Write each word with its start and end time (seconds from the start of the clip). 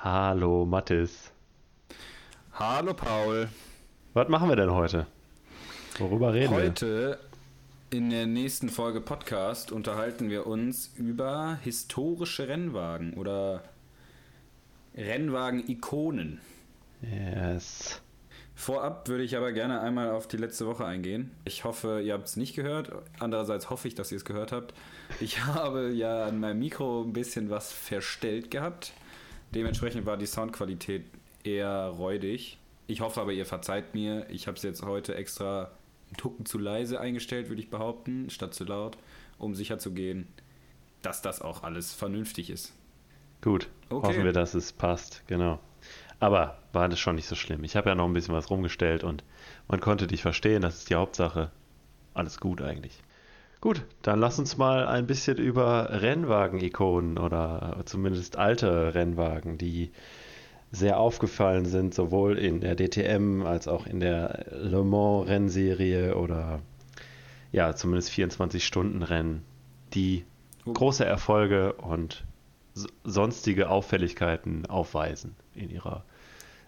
Hallo 0.00 0.64
Mathis. 0.64 1.32
Hallo 2.52 2.94
Paul. 2.94 3.48
Was 4.14 4.28
machen 4.28 4.48
wir 4.48 4.54
denn 4.54 4.70
heute? 4.70 5.08
Worüber 5.98 6.32
reden 6.32 6.54
heute, 6.54 6.86
wir? 6.86 7.08
Heute 7.08 7.18
in 7.90 8.10
der 8.10 8.26
nächsten 8.26 8.68
Folge 8.68 9.00
Podcast 9.00 9.72
unterhalten 9.72 10.30
wir 10.30 10.46
uns 10.46 10.92
über 10.96 11.58
historische 11.62 12.46
Rennwagen 12.46 13.14
oder 13.14 13.64
Rennwagen-Ikonen. 14.96 16.40
Yes. 17.02 18.00
Vorab 18.54 19.08
würde 19.08 19.24
ich 19.24 19.36
aber 19.36 19.50
gerne 19.50 19.80
einmal 19.80 20.12
auf 20.12 20.28
die 20.28 20.36
letzte 20.36 20.66
Woche 20.68 20.84
eingehen. 20.84 21.32
Ich 21.44 21.64
hoffe, 21.64 22.02
ihr 22.02 22.14
habt 22.14 22.28
es 22.28 22.36
nicht 22.36 22.54
gehört. 22.54 22.92
Andererseits 23.18 23.68
hoffe 23.68 23.88
ich, 23.88 23.96
dass 23.96 24.12
ihr 24.12 24.18
es 24.18 24.24
gehört 24.24 24.52
habt. 24.52 24.74
Ich 25.18 25.44
habe 25.44 25.90
ja 25.90 26.26
an 26.26 26.38
meinem 26.38 26.60
Mikro 26.60 27.02
ein 27.02 27.12
bisschen 27.12 27.50
was 27.50 27.72
verstellt 27.72 28.52
gehabt. 28.52 28.92
Dementsprechend 29.54 30.06
war 30.06 30.16
die 30.16 30.26
Soundqualität 30.26 31.04
eher 31.44 31.88
räudig. 31.88 32.58
Ich 32.86 33.00
hoffe 33.00 33.20
aber, 33.20 33.32
ihr 33.32 33.46
verzeiht 33.46 33.94
mir. 33.94 34.28
Ich 34.30 34.46
habe 34.46 34.56
es 34.56 34.62
jetzt 34.62 34.82
heute 34.82 35.14
extra 35.14 35.70
einen 36.08 36.16
Tucken 36.16 36.46
zu 36.46 36.58
leise 36.58 37.00
eingestellt, 37.00 37.48
würde 37.48 37.60
ich 37.60 37.70
behaupten, 37.70 38.30
statt 38.30 38.54
zu 38.54 38.64
laut, 38.64 38.96
um 39.38 39.54
sicherzugehen, 39.54 40.26
dass 41.02 41.22
das 41.22 41.42
auch 41.42 41.62
alles 41.62 41.92
vernünftig 41.94 42.50
ist. 42.50 42.72
Gut, 43.40 43.68
okay. 43.90 44.08
hoffen 44.08 44.24
wir, 44.24 44.32
dass 44.32 44.54
es 44.54 44.72
passt, 44.72 45.22
genau. 45.26 45.60
Aber 46.20 46.58
war 46.72 46.88
das 46.88 46.98
schon 46.98 47.14
nicht 47.14 47.28
so 47.28 47.36
schlimm. 47.36 47.62
Ich 47.62 47.76
habe 47.76 47.90
ja 47.90 47.94
noch 47.94 48.06
ein 48.06 48.12
bisschen 48.12 48.34
was 48.34 48.50
rumgestellt 48.50 49.04
und 49.04 49.22
man 49.68 49.80
konnte 49.80 50.06
dich 50.06 50.22
verstehen, 50.22 50.62
das 50.62 50.78
ist 50.78 50.90
die 50.90 50.96
Hauptsache. 50.96 51.52
Alles 52.14 52.40
gut 52.40 52.60
eigentlich. 52.60 53.00
Gut, 53.60 53.84
dann 54.02 54.20
lass 54.20 54.38
uns 54.38 54.56
mal 54.56 54.86
ein 54.86 55.06
bisschen 55.06 55.36
über 55.36 55.88
Rennwagen-Ikonen 56.00 57.18
oder 57.18 57.82
zumindest 57.86 58.36
alte 58.36 58.94
Rennwagen, 58.94 59.58
die 59.58 59.90
sehr 60.70 61.00
aufgefallen 61.00 61.64
sind, 61.64 61.92
sowohl 61.92 62.38
in 62.38 62.60
der 62.60 62.76
DTM 62.76 63.42
als 63.42 63.66
auch 63.66 63.86
in 63.86 63.98
der 63.98 64.46
Le 64.52 64.84
Mans-Rennserie 64.84 66.14
oder 66.14 66.60
ja, 67.50 67.74
zumindest 67.74 68.10
24-Stunden-Rennen, 68.12 69.42
die 69.94 70.24
große 70.72 71.04
Erfolge 71.04 71.72
und 71.72 72.24
sonstige 73.02 73.70
Auffälligkeiten 73.70 74.66
aufweisen 74.66 75.34
in 75.54 75.70
ihrer 75.70 76.04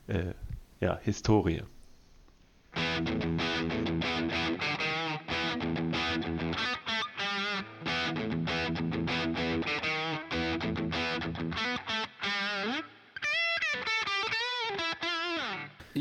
äh, 0.09 0.33
ja, 0.81 0.99
Historie. 1.03 1.63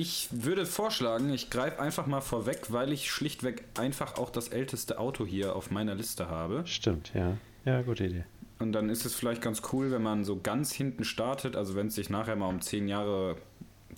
Ich 0.02 0.30
würde 0.31 0.66
vorschlagen, 0.66 1.30
ich 1.33 1.50
greife 1.50 1.81
einfach 1.81 2.08
mal 2.08 2.22
vorweg, 2.22 2.67
weil 2.69 2.94
ich 2.94 3.11
schlichtweg 3.11 3.66
einfach 3.78 4.17
auch 4.17 4.30
das 4.30 4.47
älteste 4.47 4.97
Auto 4.97 5.25
hier 5.25 5.58
auf 5.58 5.72
meiner 5.72 5.94
Liste 5.94 6.30
habe. 6.30 6.61
Stimmt, 6.66 7.11
ja. 7.14 7.36
Ja, 7.66 7.81
gute 7.81 8.06
Idee. 8.06 8.23
Und 8.59 8.72
dann 8.72 8.89
ist 8.89 9.06
es 9.06 9.14
vielleicht 9.14 9.41
ganz 9.41 9.61
cool, 9.73 9.91
wenn 9.91 10.02
man 10.02 10.23
so 10.23 10.39
ganz 10.39 10.72
hinten 10.72 11.03
startet. 11.03 11.58
Also 11.58 11.75
wenn 11.75 11.88
es 11.88 11.95
sich 11.95 12.09
nachher 12.09 12.38
mal 12.38 12.47
um 12.47 12.61
zehn 12.61 12.88
Jahre 12.88 13.36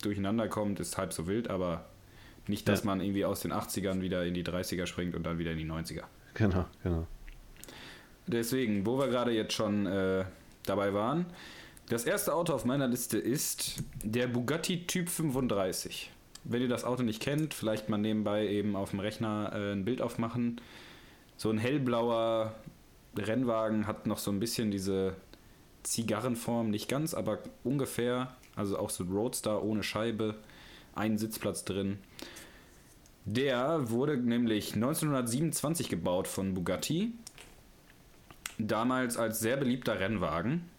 durcheinander 0.01 0.47
kommt, 0.47 0.79
ist 0.79 0.97
halb 0.97 1.13
so 1.13 1.27
wild, 1.27 1.51
aber 1.51 1.85
nicht, 2.47 2.67
dass 2.67 2.79
ja. 2.79 2.87
man 2.87 2.99
irgendwie 2.99 3.23
aus 3.23 3.41
den 3.41 3.53
80ern 3.53 4.01
wieder 4.01 4.25
in 4.25 4.33
die 4.33 4.43
30er 4.43 4.87
springt 4.87 5.13
und 5.13 5.21
dann 5.21 5.37
wieder 5.37 5.51
in 5.51 5.59
die 5.59 5.69
90er. 5.69 6.05
Genau, 6.33 6.65
genau. 6.81 7.05
Deswegen, 8.25 8.87
wo 8.87 8.97
wir 8.97 9.07
gerade 9.07 9.33
jetzt 9.33 9.53
schon 9.53 9.85
äh, 9.85 10.25
dabei 10.65 10.95
waren, 10.95 11.27
das 11.91 12.05
erste 12.05 12.33
Auto 12.33 12.53
auf 12.53 12.63
meiner 12.63 12.87
Liste 12.87 13.17
ist 13.17 13.83
der 14.01 14.27
Bugatti 14.27 14.87
Typ 14.87 15.09
35. 15.09 16.09
Wenn 16.45 16.61
ihr 16.61 16.69
das 16.69 16.85
Auto 16.85 17.03
nicht 17.03 17.21
kennt, 17.21 17.53
vielleicht 17.53 17.89
mal 17.89 17.97
nebenbei 17.97 18.47
eben 18.47 18.77
auf 18.77 18.91
dem 18.91 19.01
Rechner 19.01 19.51
äh, 19.53 19.73
ein 19.73 19.83
Bild 19.83 20.01
aufmachen. 20.01 20.61
So 21.35 21.49
ein 21.49 21.57
hellblauer 21.57 22.55
Rennwagen 23.17 23.87
hat 23.87 24.07
noch 24.07 24.19
so 24.19 24.31
ein 24.31 24.39
bisschen 24.39 24.71
diese 24.71 25.17
Zigarrenform, 25.83 26.69
nicht 26.69 26.87
ganz, 26.87 27.13
aber 27.13 27.39
ungefähr. 27.65 28.37
Also 28.55 28.79
auch 28.79 28.89
so 28.89 29.03
ein 29.03 29.11
Roadster 29.11 29.61
ohne 29.61 29.83
Scheibe, 29.83 30.35
ein 30.95 31.17
Sitzplatz 31.17 31.65
drin. 31.65 31.99
Der 33.25 33.89
wurde 33.89 34.15
nämlich 34.15 34.75
1927 34.75 35.89
gebaut 35.89 36.29
von 36.29 36.53
Bugatti. 36.53 37.11
Damals 38.57 39.17
als 39.17 39.41
sehr 39.41 39.57
beliebter 39.57 39.99
Rennwagen. 39.99 40.70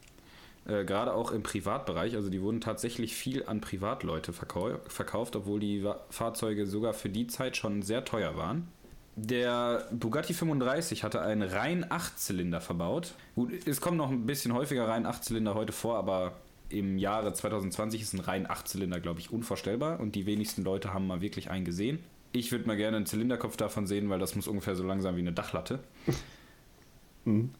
Äh, 0.66 0.84
gerade 0.84 1.14
auch 1.14 1.32
im 1.32 1.42
Privatbereich. 1.42 2.14
Also 2.14 2.30
die 2.30 2.40
wurden 2.40 2.60
tatsächlich 2.60 3.14
viel 3.14 3.44
an 3.46 3.60
Privatleute 3.60 4.32
verkau 4.32 4.78
verkauft, 4.86 5.34
obwohl 5.36 5.60
die 5.60 5.84
Fahrzeuge 6.10 6.66
sogar 6.66 6.94
für 6.94 7.08
die 7.08 7.26
Zeit 7.26 7.56
schon 7.56 7.82
sehr 7.82 8.04
teuer 8.04 8.36
waren. 8.36 8.68
Der 9.14 9.88
Bugatti 9.90 10.32
35 10.32 11.04
hatte 11.04 11.20
einen 11.20 11.42
rein 11.42 11.84
8-Zylinder 11.84 12.60
verbaut. 12.60 13.14
Gut, 13.34 13.50
es 13.66 13.80
kommen 13.80 13.98
noch 13.98 14.10
ein 14.10 14.24
bisschen 14.24 14.54
häufiger 14.54 14.88
rein 14.88 15.06
8-Zylinder 15.06 15.54
heute 15.54 15.72
vor, 15.72 15.98
aber 15.98 16.32
im 16.70 16.96
Jahre 16.96 17.34
2020 17.34 18.00
ist 18.00 18.14
ein 18.14 18.20
rein 18.20 18.46
8-Zylinder, 18.46 19.00
glaube 19.00 19.20
ich, 19.20 19.30
unvorstellbar 19.30 20.00
und 20.00 20.14
die 20.14 20.24
wenigsten 20.24 20.62
Leute 20.62 20.94
haben 20.94 21.06
mal 21.06 21.20
wirklich 21.20 21.50
einen 21.50 21.66
gesehen. 21.66 21.98
Ich 22.32 22.52
würde 22.52 22.66
mal 22.66 22.78
gerne 22.78 22.96
einen 22.96 23.04
Zylinderkopf 23.04 23.58
davon 23.58 23.86
sehen, 23.86 24.08
weil 24.08 24.18
das 24.18 24.34
muss 24.34 24.48
ungefähr 24.48 24.74
so 24.74 24.82
langsam 24.82 25.16
wie 25.16 25.20
eine 25.20 25.32
Dachlatte. 25.32 25.80
mhm. 27.26 27.50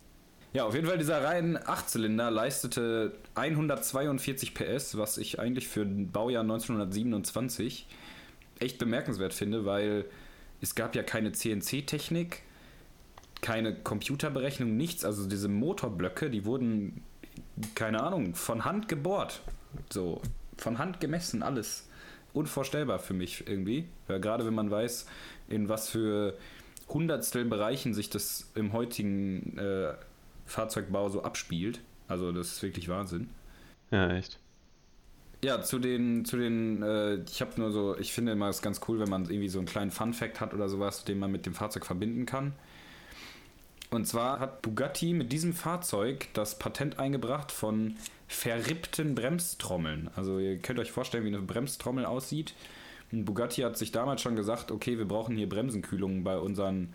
Ja, 0.54 0.66
auf 0.66 0.74
jeden 0.74 0.86
Fall, 0.86 0.98
dieser 0.98 1.24
rein 1.24 1.56
8-Zylinder 1.56 2.30
leistete 2.30 3.12
142 3.36 4.52
PS, 4.52 4.98
was 4.98 5.16
ich 5.16 5.38
eigentlich 5.38 5.66
für 5.66 5.80
ein 5.80 6.12
Baujahr 6.12 6.42
1927 6.42 7.86
echt 8.60 8.78
bemerkenswert 8.78 9.32
finde, 9.32 9.64
weil 9.64 10.04
es 10.60 10.74
gab 10.74 10.94
ja 10.94 11.02
keine 11.02 11.32
CNC-Technik, 11.32 12.42
keine 13.40 13.74
Computerberechnung, 13.74 14.76
nichts. 14.76 15.06
Also 15.06 15.26
diese 15.26 15.48
Motorblöcke, 15.48 16.28
die 16.28 16.44
wurden, 16.44 17.02
keine 17.74 18.02
Ahnung, 18.02 18.34
von 18.34 18.66
Hand 18.66 18.88
gebohrt. 18.88 19.40
So, 19.90 20.20
von 20.58 20.76
Hand 20.76 21.00
gemessen, 21.00 21.42
alles. 21.42 21.88
Unvorstellbar 22.34 22.98
für 22.98 23.14
mich 23.14 23.48
irgendwie. 23.48 23.86
Weil 24.06 24.20
gerade 24.20 24.44
wenn 24.44 24.54
man 24.54 24.70
weiß, 24.70 25.06
in 25.48 25.70
was 25.70 25.88
für 25.88 26.36
Hundertstel 26.88 27.46
Bereichen 27.46 27.94
sich 27.94 28.10
das 28.10 28.50
im 28.54 28.74
heutigen 28.74 29.56
äh, 29.56 29.94
Fahrzeugbau 30.52 31.08
so 31.08 31.22
abspielt. 31.22 31.80
Also 32.08 32.32
das 32.32 32.48
ist 32.48 32.62
wirklich 32.62 32.88
Wahnsinn. 32.88 33.30
Ja, 33.90 34.10
echt. 34.10 34.38
Ja, 35.44 35.60
zu 35.60 35.80
den, 35.80 36.24
zu 36.24 36.36
den, 36.36 36.82
äh, 36.82 37.16
ich 37.24 37.40
habe 37.40 37.52
nur 37.56 37.72
so, 37.72 37.96
ich 37.98 38.12
finde 38.12 38.32
immer 38.32 38.48
es 38.48 38.62
ganz 38.62 38.80
cool, 38.86 39.00
wenn 39.00 39.08
man 39.08 39.24
irgendwie 39.24 39.48
so 39.48 39.58
einen 39.58 39.66
kleinen 39.66 39.90
Fun-Fact 39.90 40.40
hat 40.40 40.54
oder 40.54 40.68
sowas, 40.68 41.04
den 41.04 41.18
man 41.18 41.32
mit 41.32 41.46
dem 41.46 41.54
Fahrzeug 41.54 41.84
verbinden 41.84 42.26
kann. 42.26 42.52
Und 43.90 44.06
zwar 44.06 44.38
hat 44.38 44.62
Bugatti 44.62 45.12
mit 45.12 45.32
diesem 45.32 45.52
Fahrzeug 45.52 46.28
das 46.32 46.58
Patent 46.58 46.98
eingebracht 46.98 47.50
von 47.50 47.96
verrippten 48.28 49.14
Bremstrommeln. 49.14 50.10
Also 50.16 50.38
ihr 50.38 50.58
könnt 50.58 50.78
euch 50.78 50.92
vorstellen, 50.92 51.24
wie 51.24 51.28
eine 51.28 51.42
Bremstrommel 51.42 52.06
aussieht. 52.06 52.54
Und 53.10 53.26
Bugatti 53.26 53.62
hat 53.62 53.76
sich 53.76 53.92
damals 53.92 54.22
schon 54.22 54.36
gesagt, 54.36 54.70
okay, 54.70 54.96
wir 54.96 55.06
brauchen 55.06 55.36
hier 55.36 55.48
Bremsenkühlungen 55.48 56.24
bei 56.24 56.38
unseren 56.38 56.94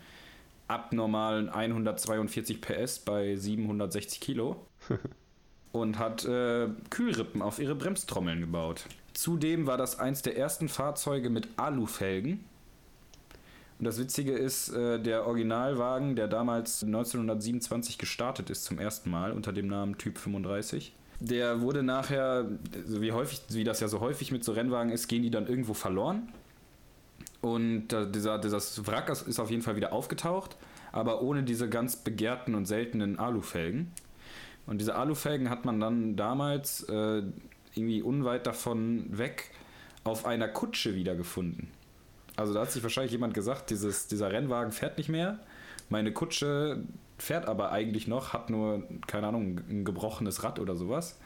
abnormalen 0.68 1.48
142 1.48 2.60
PS 2.60 3.00
bei 3.00 3.34
760 3.36 4.20
Kilo 4.20 4.66
und 5.72 5.98
hat 5.98 6.24
äh, 6.24 6.68
Kühlrippen 6.90 7.42
auf 7.42 7.58
ihre 7.58 7.74
Bremstrommeln 7.74 8.40
gebaut. 8.40 8.84
Zudem 9.14 9.66
war 9.66 9.76
das 9.76 9.98
eins 9.98 10.22
der 10.22 10.36
ersten 10.36 10.68
Fahrzeuge 10.68 11.30
mit 11.30 11.48
Alufelgen. 11.56 12.44
Und 13.78 13.84
das 13.84 13.98
Witzige 13.98 14.32
ist, 14.32 14.70
äh, 14.70 15.00
der 15.00 15.26
Originalwagen, 15.26 16.16
der 16.16 16.28
damals 16.28 16.82
1927 16.82 17.98
gestartet 17.98 18.50
ist 18.50 18.64
zum 18.64 18.78
ersten 18.78 19.10
Mal 19.10 19.32
unter 19.32 19.52
dem 19.52 19.68
Namen 19.68 19.98
Typ 19.98 20.18
35, 20.18 20.94
der 21.20 21.60
wurde 21.60 21.82
nachher, 21.82 22.46
wie 22.86 23.12
häufig, 23.12 23.42
wie 23.50 23.64
das 23.64 23.80
ja 23.80 23.88
so 23.88 24.00
häufig 24.00 24.30
mit 24.30 24.44
so 24.44 24.52
Rennwagen 24.52 24.92
ist, 24.92 25.08
gehen 25.08 25.22
die 25.22 25.30
dann 25.30 25.46
irgendwo 25.46 25.74
verloren. 25.74 26.28
Und 27.40 27.92
äh, 27.92 28.10
dieser, 28.10 28.42
Wrack 28.42 29.10
ist 29.10 29.38
auf 29.38 29.50
jeden 29.50 29.62
Fall 29.62 29.76
wieder 29.76 29.92
aufgetaucht, 29.92 30.56
aber 30.92 31.22
ohne 31.22 31.42
diese 31.42 31.68
ganz 31.68 31.96
begehrten 31.96 32.54
und 32.54 32.66
seltenen 32.66 33.18
Alufelgen. 33.18 33.92
Und 34.66 34.80
diese 34.80 34.96
Alufelgen 34.96 35.48
hat 35.48 35.64
man 35.64 35.80
dann 35.80 36.16
damals 36.16 36.82
äh, 36.84 37.22
irgendwie 37.74 38.02
unweit 38.02 38.46
davon 38.46 39.06
weg 39.16 39.50
auf 40.04 40.26
einer 40.26 40.48
Kutsche 40.48 40.94
wiedergefunden. 40.94 41.68
Also 42.36 42.54
da 42.54 42.60
hat 42.60 42.72
sich 42.72 42.82
wahrscheinlich 42.82 43.12
jemand 43.12 43.34
gesagt, 43.34 43.70
dieses, 43.70 44.08
dieser 44.08 44.30
Rennwagen 44.30 44.72
fährt 44.72 44.98
nicht 44.98 45.08
mehr. 45.08 45.38
Meine 45.88 46.12
Kutsche 46.12 46.84
fährt 47.18 47.48
aber 47.48 47.72
eigentlich 47.72 48.06
noch, 48.06 48.32
hat 48.32 48.50
nur, 48.50 48.82
keine 49.06 49.28
Ahnung, 49.28 49.60
ein 49.68 49.84
gebrochenes 49.84 50.44
Rad 50.44 50.58
oder 50.60 50.76
sowas. 50.76 51.18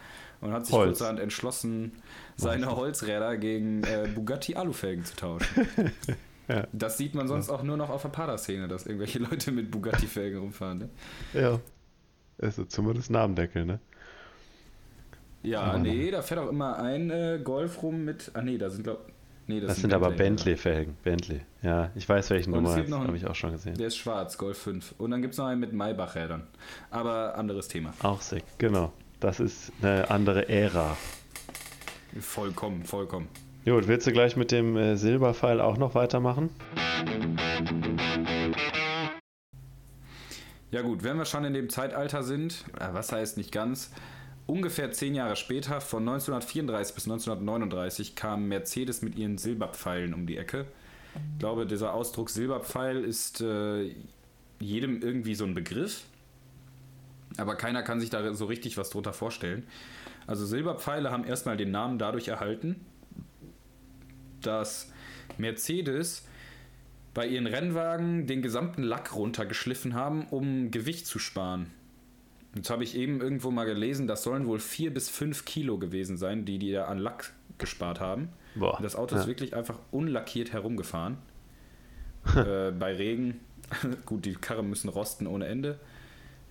Und 0.42 0.52
hat 0.52 0.66
sich 0.66 0.74
Holz. 0.74 0.98
kurzerhand 0.98 1.20
entschlossen, 1.20 1.92
seine 2.36 2.74
Holzräder 2.76 3.36
gegen 3.36 3.84
äh, 3.84 4.08
Bugatti 4.14 4.56
Alufelgen 4.56 5.04
zu 5.04 5.16
tauschen. 5.16 5.68
ja. 6.48 6.66
Das 6.72 6.98
sieht 6.98 7.14
man 7.14 7.28
sonst 7.28 7.48
auch 7.48 7.62
nur 7.62 7.76
noch 7.76 7.88
auf 7.88 8.02
der 8.02 8.10
Pader-Szene, 8.10 8.68
dass 8.68 8.84
irgendwelche 8.84 9.20
Leute 9.20 9.52
mit 9.52 9.70
Bugatti-Felgen 9.70 10.40
rumfahren. 10.40 10.78
Ne? 10.78 10.88
Ja. 11.32 11.60
Also 12.40 12.64
zumindest 12.64 13.10
Namendeckel, 13.10 13.64
ne? 13.64 13.78
Ja, 15.44 15.78
nee, 15.78 16.10
da 16.10 16.22
fährt 16.22 16.40
auch 16.40 16.48
immer 16.48 16.78
ein 16.78 17.10
äh, 17.10 17.40
Golf 17.42 17.82
rum 17.82 18.04
mit. 18.04 18.30
Ah, 18.34 18.42
nee, 18.42 18.58
da 18.58 18.70
sind, 18.70 18.84
glaube 18.84 19.12
Nee, 19.46 19.60
das, 19.60 19.70
das 19.70 19.80
sind, 19.80 19.92
aber 19.92 20.10
Bentley-Felgen. 20.10 20.96
Bentley. 21.02 21.40
Ja, 21.62 21.90
ich 21.94 22.08
weiß, 22.08 22.30
welchen 22.30 22.52
Nummer 22.52 22.74
habe 22.74 23.16
ich 23.16 23.26
auch 23.26 23.34
schon 23.34 23.52
gesehen. 23.52 23.74
Der 23.74 23.88
ist 23.88 23.96
schwarz, 23.96 24.38
Golf 24.38 24.58
5. 24.58 24.94
Und 24.98 25.10
dann 25.10 25.20
gibt 25.20 25.34
es 25.34 25.38
noch 25.38 25.46
einen 25.46 25.60
mit 25.60 25.72
Maybach-Rädern. 25.72 26.46
Aber 26.90 27.36
anderes 27.36 27.68
Thema. 27.68 27.92
Auch 28.02 28.20
sick, 28.20 28.44
genau. 28.58 28.92
Das 29.22 29.38
ist 29.38 29.72
eine 29.80 30.10
andere 30.10 30.48
Ära. 30.48 30.96
Vollkommen, 32.20 32.82
vollkommen. 32.82 33.28
Gut, 33.64 33.86
willst 33.86 34.08
du 34.08 34.12
gleich 34.12 34.36
mit 34.36 34.50
dem 34.50 34.76
äh, 34.76 34.96
Silberpfeil 34.96 35.60
auch 35.60 35.76
noch 35.76 35.94
weitermachen? 35.94 36.50
Ja 40.72 40.82
gut, 40.82 41.04
wenn 41.04 41.18
wir 41.18 41.24
schon 41.24 41.44
in 41.44 41.54
dem 41.54 41.70
Zeitalter 41.70 42.24
sind, 42.24 42.64
äh, 42.80 42.88
was 42.92 43.12
heißt 43.12 43.36
nicht 43.36 43.52
ganz, 43.52 43.92
Ungefähr 44.48 44.90
zehn 44.90 45.14
Jahre 45.14 45.36
später, 45.36 45.80
von 45.80 46.02
1934 46.02 46.94
bis 46.96 47.04
1939, 47.04 48.16
kam 48.16 48.48
Mercedes 48.48 49.00
mit 49.00 49.16
ihren 49.16 49.38
Silberpfeilen 49.38 50.14
um 50.14 50.26
die 50.26 50.36
Ecke. 50.36 50.66
Ich 51.14 51.38
glaube, 51.38 51.64
dieser 51.64 51.94
Ausdruck 51.94 52.28
Silberpfeil 52.28 53.04
ist 53.04 53.40
äh, 53.40 53.94
jedem 54.58 55.00
irgendwie 55.00 55.36
so 55.36 55.44
ein 55.44 55.54
Begriff, 55.54 56.02
aber 57.36 57.54
keiner 57.54 57.82
kann 57.82 58.00
sich 58.00 58.10
da 58.10 58.34
so 58.34 58.46
richtig 58.46 58.76
was 58.76 58.90
drunter 58.90 59.12
vorstellen. 59.12 59.66
Also 60.26 60.46
Silberpfeile 60.46 61.10
haben 61.10 61.24
erstmal 61.24 61.56
den 61.56 61.70
Namen 61.70 61.98
dadurch 61.98 62.28
erhalten, 62.28 62.84
dass 64.40 64.92
Mercedes 65.38 66.26
bei 67.14 67.26
ihren 67.26 67.46
Rennwagen 67.46 68.26
den 68.26 68.42
gesamten 68.42 68.82
Lack 68.82 69.14
runtergeschliffen 69.14 69.94
haben, 69.94 70.26
um 70.28 70.70
Gewicht 70.70 71.06
zu 71.06 71.18
sparen. 71.18 71.70
Jetzt 72.54 72.70
habe 72.70 72.84
ich 72.84 72.96
eben 72.96 73.20
irgendwo 73.20 73.50
mal 73.50 73.64
gelesen, 73.64 74.06
das 74.06 74.22
sollen 74.22 74.46
wohl 74.46 74.58
vier 74.58 74.92
bis 74.92 75.08
fünf 75.08 75.44
Kilo 75.44 75.78
gewesen 75.78 76.16
sein, 76.16 76.44
die 76.44 76.58
die 76.58 76.72
da 76.72 76.86
an 76.86 76.98
Lack 76.98 77.32
gespart 77.58 78.00
haben. 78.00 78.28
Boah, 78.54 78.78
das 78.82 78.96
Auto 78.96 79.14
ja. 79.14 79.22
ist 79.22 79.26
wirklich 79.26 79.54
einfach 79.54 79.78
unlackiert 79.90 80.52
herumgefahren. 80.52 81.16
äh, 82.36 82.70
bei 82.70 82.94
Regen. 82.94 83.40
Gut, 84.06 84.26
die 84.26 84.34
Karren 84.34 84.68
müssen 84.68 84.88
rosten 84.88 85.26
ohne 85.26 85.46
Ende. 85.46 85.80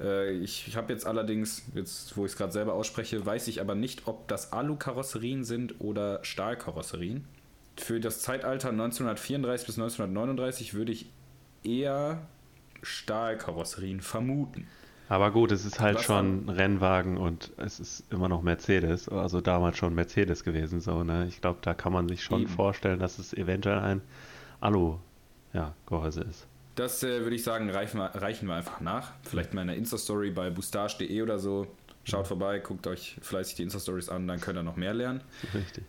Äh, 0.01 0.31
ich 0.31 0.67
ich 0.67 0.75
habe 0.75 0.91
jetzt 0.91 1.05
allerdings, 1.05 1.63
jetzt 1.75 2.15
wo 2.17 2.25
ich 2.25 2.31
es 2.31 2.37
gerade 2.37 2.51
selber 2.51 2.73
ausspreche, 2.73 3.25
weiß 3.25 3.47
ich 3.47 3.61
aber 3.61 3.75
nicht, 3.75 4.07
ob 4.07 4.27
das 4.27 4.51
Alu-Karosserien 4.53 5.43
sind 5.43 5.79
oder 5.79 6.23
Stahlkarosserien. 6.23 7.25
Für 7.77 7.99
das 7.99 8.21
Zeitalter 8.21 8.69
1934 8.69 9.67
bis 9.67 9.77
1939 9.77 10.73
würde 10.73 10.91
ich 10.91 11.09
eher 11.63 12.27
Stahlkarosserien 12.81 14.01
vermuten. 14.01 14.67
Aber 15.11 15.31
gut, 15.31 15.51
es 15.51 15.65
ist 15.65 15.81
halt 15.81 15.97
Was 15.97 16.05
schon 16.05 16.45
ein 16.45 16.49
Rennwagen 16.49 17.17
und 17.17 17.51
es 17.57 17.81
ist 17.81 18.05
immer 18.13 18.29
noch 18.29 18.43
Mercedes, 18.43 19.09
also 19.09 19.41
damals 19.41 19.77
schon 19.77 19.93
Mercedes 19.93 20.45
gewesen. 20.45 20.79
So, 20.79 21.03
ne? 21.03 21.25
Ich 21.27 21.41
glaube, 21.41 21.59
da 21.61 21.73
kann 21.73 21.91
man 21.91 22.07
sich 22.07 22.23
schon 22.23 22.43
Eben. 22.43 22.49
vorstellen, 22.49 22.99
dass 22.99 23.19
es 23.19 23.33
eventuell 23.33 23.79
ein 23.79 24.01
Alu-Gehäuse 24.61 26.21
ja, 26.21 26.29
ist. 26.29 26.47
Das 26.81 27.03
äh, 27.03 27.21
würde 27.21 27.35
ich 27.35 27.43
sagen, 27.43 27.69
reichen 27.69 27.99
wir, 27.99 28.05
reichen 28.15 28.47
wir 28.47 28.55
einfach 28.55 28.81
nach. 28.81 29.11
Vielleicht 29.21 29.53
mal 29.53 29.61
eine 29.61 29.75
Insta-Story 29.75 30.31
bei 30.31 30.49
boostage.de 30.49 31.21
oder 31.21 31.37
so. 31.37 31.67
Schaut 32.05 32.25
vorbei, 32.25 32.57
guckt 32.57 32.87
euch 32.87 33.17
fleißig 33.21 33.53
die 33.53 33.61
Insta-Stories 33.61 34.09
an, 34.09 34.27
dann 34.27 34.41
könnt 34.41 34.57
ihr 34.57 34.63
noch 34.63 34.77
mehr 34.77 34.95
lernen. 34.95 35.21
Richtig. 35.53 35.83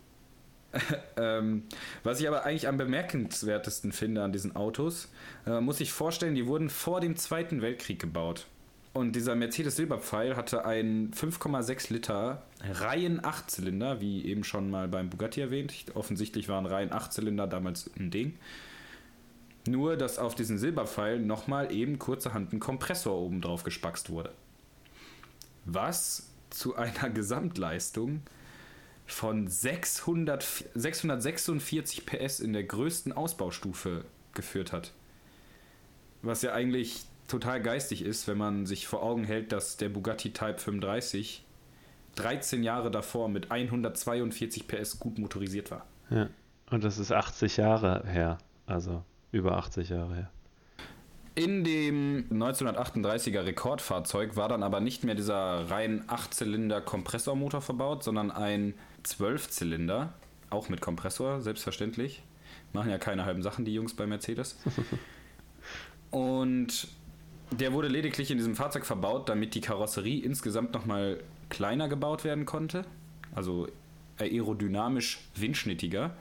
ähm, 1.17 1.63
was 2.03 2.19
ich 2.19 2.27
aber 2.27 2.45
eigentlich 2.45 2.67
am 2.67 2.77
bemerkenswertesten 2.77 3.91
finde 3.91 4.21
an 4.21 4.33
diesen 4.33 4.55
Autos, 4.55 5.09
äh, 5.47 5.59
muss 5.61 5.79
ich 5.79 5.91
vorstellen, 5.91 6.35
die 6.35 6.45
wurden 6.45 6.69
vor 6.69 7.01
dem 7.01 7.15
Zweiten 7.15 7.63
Weltkrieg 7.63 7.99
gebaut. 7.99 8.45
Und 8.93 9.15
dieser 9.15 9.33
Mercedes 9.33 9.77
Silberpfeil 9.77 10.35
hatte 10.35 10.63
einen 10.63 11.11
5,6 11.11 11.91
Liter 11.91 12.43
Reihen 12.61 13.19
8-Zylinder, 13.19 13.99
wie 13.99 14.25
eben 14.25 14.43
schon 14.43 14.69
mal 14.69 14.87
beim 14.87 15.09
Bugatti 15.09 15.41
erwähnt. 15.41 15.73
Offensichtlich 15.95 16.49
waren 16.49 16.67
Reihen 16.67 16.91
8-Zylinder 16.91 17.47
damals 17.47 17.89
ein 17.97 18.11
Ding. 18.11 18.37
Nur, 19.65 19.95
dass 19.95 20.17
auf 20.17 20.35
diesen 20.35 20.57
Silberpfeil 20.57 21.19
nochmal 21.19 21.71
eben 21.71 21.99
kurzerhand 21.99 22.51
ein 22.51 22.59
Kompressor 22.59 23.15
oben 23.17 23.41
drauf 23.41 23.63
gespackst 23.63 24.09
wurde. 24.09 24.33
Was 25.65 26.29
zu 26.49 26.75
einer 26.75 27.09
Gesamtleistung 27.09 28.21
von 29.05 29.47
600, 29.47 30.65
646 30.75 32.05
PS 32.05 32.39
in 32.39 32.53
der 32.53 32.63
größten 32.63 33.13
Ausbaustufe 33.13 34.05
geführt 34.33 34.71
hat. 34.71 34.91
Was 36.21 36.41
ja 36.41 36.53
eigentlich 36.53 37.05
total 37.27 37.61
geistig 37.61 38.03
ist, 38.03 38.27
wenn 38.27 38.37
man 38.37 38.65
sich 38.65 38.87
vor 38.87 39.03
Augen 39.03 39.23
hält, 39.23 39.51
dass 39.51 39.77
der 39.77 39.89
Bugatti 39.89 40.31
Type 40.31 40.57
35 40.57 41.45
13 42.15 42.63
Jahre 42.63 42.91
davor 42.91 43.27
mit 43.27 43.51
142 43.51 44.67
PS 44.67 44.99
gut 44.99 45.17
motorisiert 45.17 45.71
war. 45.71 45.85
Ja, 46.09 46.29
und 46.69 46.83
das 46.83 46.99
ist 46.99 47.11
80 47.11 47.57
Jahre 47.57 48.03
her, 48.05 48.37
also 48.65 49.03
über 49.33 49.57
80 49.57 49.89
Jahre 49.89 50.15
her. 50.15 50.29
In 51.35 51.63
dem 51.63 52.25
1938er 52.29 53.43
Rekordfahrzeug 53.43 54.35
war 54.35 54.47
dann 54.47 54.61
aber 54.61 54.79
nicht 54.79 55.03
mehr 55.03 55.15
dieser 55.15 55.69
rein 55.69 56.03
8-Zylinder 56.07 56.79
Kompressormotor 56.79 57.61
verbaut, 57.61 58.03
sondern 58.03 58.29
ein 58.29 58.75
12-Zylinder, 59.03 60.13
auch 60.51 60.69
mit 60.69 60.79
Kompressor, 60.79 61.41
selbstverständlich. 61.41 62.21
Machen 62.71 62.91
ja 62.91 62.99
keine 62.99 63.25
halben 63.25 63.41
Sachen 63.41 63.65
die 63.65 63.73
Jungs 63.73 63.95
bei 63.95 64.05
Mercedes. 64.05 64.57
Und 66.11 66.87
der 67.51 67.73
wurde 67.73 67.87
lediglich 67.87 68.29
in 68.29 68.37
diesem 68.37 68.55
Fahrzeug 68.55 68.85
verbaut, 68.85 69.27
damit 69.27 69.55
die 69.55 69.61
Karosserie 69.61 70.23
insgesamt 70.23 70.73
nochmal 70.73 71.19
kleiner 71.49 71.89
gebaut 71.89 72.23
werden 72.23 72.45
konnte. 72.45 72.85
Also 73.33 73.67
aerodynamisch 74.19 75.19
windschnittiger. 75.35 76.15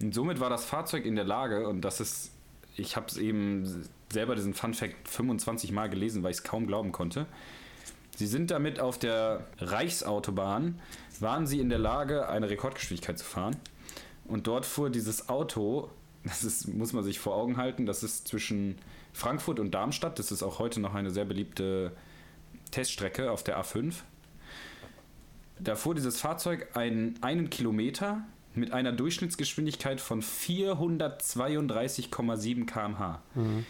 Und 0.00 0.14
somit 0.14 0.40
war 0.40 0.50
das 0.50 0.64
Fahrzeug 0.64 1.04
in 1.04 1.16
der 1.16 1.24
Lage, 1.24 1.68
und 1.68 1.82
das 1.82 2.00
ist, 2.00 2.32
ich 2.76 2.96
habe 2.96 3.06
es 3.08 3.16
eben 3.16 3.88
selber 4.12 4.34
diesen 4.34 4.54
Fun 4.54 4.74
Fact 4.74 5.08
25 5.08 5.72
Mal 5.72 5.88
gelesen, 5.88 6.22
weil 6.22 6.30
ich 6.30 6.38
es 6.38 6.44
kaum 6.44 6.66
glauben 6.66 6.92
konnte. 6.92 7.26
Sie 8.16 8.26
sind 8.26 8.50
damit 8.50 8.80
auf 8.80 8.98
der 8.98 9.46
Reichsautobahn, 9.58 10.80
waren 11.20 11.46
sie 11.46 11.60
in 11.60 11.68
der 11.68 11.78
Lage, 11.78 12.28
eine 12.28 12.48
Rekordgeschwindigkeit 12.48 13.18
zu 13.18 13.24
fahren. 13.24 13.56
Und 14.24 14.46
dort 14.46 14.66
fuhr 14.66 14.90
dieses 14.90 15.28
Auto, 15.28 15.90
das 16.24 16.44
ist, 16.44 16.68
muss 16.68 16.92
man 16.92 17.04
sich 17.04 17.18
vor 17.18 17.36
Augen 17.36 17.56
halten, 17.56 17.86
das 17.86 18.02
ist 18.02 18.26
zwischen 18.28 18.78
Frankfurt 19.12 19.60
und 19.60 19.72
Darmstadt. 19.72 20.18
Das 20.18 20.32
ist 20.32 20.42
auch 20.42 20.58
heute 20.58 20.80
noch 20.80 20.94
eine 20.94 21.10
sehr 21.10 21.24
beliebte 21.24 21.92
Teststrecke 22.70 23.30
auf 23.30 23.42
der 23.42 23.58
A5. 23.60 23.94
Da 25.58 25.74
fuhr 25.74 25.94
dieses 25.94 26.20
Fahrzeug 26.20 26.76
einen, 26.76 27.18
einen 27.22 27.48
Kilometer 27.48 28.24
mit 28.56 28.72
einer 28.72 28.92
Durchschnittsgeschwindigkeit 28.92 30.00
von 30.00 30.22
432,7 30.22 32.66
km/h. 32.66 33.20
Mhm. 33.34 33.66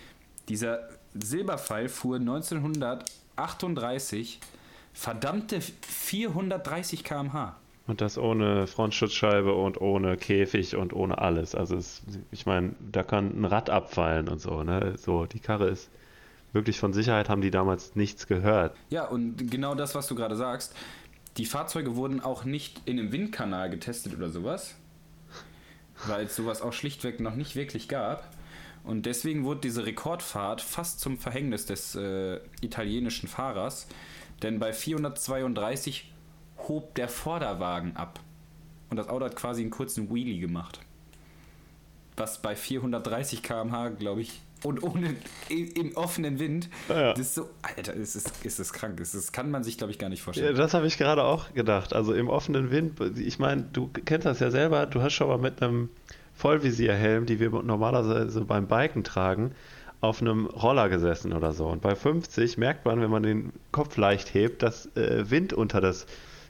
Dieser 0.48 0.88
Silberpfeil 1.14 1.88
fuhr 1.88 2.16
1938 2.16 4.40
verdammte 4.92 5.60
430 5.60 7.04
km/h. 7.04 7.56
Und 7.86 8.00
das 8.00 8.18
ohne 8.18 8.66
Frontschutzscheibe 8.66 9.54
und 9.54 9.80
ohne 9.80 10.16
Käfig 10.16 10.74
und 10.74 10.92
ohne 10.92 11.18
alles. 11.18 11.54
Also 11.54 11.76
es, 11.76 12.02
ich 12.32 12.44
meine, 12.46 12.74
da 12.90 13.04
kann 13.04 13.40
ein 13.40 13.44
Rad 13.44 13.70
abfallen 13.70 14.28
und 14.28 14.40
so, 14.40 14.64
ne? 14.64 14.94
So, 14.96 15.26
die 15.26 15.38
Karre 15.38 15.68
ist 15.68 15.88
wirklich 16.52 16.80
von 16.80 16.92
Sicherheit 16.92 17.28
haben 17.28 17.42
die 17.42 17.52
damals 17.52 17.94
nichts 17.94 18.26
gehört. 18.26 18.76
Ja, 18.88 19.06
und 19.06 19.50
genau 19.50 19.74
das, 19.74 19.94
was 19.94 20.08
du 20.08 20.16
gerade 20.16 20.34
sagst, 20.34 20.74
die 21.36 21.44
Fahrzeuge 21.44 21.96
wurden 21.96 22.20
auch 22.20 22.44
nicht 22.44 22.80
in 22.86 22.98
einem 22.98 23.12
Windkanal 23.12 23.68
getestet 23.70 24.14
oder 24.16 24.30
sowas, 24.30 24.74
weil 26.06 26.26
es 26.26 26.36
sowas 26.36 26.62
auch 26.62 26.72
schlichtweg 26.72 27.20
noch 27.20 27.34
nicht 27.34 27.56
wirklich 27.56 27.88
gab. 27.88 28.30
Und 28.84 29.04
deswegen 29.04 29.44
wurde 29.44 29.60
diese 29.62 29.84
Rekordfahrt 29.84 30.60
fast 30.60 31.00
zum 31.00 31.18
Verhängnis 31.18 31.66
des 31.66 31.94
äh, 31.96 32.40
italienischen 32.60 33.28
Fahrers, 33.28 33.88
denn 34.42 34.58
bei 34.58 34.72
432 34.72 36.12
hob 36.68 36.94
der 36.94 37.08
Vorderwagen 37.08 37.96
ab. 37.96 38.20
Und 38.88 38.96
das 38.96 39.08
Auto 39.08 39.24
hat 39.24 39.36
quasi 39.36 39.62
einen 39.62 39.70
kurzen 39.70 40.14
Wheelie 40.14 40.38
gemacht. 40.38 40.80
Was 42.16 42.40
bei 42.40 42.54
430 42.54 43.42
km/h, 43.42 43.88
glaube 43.90 44.22
ich, 44.22 44.40
und 44.62 44.82
ohne 44.82 45.14
im 45.48 45.96
offenen 45.96 46.38
Wind, 46.38 46.68
ja. 46.88 47.12
das 47.12 47.26
ist 47.26 47.34
so, 47.34 47.48
Alter, 47.62 47.94
ist 47.94 48.14
es, 48.14 48.24
ist 48.42 48.58
es 48.58 48.72
krank. 48.72 48.96
Das, 48.98 49.12
das 49.12 49.32
kann 49.32 49.50
man 49.50 49.62
sich, 49.64 49.78
glaube 49.78 49.92
ich, 49.92 49.98
gar 49.98 50.08
nicht 50.08 50.22
vorstellen. 50.22 50.54
Ja, 50.54 50.62
das 50.62 50.74
habe 50.74 50.86
ich 50.86 50.98
gerade 50.98 51.24
auch 51.24 51.52
gedacht. 51.54 51.92
Also 51.92 52.14
im 52.14 52.28
offenen 52.28 52.70
Wind, 52.70 53.00
ich 53.18 53.38
meine, 53.38 53.62
du 53.72 53.90
kennst 54.04 54.26
das 54.26 54.40
ja 54.40 54.50
selber, 54.50 54.86
du 54.86 55.02
hast 55.02 55.12
schon 55.12 55.28
mal 55.28 55.38
mit 55.38 55.62
einem 55.62 55.90
Vollvisierhelm, 56.34 57.26
die 57.26 57.40
wir 57.40 57.50
normalerweise 57.50 58.44
beim 58.44 58.66
Biken 58.66 59.04
tragen, 59.04 59.52
auf 60.00 60.20
einem 60.20 60.46
Roller 60.46 60.88
gesessen 60.88 61.32
oder 61.32 61.52
so. 61.52 61.66
Und 61.66 61.80
bei 61.80 61.94
50 61.94 62.58
merkt 62.58 62.84
man, 62.84 63.00
wenn 63.00 63.10
man 63.10 63.22
den 63.22 63.52
Kopf 63.72 63.96
leicht 63.96 64.34
hebt, 64.34 64.62
dass 64.62 64.86
äh, 64.96 65.30
Wind 65.30 65.52
unter 65.52 65.80
das 65.80 66.06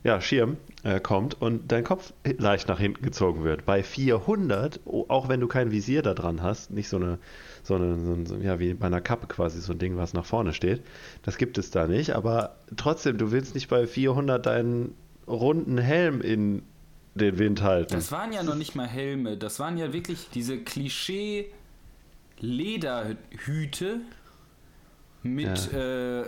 ja, 0.07 0.21
Schirm 0.21 0.57
äh, 0.85 1.01
kommt 1.01 1.41
und 1.41 1.73
dein 1.73 1.83
Kopf 1.83 2.13
leicht 2.39 2.69
nach 2.69 2.79
hinten 2.79 3.03
gezogen 3.03 3.43
wird. 3.43 3.65
Bei 3.65 3.83
400, 3.83 4.81
auch 4.87 5.29
wenn 5.29 5.41
du 5.41 5.49
kein 5.49 5.73
Visier 5.73 6.03
da 6.03 6.15
dran 6.15 6.43
hast, 6.43 6.71
nicht 6.71 6.89
so 6.89 6.97
eine, 6.97 7.19
so 7.66 7.75
eine, 7.75 8.26
so 8.26 8.37
ja, 8.37 8.58
wie 8.58 8.75
bei 8.75 8.87
einer 8.87 9.00
Kappe 9.00 9.26
quasi 9.26 9.61
so 9.61 9.73
ein 9.73 9.78
Ding, 9.78 9.96
was 9.96 10.12
nach 10.14 10.25
vorne 10.25 10.52
steht, 10.52 10.82
das 11.23 11.37
gibt 11.37 11.58
es 11.58 11.70
da 11.70 11.87
nicht, 11.87 12.14
aber 12.14 12.56
trotzdem, 12.76 13.18
du 13.18 13.32
willst 13.32 13.54
nicht 13.54 13.68
bei 13.68 13.87
400 13.87 14.44
deinen 14.44 14.94
runden 15.26 15.78
Helm 15.78 16.20
in 16.20 16.62
den 17.14 17.38
Wind 17.38 17.62
halten. 17.62 17.94
Das 17.94 18.12
waren 18.12 18.32
ja 18.32 18.42
noch 18.42 18.54
nicht 18.54 18.75
mal 18.75 18.87
Helme, 18.87 19.37
das 19.37 19.58
waren 19.58 19.78
ja 19.78 19.92
wirklich 19.92 20.28
diese 20.32 20.58
Klischee 20.58 21.50
Lederhüte 22.38 24.00
mit 25.23 25.73
ja. 25.73 26.20
äh, 26.20 26.26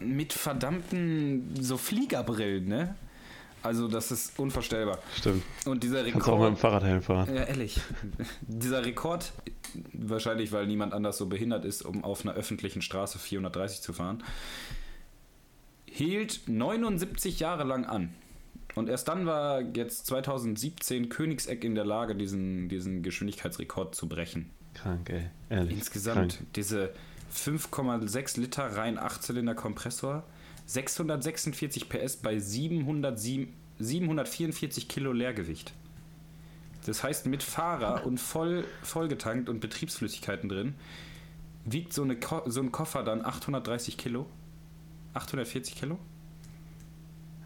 mit 0.00 0.32
verdammten 0.32 1.54
so 1.58 1.76
Fliegerbrillen, 1.76 2.66
ne? 2.66 2.94
Also 3.64 3.88
das 3.88 4.12
ist 4.12 4.38
unvorstellbar. 4.38 4.98
Stimmt. 5.16 5.42
Und 5.64 5.82
dieser 5.82 6.04
Rekord. 6.04 6.12
Kannst 6.12 6.28
auch 6.28 6.38
mit 6.38 6.48
dem 6.48 6.56
Fahrradhelm 6.58 7.02
fahren. 7.02 7.34
Ja, 7.34 7.44
ehrlich. 7.44 7.80
dieser 8.42 8.84
Rekord, 8.84 9.32
wahrscheinlich 9.94 10.52
weil 10.52 10.66
niemand 10.66 10.92
anders 10.92 11.16
so 11.16 11.26
behindert 11.26 11.64
ist, 11.64 11.82
um 11.82 12.04
auf 12.04 12.24
einer 12.24 12.34
öffentlichen 12.34 12.82
Straße 12.82 13.18
430 13.18 13.80
zu 13.80 13.94
fahren, 13.94 14.22
hielt 15.86 16.42
79 16.46 17.40
Jahre 17.40 17.64
lang 17.64 17.86
an. 17.86 18.14
Und 18.74 18.90
erst 18.90 19.08
dann 19.08 19.24
war 19.24 19.62
jetzt 19.62 20.06
2017 20.06 21.08
Königseck 21.08 21.64
in 21.64 21.74
der 21.74 21.86
Lage, 21.86 22.14
diesen, 22.14 22.68
diesen 22.68 23.02
Geschwindigkeitsrekord 23.02 23.94
zu 23.94 24.08
brechen. 24.08 24.50
Krank, 24.74 25.08
ey. 25.08 25.30
Ehrlich. 25.48 25.78
Insgesamt 25.78 26.36
Krank. 26.36 26.52
diese 26.56 26.92
5,6 27.34 28.40
Liter 28.40 28.76
rein 28.76 28.98
8-Zylinder 28.98 29.54
Kompressor, 29.54 30.24
646 30.66 31.88
PS 31.88 32.16
bei 32.16 32.38
707, 32.38 33.52
744 33.78 34.88
Kilo 34.88 35.12
Leergewicht. 35.12 35.72
Das 36.86 37.02
heißt, 37.02 37.26
mit 37.26 37.42
Fahrer 37.42 38.06
und 38.06 38.18
voll 38.18 38.64
vollgetankt 38.82 39.48
und 39.48 39.60
Betriebsflüssigkeiten 39.60 40.48
drin, 40.48 40.74
wiegt 41.64 41.92
so, 41.92 42.02
eine 42.02 42.16
Ko 42.16 42.42
so 42.46 42.60
ein 42.60 42.72
Koffer 42.72 43.02
dann 43.02 43.24
830 43.24 43.96
Kilo. 43.96 44.26
840 45.14 45.76
Kilo? 45.76 45.98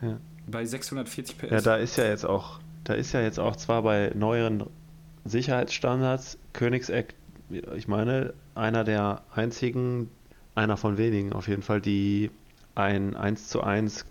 Ja. 0.02 0.18
Bei 0.46 0.64
640 0.64 1.38
PS. 1.38 1.50
Ja, 1.50 1.60
da 1.60 1.76
ist 1.76 1.96
ja 1.96 2.04
jetzt 2.04 2.24
auch, 2.24 2.60
da 2.84 2.94
ist 2.94 3.12
ja 3.12 3.20
jetzt 3.20 3.38
auch 3.38 3.56
zwar 3.56 3.82
bei 3.82 4.12
neueren 4.14 4.64
Sicherheitsstandards 5.24 6.38
Königseck, 6.52 7.14
ich 7.76 7.88
meine, 7.88 8.34
einer 8.54 8.84
der 8.84 9.22
einzigen, 9.34 10.10
einer 10.54 10.76
von 10.76 10.98
wenigen 10.98 11.32
auf 11.32 11.48
jeden 11.48 11.62
Fall, 11.62 11.80
die 11.80 12.30
ein 12.78 13.16
1 13.16 13.48
zu 13.48 13.62
1 13.62 14.04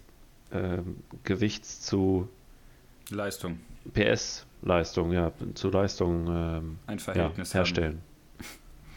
äh, 0.51 0.79
Gewichts 1.24 1.81
zu 1.81 2.27
Leistung. 3.09 3.59
PS 3.93 4.45
Leistung, 4.62 5.13
ja, 5.13 5.31
zu 5.53 5.69
Leistung 5.69 6.27
ähm, 6.27 6.79
ein 6.88 7.00
Verhältnis 7.00 7.53
ja, 7.53 7.59
herstellen. 7.59 8.01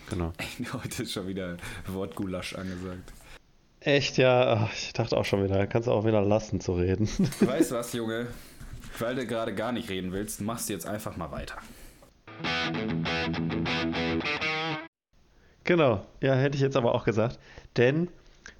Genau. 0.08 0.32
Heute 0.72 1.04
ist 1.04 1.12
schon 1.12 1.28
wieder 1.28 1.56
Wortgulasch 1.86 2.56
angesagt. 2.56 3.12
Echt, 3.78 4.18
ja. 4.18 4.68
Ich 4.74 4.92
dachte 4.92 5.16
auch 5.16 5.24
schon 5.24 5.44
wieder, 5.44 5.68
kannst 5.68 5.86
du 5.86 5.92
auch 5.92 6.04
wieder 6.04 6.20
lassen 6.20 6.60
zu 6.60 6.72
reden. 6.72 7.08
Weißt 7.40 7.70
was, 7.70 7.92
Junge? 7.92 8.26
Weil 8.98 9.14
du 9.14 9.24
gerade 9.24 9.54
gar 9.54 9.70
nicht 9.70 9.88
reden 9.88 10.10
willst, 10.10 10.40
machst 10.40 10.68
du 10.68 10.72
jetzt 10.72 10.84
einfach 10.84 11.16
mal 11.16 11.30
weiter. 11.30 11.58
Genau, 15.62 16.04
ja, 16.20 16.34
hätte 16.34 16.56
ich 16.56 16.62
jetzt 16.62 16.76
aber 16.76 16.92
auch 16.92 17.04
gesagt. 17.04 17.38
Denn 17.76 18.08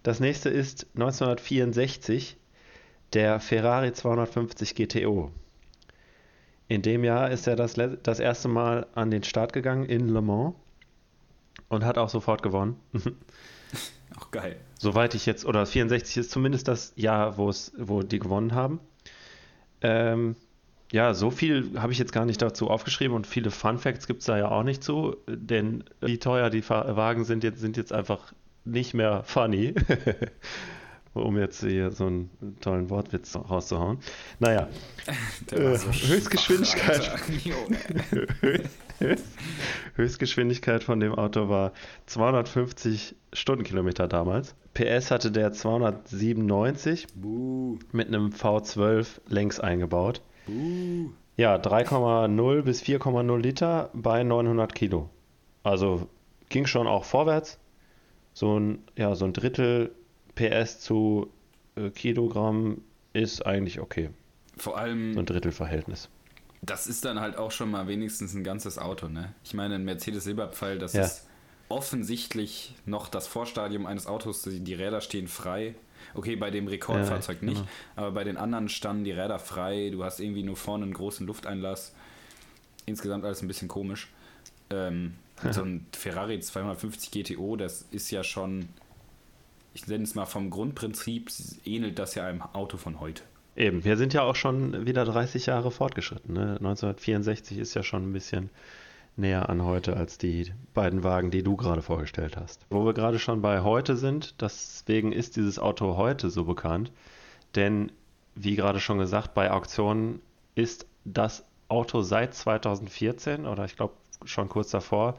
das 0.02 0.20
nächste 0.20 0.48
ist 0.48 0.86
1964 0.94 2.36
der 3.12 3.40
Ferrari 3.40 3.92
250 3.92 4.74
GTO. 4.74 5.30
In 6.68 6.82
dem 6.82 7.02
Jahr 7.02 7.30
ist 7.30 7.46
er 7.46 7.56
das, 7.56 7.74
das 8.02 8.20
erste 8.20 8.48
Mal 8.48 8.86
an 8.94 9.10
den 9.10 9.24
Start 9.24 9.52
gegangen 9.52 9.86
in 9.86 10.08
Le 10.08 10.22
Mans 10.22 10.54
und 11.68 11.84
hat 11.84 11.98
auch 11.98 12.08
sofort 12.08 12.42
gewonnen. 12.42 12.76
Auch 14.18 14.32
geil. 14.32 14.56
Soweit 14.76 15.14
ich 15.14 15.24
jetzt, 15.24 15.46
oder 15.46 15.64
64 15.64 16.16
ist 16.16 16.30
zumindest 16.32 16.66
das 16.66 16.92
Jahr, 16.96 17.38
wo 17.38 17.48
es, 17.48 17.72
wo 17.78 18.02
die 18.02 18.18
gewonnen 18.18 18.54
haben. 18.54 18.80
Ähm, 19.82 20.34
ja, 20.90 21.14
so 21.14 21.30
viel 21.30 21.80
habe 21.80 21.92
ich 21.92 21.98
jetzt 21.98 22.12
gar 22.12 22.24
nicht 22.24 22.42
dazu 22.42 22.68
aufgeschrieben 22.68 23.14
und 23.14 23.26
viele 23.26 23.52
Fun 23.52 23.78
Facts 23.78 24.08
gibt 24.08 24.20
es 24.20 24.26
da 24.26 24.36
ja 24.36 24.50
auch 24.50 24.64
nicht 24.64 24.82
zu, 24.82 25.16
denn 25.28 25.84
wie 26.00 26.18
teuer 26.18 26.50
die 26.50 26.68
Wagen 26.68 27.24
sind 27.24 27.44
jetzt, 27.44 27.60
sind 27.60 27.76
jetzt 27.76 27.92
einfach 27.92 28.32
nicht 28.64 28.94
mehr 28.94 29.22
funny. 29.24 29.74
um 31.14 31.36
jetzt 31.36 31.60
hier 31.60 31.90
so 31.90 32.06
einen 32.06 32.30
tollen 32.60 32.88
Wortwitz 32.88 33.34
rauszuhauen. 33.36 33.98
Naja, 34.38 34.68
äh, 35.50 35.76
so 35.76 35.88
Höchstgeschwindigkeit. 35.88 37.10
Höchstgeschwindigkeit 39.96 40.84
von 40.84 41.00
dem 41.00 41.14
Auto 41.14 41.48
war 41.48 41.72
250 42.06 43.16
Stundenkilometer 43.32 44.06
damals. 44.08 44.54
PS 44.74 45.10
hatte 45.10 45.32
der 45.32 45.52
297 45.52 47.08
Buh. 47.14 47.78
mit 47.92 48.08
einem 48.08 48.30
V12 48.30 49.20
längs 49.28 49.58
eingebaut. 49.58 50.20
Buh. 50.46 51.10
Ja, 51.36 51.56
3,0 51.56 52.62
bis 52.62 52.82
4,0 52.82 53.38
Liter 53.38 53.90
bei 53.94 54.22
900 54.22 54.74
Kilo. 54.74 55.08
Also 55.62 56.08
ging 56.50 56.66
schon 56.66 56.86
auch 56.86 57.04
vorwärts. 57.04 57.58
So 58.40 58.58
ein, 58.58 58.78
ja, 58.96 59.14
so 59.14 59.26
ein 59.26 59.34
Drittel 59.34 59.94
PS 60.34 60.80
zu 60.80 61.30
äh, 61.76 61.90
Kilogramm 61.90 62.80
ist 63.12 63.44
eigentlich 63.44 63.80
okay. 63.80 64.08
Vor 64.56 64.78
allem. 64.78 65.12
So 65.12 65.20
ein 65.20 65.26
Drittelverhältnis. 65.26 66.08
Das 66.62 66.86
ist 66.86 67.04
dann 67.04 67.20
halt 67.20 67.36
auch 67.36 67.50
schon 67.50 67.70
mal 67.70 67.86
wenigstens 67.86 68.32
ein 68.32 68.42
ganzes 68.42 68.78
Auto, 68.78 69.08
ne? 69.08 69.34
Ich 69.44 69.52
meine, 69.52 69.74
ein 69.74 69.84
Mercedes 69.84 70.24
Silberpfeil, 70.24 70.78
das 70.78 70.94
ja. 70.94 71.02
ist 71.02 71.28
offensichtlich 71.68 72.74
noch 72.86 73.10
das 73.10 73.26
Vorstadium 73.26 73.84
eines 73.84 74.06
Autos, 74.06 74.48
die 74.50 74.74
Räder 74.74 75.02
stehen 75.02 75.28
frei. 75.28 75.74
Okay, 76.14 76.34
bei 76.34 76.50
dem 76.50 76.66
Rekordfahrzeug 76.66 77.42
ja, 77.42 77.46
nicht, 77.46 77.60
genau. 77.60 77.70
aber 77.96 78.12
bei 78.12 78.24
den 78.24 78.38
anderen 78.38 78.70
standen 78.70 79.04
die 79.04 79.12
Räder 79.12 79.38
frei. 79.38 79.90
Du 79.90 80.02
hast 80.02 80.18
irgendwie 80.18 80.44
nur 80.44 80.56
vorne 80.56 80.84
einen 80.84 80.94
großen 80.94 81.26
Lufteinlass. 81.26 81.94
Insgesamt 82.86 83.26
alles 83.26 83.42
ein 83.42 83.48
bisschen 83.48 83.68
komisch. 83.68 84.08
Ähm, 84.70 85.16
so 85.50 85.62
ein 85.62 85.86
Ferrari 85.92 86.40
250 86.40 87.10
GTO, 87.10 87.56
das 87.56 87.82
ist 87.90 88.10
ja 88.10 88.24
schon 88.24 88.68
ich 89.74 89.86
nenne 89.86 90.04
es 90.04 90.14
mal 90.14 90.26
vom 90.26 90.50
Grundprinzip, 90.50 91.30
ähnelt 91.64 91.98
das 91.98 92.14
ja 92.14 92.26
einem 92.26 92.42
Auto 92.42 92.76
von 92.76 93.00
heute. 93.00 93.22
Eben, 93.56 93.84
wir 93.84 93.96
sind 93.96 94.14
ja 94.14 94.22
auch 94.22 94.36
schon 94.36 94.86
wieder 94.86 95.04
30 95.04 95.46
Jahre 95.46 95.70
fortgeschritten. 95.70 96.34
Ne? 96.34 96.56
1964 96.58 97.58
ist 97.58 97.74
ja 97.74 97.82
schon 97.82 98.08
ein 98.08 98.12
bisschen 98.12 98.50
näher 99.16 99.48
an 99.48 99.64
heute 99.64 99.96
als 99.96 100.18
die 100.18 100.52
beiden 100.72 101.02
Wagen, 101.02 101.30
die 101.30 101.42
du 101.42 101.56
gerade 101.56 101.82
vorgestellt 101.82 102.36
hast. 102.36 102.64
Wo 102.70 102.86
wir 102.86 102.94
gerade 102.94 103.18
schon 103.18 103.42
bei 103.42 103.60
heute 103.60 103.96
sind, 103.96 104.40
deswegen 104.40 105.12
ist 105.12 105.36
dieses 105.36 105.58
Auto 105.58 105.96
heute 105.96 106.30
so 106.30 106.44
bekannt, 106.44 106.92
denn 107.54 107.92
wie 108.34 108.54
gerade 108.54 108.80
schon 108.80 108.98
gesagt, 108.98 109.34
bei 109.34 109.50
Auktionen 109.50 110.20
ist 110.54 110.86
das 111.04 111.44
Auto 111.68 112.02
seit 112.02 112.34
2014 112.34 113.46
oder 113.46 113.64
ich 113.64 113.76
glaube 113.76 113.94
schon 114.24 114.48
kurz 114.48 114.70
davor 114.70 115.18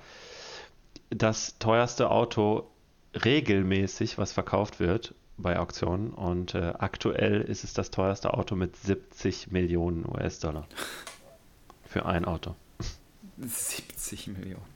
das 1.12 1.60
teuerste 1.60 2.10
Auto 2.10 2.68
regelmäßig, 3.14 4.18
was 4.18 4.32
verkauft 4.32 4.80
wird 4.80 5.14
bei 5.38 5.60
Auktionen. 5.60 6.12
Und 6.12 6.56
äh, 6.56 6.74
aktuell 6.80 7.42
ist 7.42 7.64
es 7.64 7.74
das 7.74 7.92
teuerste 7.92 8.34
Auto 8.34 8.56
mit 8.56 8.76
70 8.76 9.52
Millionen 9.52 10.06
US-Dollar. 10.06 10.68
Für 11.86 12.06
ein 12.06 12.26
Auto. 12.26 12.56
70 13.38 14.28
Millionen. 14.28 14.72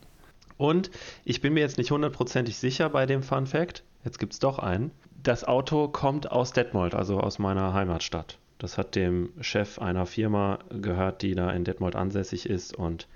Und 0.58 0.90
ich 1.24 1.40
bin 1.40 1.54
mir 1.54 1.60
jetzt 1.60 1.78
nicht 1.78 1.90
hundertprozentig 1.90 2.58
sicher 2.58 2.90
bei 2.90 3.06
dem 3.06 3.22
Fun 3.22 3.46
Fact. 3.46 3.82
Jetzt 4.04 4.18
gibt 4.18 4.34
es 4.34 4.38
doch 4.38 4.58
einen. 4.58 4.90
Das 5.22 5.44
Auto 5.44 5.88
kommt 5.88 6.30
aus 6.30 6.52
Detmold, 6.52 6.94
also 6.94 7.18
aus 7.20 7.38
meiner 7.38 7.72
Heimatstadt. 7.72 8.38
Das 8.58 8.78
hat 8.78 8.94
dem 8.94 9.32
Chef 9.40 9.78
einer 9.78 10.06
Firma 10.06 10.58
gehört, 10.70 11.22
die 11.22 11.34
da 11.34 11.50
in 11.50 11.64
Detmold 11.64 11.96
ansässig 11.96 12.48
ist. 12.48 12.74
Und 12.76 13.06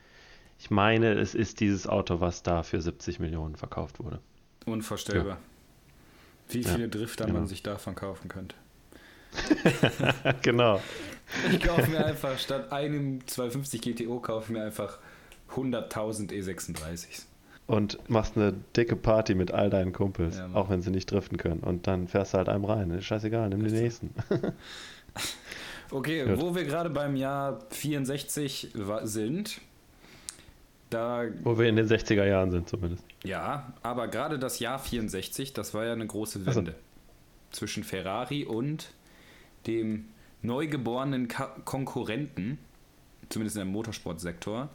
ich 0.60 0.70
meine, 0.70 1.14
es 1.14 1.34
ist 1.34 1.60
dieses 1.60 1.86
Auto, 1.86 2.20
was 2.20 2.42
da 2.42 2.62
für 2.62 2.82
70 2.82 3.18
Millionen 3.18 3.56
verkauft 3.56 3.98
wurde. 3.98 4.20
Unvorstellbar. 4.66 5.38
Ja. 5.38 5.38
Wie 6.50 6.62
viele 6.62 6.82
ja, 6.82 6.86
Drifter 6.88 7.24
genau. 7.24 7.38
man 7.38 7.48
sich 7.48 7.62
davon 7.62 7.94
kaufen 7.94 8.28
könnte. 8.28 8.54
genau. 10.42 10.82
Ich 11.50 11.62
kaufe 11.62 11.90
mir 11.90 12.04
einfach 12.04 12.38
statt 12.38 12.72
einem 12.72 13.26
250 13.26 13.80
GTO 13.80 14.20
kaufe 14.20 14.52
mir 14.52 14.62
einfach 14.62 14.98
100.000 15.54 16.30
E36. 16.30 17.22
Und 17.66 17.98
machst 18.10 18.36
eine 18.36 18.52
dicke 18.76 18.96
Party 18.96 19.34
mit 19.34 19.52
all 19.52 19.70
deinen 19.70 19.94
Kumpels, 19.94 20.36
ja, 20.36 20.50
auch 20.52 20.68
wenn 20.68 20.82
sie 20.82 20.90
nicht 20.90 21.10
driften 21.10 21.38
können. 21.38 21.60
Und 21.60 21.86
dann 21.86 22.06
fährst 22.06 22.34
du 22.34 22.38
halt 22.38 22.50
einem 22.50 22.66
rein. 22.66 22.90
Ist 22.90 23.06
scheißegal, 23.06 23.48
nimm 23.48 23.64
den 23.64 23.72
nächsten. 23.72 24.12
okay, 25.90 26.26
Gut. 26.26 26.38
wo 26.38 26.54
wir 26.54 26.64
gerade 26.64 26.90
beim 26.90 27.16
Jahr 27.16 27.60
64 27.70 28.74
sind, 29.04 29.60
da, 30.90 31.24
Wo 31.42 31.58
wir 31.58 31.68
in 31.68 31.76
den 31.76 31.86
60er 31.86 32.24
Jahren 32.26 32.50
sind 32.50 32.68
zumindest. 32.68 33.04
Ja, 33.24 33.72
aber 33.82 34.08
gerade 34.08 34.38
das 34.38 34.58
Jahr 34.58 34.78
64, 34.78 35.52
das 35.52 35.72
war 35.72 35.84
ja 35.84 35.92
eine 35.92 36.06
große 36.06 36.44
Wende. 36.46 36.72
Also. 36.72 36.82
Zwischen 37.52 37.84
Ferrari 37.84 38.44
und 38.44 38.92
dem 39.66 40.06
neugeborenen 40.42 41.28
Ka 41.28 41.46
Konkurrenten, 41.64 42.58
zumindest 43.28 43.56
im 43.56 43.68
Motorsportsektor, 43.68 44.68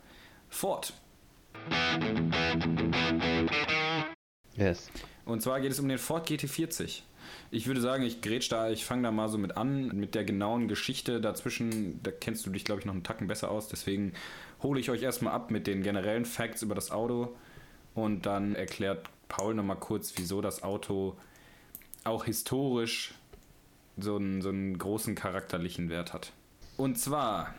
Ford. 0.50 0.93
Yes. 4.55 4.89
Und 5.25 5.41
zwar 5.41 5.60
geht 5.60 5.72
es 5.72 5.79
um 5.79 5.88
den 5.89 5.98
Ford 5.98 6.29
GT40. 6.29 7.01
Ich 7.51 7.67
würde 7.67 7.81
sagen, 7.81 8.03
ich 8.03 8.22
grätsch 8.22 8.51
da, 8.51 8.69
ich 8.69 8.86
fange 8.86 9.03
da 9.03 9.12
mal 9.12 9.29
so 9.29 9.38
mit 9.38 9.57
an, 9.57 9.88
mit 9.88 10.15
der 10.15 10.24
genauen 10.24 10.67
Geschichte 10.67 11.19
dazwischen. 11.19 12.01
Da 12.03 12.12
kennst 12.12 12.45
du 12.45 12.50
dich, 12.51 12.65
glaube 12.65 12.81
ich, 12.81 12.86
noch 12.86 12.93
einen 12.93 13.03
Tacken 13.03 13.27
besser 13.27 13.50
aus. 13.50 13.67
Deswegen 13.67 14.13
hole 14.65 14.79
ich 14.79 14.89
euch 14.89 15.03
erstmal 15.03 15.34
ab 15.34 15.51
mit 15.51 15.67
den 15.67 15.84
generellen 15.84 16.25
Facts 16.25 16.63
über 16.63 16.75
das 16.75 16.91
Auto 16.91 17.36
und 17.93 18.25
dann 18.25 18.55
erklärt 18.55 19.07
Paul 19.29 19.53
nochmal 19.53 19.77
kurz, 19.77 20.13
wieso 20.17 20.41
das 20.41 20.63
Auto 20.63 21.15
auch 22.03 22.25
historisch 22.25 23.13
so 23.98 24.15
einen, 24.15 24.41
so 24.41 24.50
einen 24.50 24.77
großen 24.77 25.15
charakterlichen 25.15 25.89
Wert 25.89 26.13
hat. 26.13 26.31
Und 26.77 27.00
zwar 27.00 27.53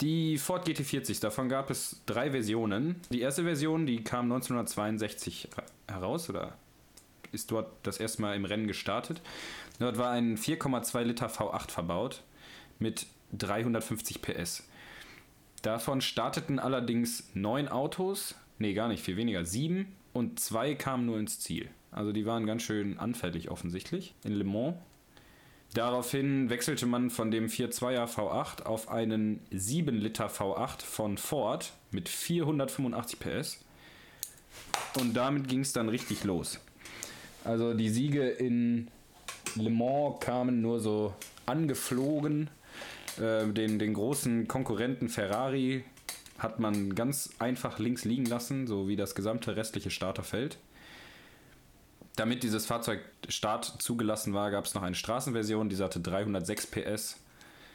die 0.00 0.38
Ford 0.38 0.66
GT40, 0.66 1.20
davon 1.20 1.48
gab 1.48 1.68
es 1.70 2.02
drei 2.06 2.30
Versionen. 2.30 3.00
Die 3.10 3.20
erste 3.20 3.42
Version, 3.42 3.84
die 3.84 4.04
kam 4.04 4.26
1962 4.26 5.48
heraus 5.88 6.30
oder 6.30 6.54
ist 7.32 7.50
dort 7.50 7.70
das 7.82 7.98
erste 7.98 8.22
Mal 8.22 8.36
im 8.36 8.44
Rennen 8.44 8.68
gestartet. 8.68 9.20
Dort 9.78 9.98
war 9.98 10.12
ein 10.12 10.38
4,2 10.38 11.02
Liter 11.02 11.26
V8 11.26 11.70
verbaut 11.70 12.22
mit 12.78 13.06
350 13.32 14.22
PS. 14.22 14.62
Davon 15.62 16.00
starteten 16.00 16.58
allerdings 16.58 17.30
neun 17.34 17.68
Autos, 17.68 18.34
nee, 18.58 18.74
gar 18.74 18.88
nicht, 18.88 19.02
viel 19.02 19.16
weniger, 19.16 19.44
sieben 19.44 19.96
und 20.12 20.40
zwei 20.40 20.74
kamen 20.74 21.06
nur 21.06 21.18
ins 21.18 21.40
Ziel. 21.40 21.70
Also 21.90 22.12
die 22.12 22.26
waren 22.26 22.46
ganz 22.46 22.62
schön 22.62 22.98
anfällig 22.98 23.50
offensichtlich 23.50 24.14
in 24.24 24.32
Le 24.32 24.44
Mans. 24.44 24.76
Daraufhin 25.74 26.48
wechselte 26.48 26.86
man 26.86 27.10
von 27.10 27.30
dem 27.30 27.48
4.2er 27.48 28.06
V8 28.06 28.62
auf 28.62 28.88
einen 28.88 29.40
7 29.50 29.96
Liter 29.96 30.28
V8 30.28 30.82
von 30.82 31.18
Ford 31.18 31.72
mit 31.90 32.08
485 32.08 33.18
PS. 33.18 33.64
Und 34.98 35.14
damit 35.14 35.48
ging 35.48 35.60
es 35.60 35.72
dann 35.72 35.88
richtig 35.88 36.24
los. 36.24 36.60
Also 37.44 37.74
die 37.74 37.88
Siege 37.88 38.28
in 38.28 38.88
Le 39.54 39.70
Mans 39.70 40.18
kamen 40.20 40.60
nur 40.60 40.80
so 40.80 41.14
angeflogen. 41.46 42.48
Äh, 43.18 43.46
den, 43.48 43.78
den 43.78 43.94
großen 43.94 44.48
Konkurrenten 44.48 45.08
Ferrari 45.08 45.84
hat 46.38 46.60
man 46.60 46.94
ganz 46.94 47.30
einfach 47.38 47.78
links 47.78 48.04
liegen 48.04 48.26
lassen, 48.26 48.66
so 48.66 48.88
wie 48.88 48.96
das 48.96 49.14
gesamte 49.14 49.56
restliche 49.56 49.90
Starterfeld. 49.90 50.58
Damit 52.16 52.42
dieses 52.42 52.66
Fahrzeug 52.66 53.00
Start 53.28 53.64
zugelassen 53.78 54.32
war, 54.32 54.50
gab 54.50 54.64
es 54.64 54.74
noch 54.74 54.82
eine 54.82 54.94
Straßenversion, 54.94 55.68
die 55.68 55.76
hatte 55.76 56.00
306 56.00 56.66
PS. 56.66 57.16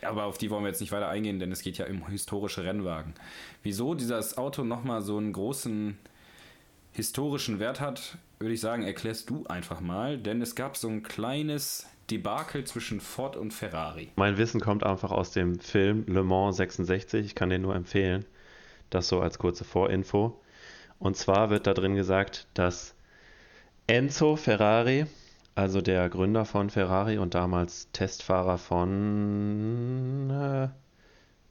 Aber 0.02 0.26
auf 0.26 0.40
die 0.40 0.50
wollen 0.50 0.64
wir 0.64 0.70
jetzt 0.70 0.82
nicht 0.82 0.92
weiter 0.92 1.10
eingehen, 1.10 1.40
denn 1.40 1.52
es 1.52 1.62
geht 1.62 1.78
ja 1.78 1.86
um 1.88 2.08
historische 2.08 2.64
Rennwagen. 2.64 3.14
Wieso 3.62 3.94
dieses 3.94 4.38
Auto 4.38 4.64
nochmal 4.64 5.04
so 5.04 5.18
einen 5.18 5.32
großen 5.32 5.98
historischen 6.92 7.60
Wert 7.60 7.80
hat, 7.80 8.18
würde 8.40 8.54
ich 8.54 8.62
sagen, 8.62 8.84
erklärst 8.84 9.30
du 9.30 9.46
einfach 9.46 9.80
mal, 9.80 10.18
denn 10.18 10.42
es 10.42 10.56
gab 10.56 10.76
so 10.76 10.88
ein 10.88 11.04
kleines 11.04 11.86
Debakel 12.10 12.64
zwischen 12.66 13.00
Ford 13.00 13.36
und 13.36 13.54
Ferrari. 13.54 14.10
Mein 14.16 14.38
Wissen 14.38 14.60
kommt 14.60 14.84
einfach 14.84 15.12
aus 15.12 15.32
dem 15.32 15.60
Film 15.60 16.06
Le 16.08 16.24
Mans 16.24 16.58
66, 16.58 17.26
ich 17.26 17.36
kann 17.36 17.50
den 17.50 17.62
nur 17.62 17.76
empfehlen. 17.76 18.26
Das 18.90 19.08
so 19.08 19.22
als 19.22 19.40
kurze 19.40 19.64
Vorinfo. 19.64 20.42
Und 21.00 21.16
zwar 21.18 21.50
wird 21.50 21.68
da 21.68 21.74
drin 21.74 21.96
gesagt, 21.96 22.48
dass 22.54 22.96
Enzo 23.88 24.36
Ferrari, 24.36 25.06
also 25.56 25.82
der 25.82 26.10
Gründer 26.10 26.46
von 26.46 26.70
Ferrari 26.70 27.18
und 27.18 27.34
damals 27.34 27.92
Testfahrer 27.92 28.58
von 28.58 30.30
äh, 30.30 30.68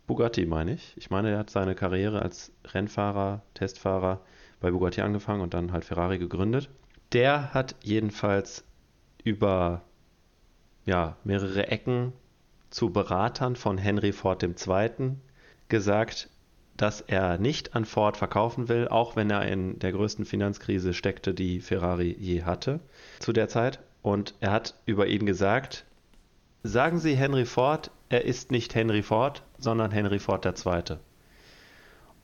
Bugatti, 0.07 0.47
meine 0.47 0.75
ich. 0.75 0.95
Ich 0.97 1.11
meine, 1.11 1.31
er 1.31 1.39
hat 1.39 1.51
seine 1.51 1.75
Karriere 1.75 2.23
als 2.23 2.53
Rennfahrer, 2.65 3.43
Testfahrer 3.55 4.21
bei 4.61 4.71
Bugatti 4.71 5.01
angefangen 5.01 5.41
und 5.41 5.55
dann 5.55 5.73
halt 5.73 5.85
Ferrari 5.85 6.19
gegründet. 6.19 6.71
Der 7.13 7.55
hat 7.55 7.75
jedenfalls 7.83 8.65
über 9.25 9.83
ja, 10.91 11.17
mehrere 11.23 11.69
Ecken 11.69 12.13
zu 12.69 12.91
Beratern 12.91 13.55
von 13.55 13.79
Henry 13.79 14.11
Ford 14.11 14.43
II. 14.43 15.13
gesagt, 15.69 16.29
dass 16.77 17.01
er 17.01 17.39
nicht 17.39 17.77
an 17.77 17.85
Ford 17.85 18.17
verkaufen 18.17 18.69
will, 18.69 18.89
auch 18.89 19.15
wenn 19.15 19.31
er 19.31 19.47
in 19.47 19.79
der 19.79 19.93
größten 19.93 20.25
Finanzkrise 20.25 20.93
steckte, 20.93 21.33
die 21.33 21.61
Ferrari 21.61 22.17
je 22.19 22.43
hatte 22.43 22.81
zu 23.21 23.33
der 23.33 23.47
Zeit. 23.47 23.79
Und 24.03 24.35
er 24.41 24.51
hat 24.51 24.75
über 24.85 25.07
ihn 25.07 25.27
gesagt, 25.27 25.85
sagen 26.65 26.99
Sie 26.99 27.15
Henry 27.15 27.45
Ford, 27.45 27.93
er 28.09 28.25
ist 28.25 28.51
nicht 28.51 28.75
Henry 28.75 29.05
Ford, 29.05 29.45
sondern 29.59 29.93
Henry 29.93 30.19
Ford 30.19 30.45
II. 30.45 30.97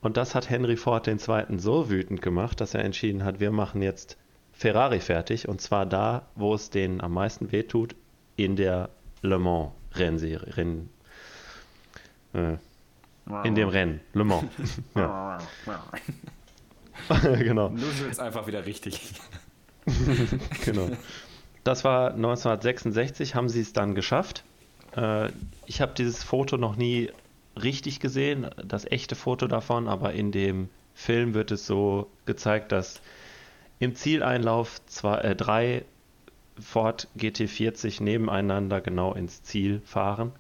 Und 0.01 0.17
das 0.17 0.35
hat 0.35 0.51
Henry 0.51 0.77
Ford 0.77 1.07
II. 1.07 1.19
so 1.59 1.89
wütend 1.89 2.21
gemacht, 2.21 2.61
dass 2.61 2.75
er 2.75 2.85
entschieden 2.85 3.23
hat, 3.23 3.39
wir 3.39 3.53
machen 3.53 3.81
jetzt 3.81 4.17
Ferrari 4.51 4.99
fertig 4.99 5.47
und 5.47 5.61
zwar 5.61 5.87
da, 5.87 6.27
wo 6.35 6.53
es 6.53 6.71
denen 6.71 7.01
am 7.01 7.13
meisten 7.13 7.53
wehtut, 7.53 7.95
in 8.37 8.57
der 8.57 8.91
Le 9.23 9.39
Mans 9.39 9.73
Rennserie. 9.95 10.57
Renn, 10.57 10.89
äh, 12.35 12.57
in 13.45 13.55
dem 13.55 13.69
Rennen, 13.69 14.01
Le 14.13 14.25
Mans. 14.25 14.51
ja. 14.95 15.39
genau. 17.23 17.69
Du 17.71 17.83
willst 18.01 18.21
einfach 18.21 18.47
wieder 18.47 18.67
richtig. 18.67 19.13
genau. 20.65 20.91
Das 21.65 21.85
war 21.85 22.13
1966, 22.13 23.35
haben 23.35 23.49
sie 23.49 23.61
es 23.61 23.73
dann 23.73 23.95
geschafft. 23.95 24.45
Äh, 24.97 25.31
ich 25.67 25.81
habe 25.81 25.95
dieses 25.97 26.23
Foto 26.23 26.57
noch 26.57 26.77
nie 26.77 27.11
richtig 27.61 28.01
gesehen, 28.01 28.49
das 28.63 28.85
echte 28.85 29.15
Foto 29.15 29.47
davon, 29.47 29.89
aber 29.89 30.13
in 30.13 30.31
dem 30.31 30.69
Film 30.95 31.35
wird 31.35 31.51
es 31.51 31.67
so 31.67 32.11
gezeigt, 32.25 32.73
dass 32.73 33.01
im 33.79 33.95
Zieleinlauf 33.95 34.85
zwei, 34.87 35.19
äh, 35.19 35.37
drei 35.37 35.85
Ford 36.61 37.09
GT40 37.19 38.03
nebeneinander 38.03 38.81
genau 38.81 39.13
ins 39.15 39.43
Ziel 39.43 39.81
fahren. 39.85 40.33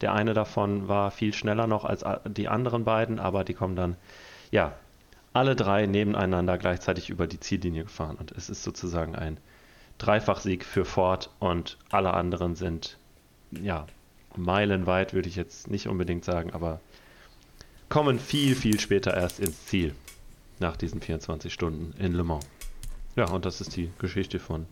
Der 0.00 0.12
eine 0.12 0.34
davon 0.34 0.88
war 0.88 1.10
viel 1.10 1.32
schneller 1.32 1.66
noch 1.66 1.84
als 1.84 2.04
die 2.26 2.48
anderen 2.48 2.84
beiden, 2.84 3.18
aber 3.18 3.44
die 3.44 3.54
kommen 3.54 3.76
dann, 3.76 3.96
ja, 4.50 4.74
alle 5.32 5.56
drei 5.56 5.86
nebeneinander 5.86 6.58
gleichzeitig 6.58 7.08
über 7.08 7.26
die 7.26 7.40
Ziellinie 7.40 7.84
gefahren. 7.84 8.16
Und 8.16 8.32
es 8.32 8.50
ist 8.50 8.62
sozusagen 8.62 9.14
ein 9.14 9.38
Dreifachsieg 9.98 10.64
für 10.64 10.84
Ford 10.84 11.30
und 11.38 11.78
alle 11.90 12.12
anderen 12.14 12.56
sind, 12.56 12.98
ja, 13.52 13.86
meilenweit 14.36 15.14
würde 15.14 15.28
ich 15.28 15.36
jetzt 15.36 15.70
nicht 15.70 15.86
unbedingt 15.88 16.24
sagen, 16.24 16.52
aber 16.52 16.80
kommen 17.88 18.18
viel, 18.18 18.56
viel 18.56 18.80
später 18.80 19.14
erst 19.14 19.38
ins 19.38 19.66
Ziel 19.66 19.94
nach 20.58 20.76
diesen 20.76 21.00
24 21.00 21.52
Stunden 21.52 21.94
in 21.98 22.12
Le 22.14 22.24
Mans. 22.24 22.46
Ja, 23.16 23.28
und 23.30 23.44
das 23.44 23.60
ist 23.60 23.76
die 23.76 23.90
Geschichte 23.98 24.38
von 24.38 24.66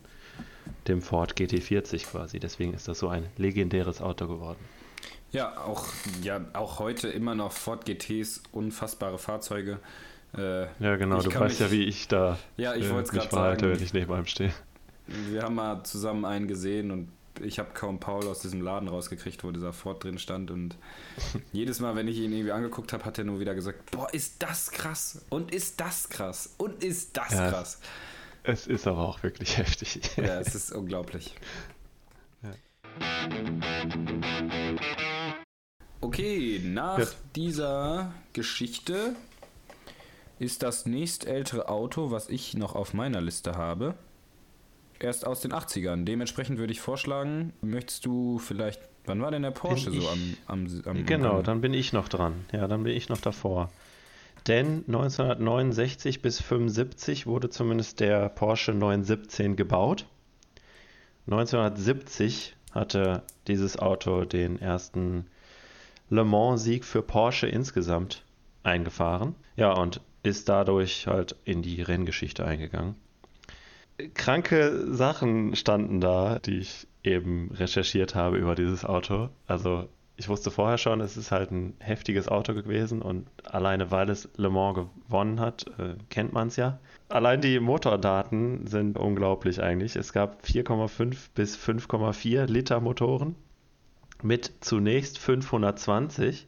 dem 0.87 1.01
Ford 1.01 1.35
GT40 1.35 2.05
quasi. 2.05 2.39
Deswegen 2.39 2.73
ist 2.73 2.87
das 2.87 2.99
so 2.99 3.09
ein 3.09 3.27
legendäres 3.37 4.01
Auto 4.01 4.27
geworden. 4.27 4.59
Ja, 5.31 5.57
auch, 5.57 5.87
ja, 6.21 6.41
auch 6.53 6.79
heute 6.79 7.07
immer 7.07 7.35
noch 7.35 7.53
Ford 7.53 7.85
GTs, 7.85 8.43
unfassbare 8.51 9.17
Fahrzeuge. 9.17 9.79
Äh, 10.37 10.63
ja, 10.79 10.95
genau, 10.95 11.21
du 11.21 11.33
weißt 11.33 11.59
mich, 11.59 11.59
ja, 11.59 11.71
wie 11.71 11.83
ich 11.83 12.07
da 12.07 12.37
ja, 12.57 12.75
ich 12.75 12.89
äh, 12.89 12.93
mich 12.93 13.09
verhalte, 13.09 13.69
wenn 13.69 13.81
ich 13.81 13.93
neben 13.93 14.11
einem 14.13 14.25
stehe. 14.25 14.53
Wir 15.07 15.43
haben 15.43 15.55
mal 15.55 15.83
zusammen 15.83 16.25
einen 16.25 16.47
gesehen 16.47 16.91
und 16.91 17.09
ich 17.41 17.59
habe 17.59 17.69
kaum 17.73 17.99
Paul 17.99 18.27
aus 18.27 18.39
diesem 18.39 18.61
Laden 18.61 18.87
rausgekriegt, 18.87 19.43
wo 19.43 19.51
dieser 19.51 19.73
Ford 19.73 20.03
drin 20.03 20.17
stand. 20.19 20.51
Und 20.51 20.75
jedes 21.51 21.79
Mal, 21.79 21.95
wenn 21.95 22.07
ich 22.07 22.17
ihn 22.17 22.31
irgendwie 22.31 22.51
angeguckt 22.51 22.93
habe, 22.93 23.05
hat 23.05 23.17
er 23.17 23.23
nur 23.23 23.39
wieder 23.39 23.55
gesagt: 23.55 23.91
Boah, 23.91 24.13
ist 24.13 24.41
das 24.43 24.71
krass! 24.71 25.25
Und 25.29 25.53
ist 25.53 25.79
das 25.79 26.09
krass! 26.09 26.53
Und 26.57 26.83
ist 26.83 27.15
das 27.17 27.31
ja, 27.31 27.49
krass! 27.49 27.79
Es 28.43 28.67
ist 28.67 28.87
aber 28.87 29.07
auch 29.07 29.23
wirklich 29.23 29.57
heftig. 29.57 29.99
Ja, 30.17 30.39
es 30.39 30.55
ist 30.55 30.71
unglaublich. 30.71 31.35
Ja. 32.41 32.51
Okay, 36.01 36.61
nach 36.63 36.99
ja. 36.99 37.05
dieser 37.35 38.13
Geschichte 38.33 39.15
ist 40.39 40.63
das 40.63 40.87
nächstältere 40.87 41.69
Auto, 41.69 42.09
was 42.09 42.27
ich 42.29 42.55
noch 42.55 42.73
auf 42.73 42.95
meiner 42.95 43.21
Liste 43.21 43.55
habe, 43.55 43.93
erst 44.99 45.27
aus 45.27 45.41
den 45.41 45.53
80ern. 45.53 46.03
Dementsprechend 46.03 46.57
würde 46.57 46.73
ich 46.73 46.81
vorschlagen, 46.81 47.53
möchtest 47.61 48.07
du 48.07 48.39
vielleicht, 48.39 48.81
wann 49.05 49.21
war 49.21 49.29
denn 49.29 49.43
der 49.43 49.51
Porsche 49.51 49.91
ich, 49.91 50.01
so 50.01 50.09
am, 50.09 50.37
am, 50.47 50.81
am 50.85 51.05
Genau, 51.05 51.37
am 51.37 51.43
dann 51.43 51.61
bin 51.61 51.75
ich 51.75 51.93
noch 51.93 52.09
dran. 52.09 52.45
Ja, 52.51 52.67
dann 52.67 52.83
bin 52.83 52.95
ich 52.95 53.07
noch 53.07 53.21
davor. 53.21 53.69
Denn 54.47 54.83
1969 54.87 56.21
bis 56.21 56.41
75 56.41 57.27
wurde 57.27 57.49
zumindest 57.49 57.99
der 57.99 58.29
Porsche 58.29 58.73
917 58.73 59.55
gebaut. 59.55 60.07
1970 61.27 62.55
hatte 62.71 63.23
dieses 63.47 63.77
Auto 63.77 64.25
den 64.25 64.59
ersten 64.59 65.27
Le 66.09 66.25
Mans-Sieg 66.25 66.85
für 66.85 67.03
Porsche 67.03 67.47
insgesamt 67.47 68.25
eingefahren. 68.63 69.35
Ja, 69.55 69.73
und 69.73 70.01
ist 70.23 70.49
dadurch 70.49 71.07
halt 71.07 71.35
in 71.45 71.61
die 71.61 71.81
Renngeschichte 71.81 72.45
eingegangen. 72.45 72.95
Kranke 74.13 74.93
Sachen 74.93 75.55
standen 75.55 76.01
da, 76.01 76.39
die 76.39 76.59
ich 76.59 76.87
eben 77.03 77.51
recherchiert 77.51 78.15
habe 78.15 78.37
über 78.37 78.55
dieses 78.55 78.85
Auto. 78.85 79.29
Also 79.47 79.87
ich 80.21 80.29
wusste 80.29 80.51
vorher 80.51 80.77
schon, 80.77 81.01
es 81.01 81.17
ist 81.17 81.31
halt 81.31 81.49
ein 81.49 81.73
heftiges 81.79 82.27
Auto 82.27 82.53
gewesen 82.53 83.01
und 83.01 83.27
alleine 83.43 83.89
weil 83.89 84.07
es 84.07 84.29
Le 84.37 84.51
Mans 84.51 84.75
gewonnen 85.07 85.39
hat, 85.39 85.65
äh, 85.79 85.95
kennt 86.11 86.31
man 86.31 86.49
es 86.49 86.57
ja. 86.57 86.77
Allein 87.09 87.41
die 87.41 87.59
Motordaten 87.59 88.67
sind 88.67 88.99
unglaublich 88.99 89.63
eigentlich. 89.63 89.95
Es 89.95 90.13
gab 90.13 90.43
4,5 90.43 91.29
bis 91.33 91.57
5,4 91.57 92.45
Liter 92.45 92.79
Motoren 92.81 93.35
mit 94.21 94.51
zunächst 94.59 95.17
520 95.17 96.47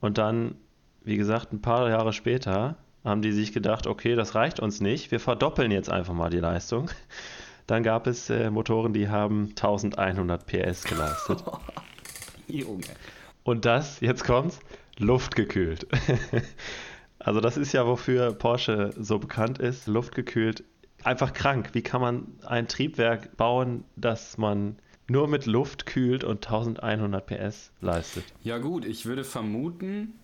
und 0.00 0.16
dann, 0.16 0.54
wie 1.02 1.18
gesagt, 1.18 1.52
ein 1.52 1.60
paar 1.60 1.90
Jahre 1.90 2.14
später 2.14 2.76
haben 3.04 3.20
die 3.20 3.32
sich 3.32 3.52
gedacht, 3.52 3.86
okay, 3.86 4.14
das 4.14 4.34
reicht 4.34 4.60
uns 4.60 4.80
nicht, 4.80 5.10
wir 5.10 5.20
verdoppeln 5.20 5.72
jetzt 5.72 5.90
einfach 5.90 6.14
mal 6.14 6.30
die 6.30 6.40
Leistung. 6.40 6.90
Dann 7.66 7.82
gab 7.82 8.06
es 8.06 8.30
äh, 8.30 8.50
Motoren, 8.50 8.94
die 8.94 9.10
haben 9.10 9.48
1100 9.50 10.46
PS 10.46 10.84
geleistet. 10.84 11.44
Junge. 12.48 12.84
Und 13.44 13.64
das, 13.64 14.00
jetzt 14.00 14.24
kommt's, 14.24 14.60
luftgekühlt. 14.98 15.86
also 17.18 17.40
das 17.40 17.56
ist 17.56 17.72
ja, 17.72 17.86
wofür 17.86 18.32
Porsche 18.32 18.92
so 18.98 19.18
bekannt 19.18 19.58
ist, 19.58 19.86
luftgekühlt. 19.86 20.64
Einfach 21.04 21.32
krank. 21.32 21.70
Wie 21.72 21.82
kann 21.82 22.00
man 22.00 22.26
ein 22.44 22.68
Triebwerk 22.68 23.36
bauen, 23.36 23.84
das 23.96 24.36
man 24.36 24.76
nur 25.08 25.28
mit 25.28 25.46
Luft 25.46 25.86
kühlt 25.86 26.24
und 26.24 26.46
1100 26.46 27.26
PS 27.26 27.70
leistet? 27.80 28.24
Ja 28.42 28.58
gut, 28.58 28.84
ich 28.84 29.06
würde 29.06 29.24
vermuten, 29.24 30.14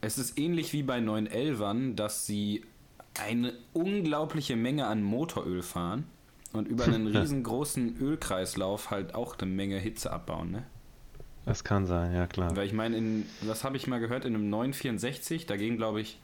es 0.00 0.18
ist 0.18 0.38
ähnlich 0.38 0.72
wie 0.72 0.82
bei 0.82 0.98
911ern, 0.98 1.94
dass 1.94 2.26
sie 2.26 2.64
eine 3.20 3.52
unglaubliche 3.72 4.56
Menge 4.56 4.86
an 4.86 5.02
Motoröl 5.02 5.62
fahren 5.62 6.04
und 6.52 6.68
über 6.68 6.84
einen 6.84 7.06
riesengroßen 7.16 7.98
Ölkreislauf 8.00 8.90
halt 8.90 9.14
auch 9.14 9.36
eine 9.38 9.50
Menge 9.50 9.78
Hitze 9.78 10.12
abbauen, 10.12 10.50
ne? 10.52 10.64
Das 11.46 11.64
kann 11.64 11.86
sein, 11.86 12.14
ja 12.14 12.26
klar. 12.26 12.54
Weil 12.56 12.66
ich 12.66 12.72
meine, 12.72 12.96
in, 12.96 13.26
was 13.42 13.64
habe 13.64 13.76
ich 13.76 13.86
mal 13.86 13.98
gehört, 14.00 14.24
in 14.24 14.34
einem 14.34 14.50
964, 14.50 15.46
da 15.46 15.56
gehen 15.56 15.76
glaube 15.76 16.00
ich 16.00 16.18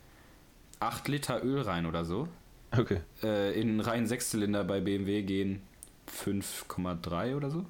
8 0.81 1.09
Liter 1.09 1.43
Öl 1.43 1.63
rein 1.63 1.87
oder 1.87 2.05
so. 2.05 2.29
Okay. 2.77 3.01
Äh, 3.23 3.59
in 3.59 3.81
reinen 3.81 4.07
Sechszylinder 4.07 4.65
bei 4.65 4.81
BMW 4.81 5.23
gehen 5.23 5.63
5,3 6.09 7.37
oder 7.37 7.51
so. 7.51 7.65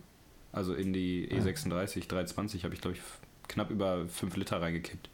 Also 0.53 0.75
in 0.75 0.93
die 0.93 1.29
E36 1.29 2.09
320 2.09 2.65
habe 2.65 2.75
ich 2.75 2.81
glaube 2.81 2.97
ich 2.97 3.03
knapp 3.49 3.71
über 3.71 4.07
5 4.09 4.37
Liter 4.37 4.61
reingekippt. 4.61 5.11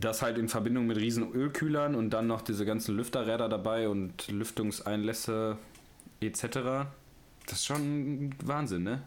Das 0.00 0.22
halt 0.22 0.38
in 0.38 0.48
Verbindung 0.48 0.86
mit 0.86 0.96
riesen 0.96 1.32
Ölkühlern 1.32 1.94
und 1.94 2.10
dann 2.10 2.26
noch 2.26 2.42
diese 2.42 2.64
ganzen 2.64 2.96
Lüfterräder 2.96 3.48
dabei 3.48 3.88
und 3.88 4.28
Lüftungseinlässe 4.28 5.58
etc. 6.20 6.42
Das 7.46 7.58
ist 7.58 7.66
schon 7.66 8.34
Wahnsinn, 8.42 8.82
ne? 8.84 9.02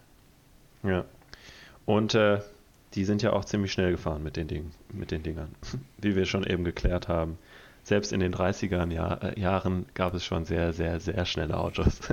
Ja. 0.83 1.05
Und 1.85 2.15
äh, 2.15 2.39
die 2.93 3.05
sind 3.05 3.21
ja 3.21 3.33
auch 3.33 3.45
ziemlich 3.45 3.71
schnell 3.71 3.91
gefahren 3.91 4.23
mit 4.23 4.37
den, 4.37 4.47
Ding, 4.47 4.71
mit 4.91 5.11
den 5.11 5.23
Dingern. 5.23 5.55
Wie 5.97 6.15
wir 6.15 6.25
schon 6.25 6.45
eben 6.45 6.63
geklärt 6.63 7.07
haben. 7.07 7.37
Selbst 7.83 8.11
in 8.11 8.19
den 8.19 8.33
30er 8.33 8.91
Jahr, 8.91 9.23
äh, 9.23 9.39
Jahren 9.39 9.85
gab 9.93 10.13
es 10.13 10.25
schon 10.25 10.45
sehr, 10.45 10.73
sehr, 10.73 10.99
sehr 10.99 11.25
schnelle 11.25 11.57
Autos. 11.57 11.99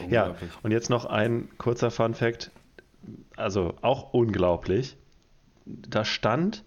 Ja, 0.00 0.26
ja, 0.26 0.36
und 0.64 0.72
jetzt 0.72 0.90
noch 0.90 1.04
ein 1.04 1.48
kurzer 1.56 1.92
Fun 1.92 2.14
Fact. 2.14 2.50
Also 3.36 3.74
auch 3.82 4.12
unglaublich. 4.12 4.96
Da 5.64 6.04
stand, 6.04 6.64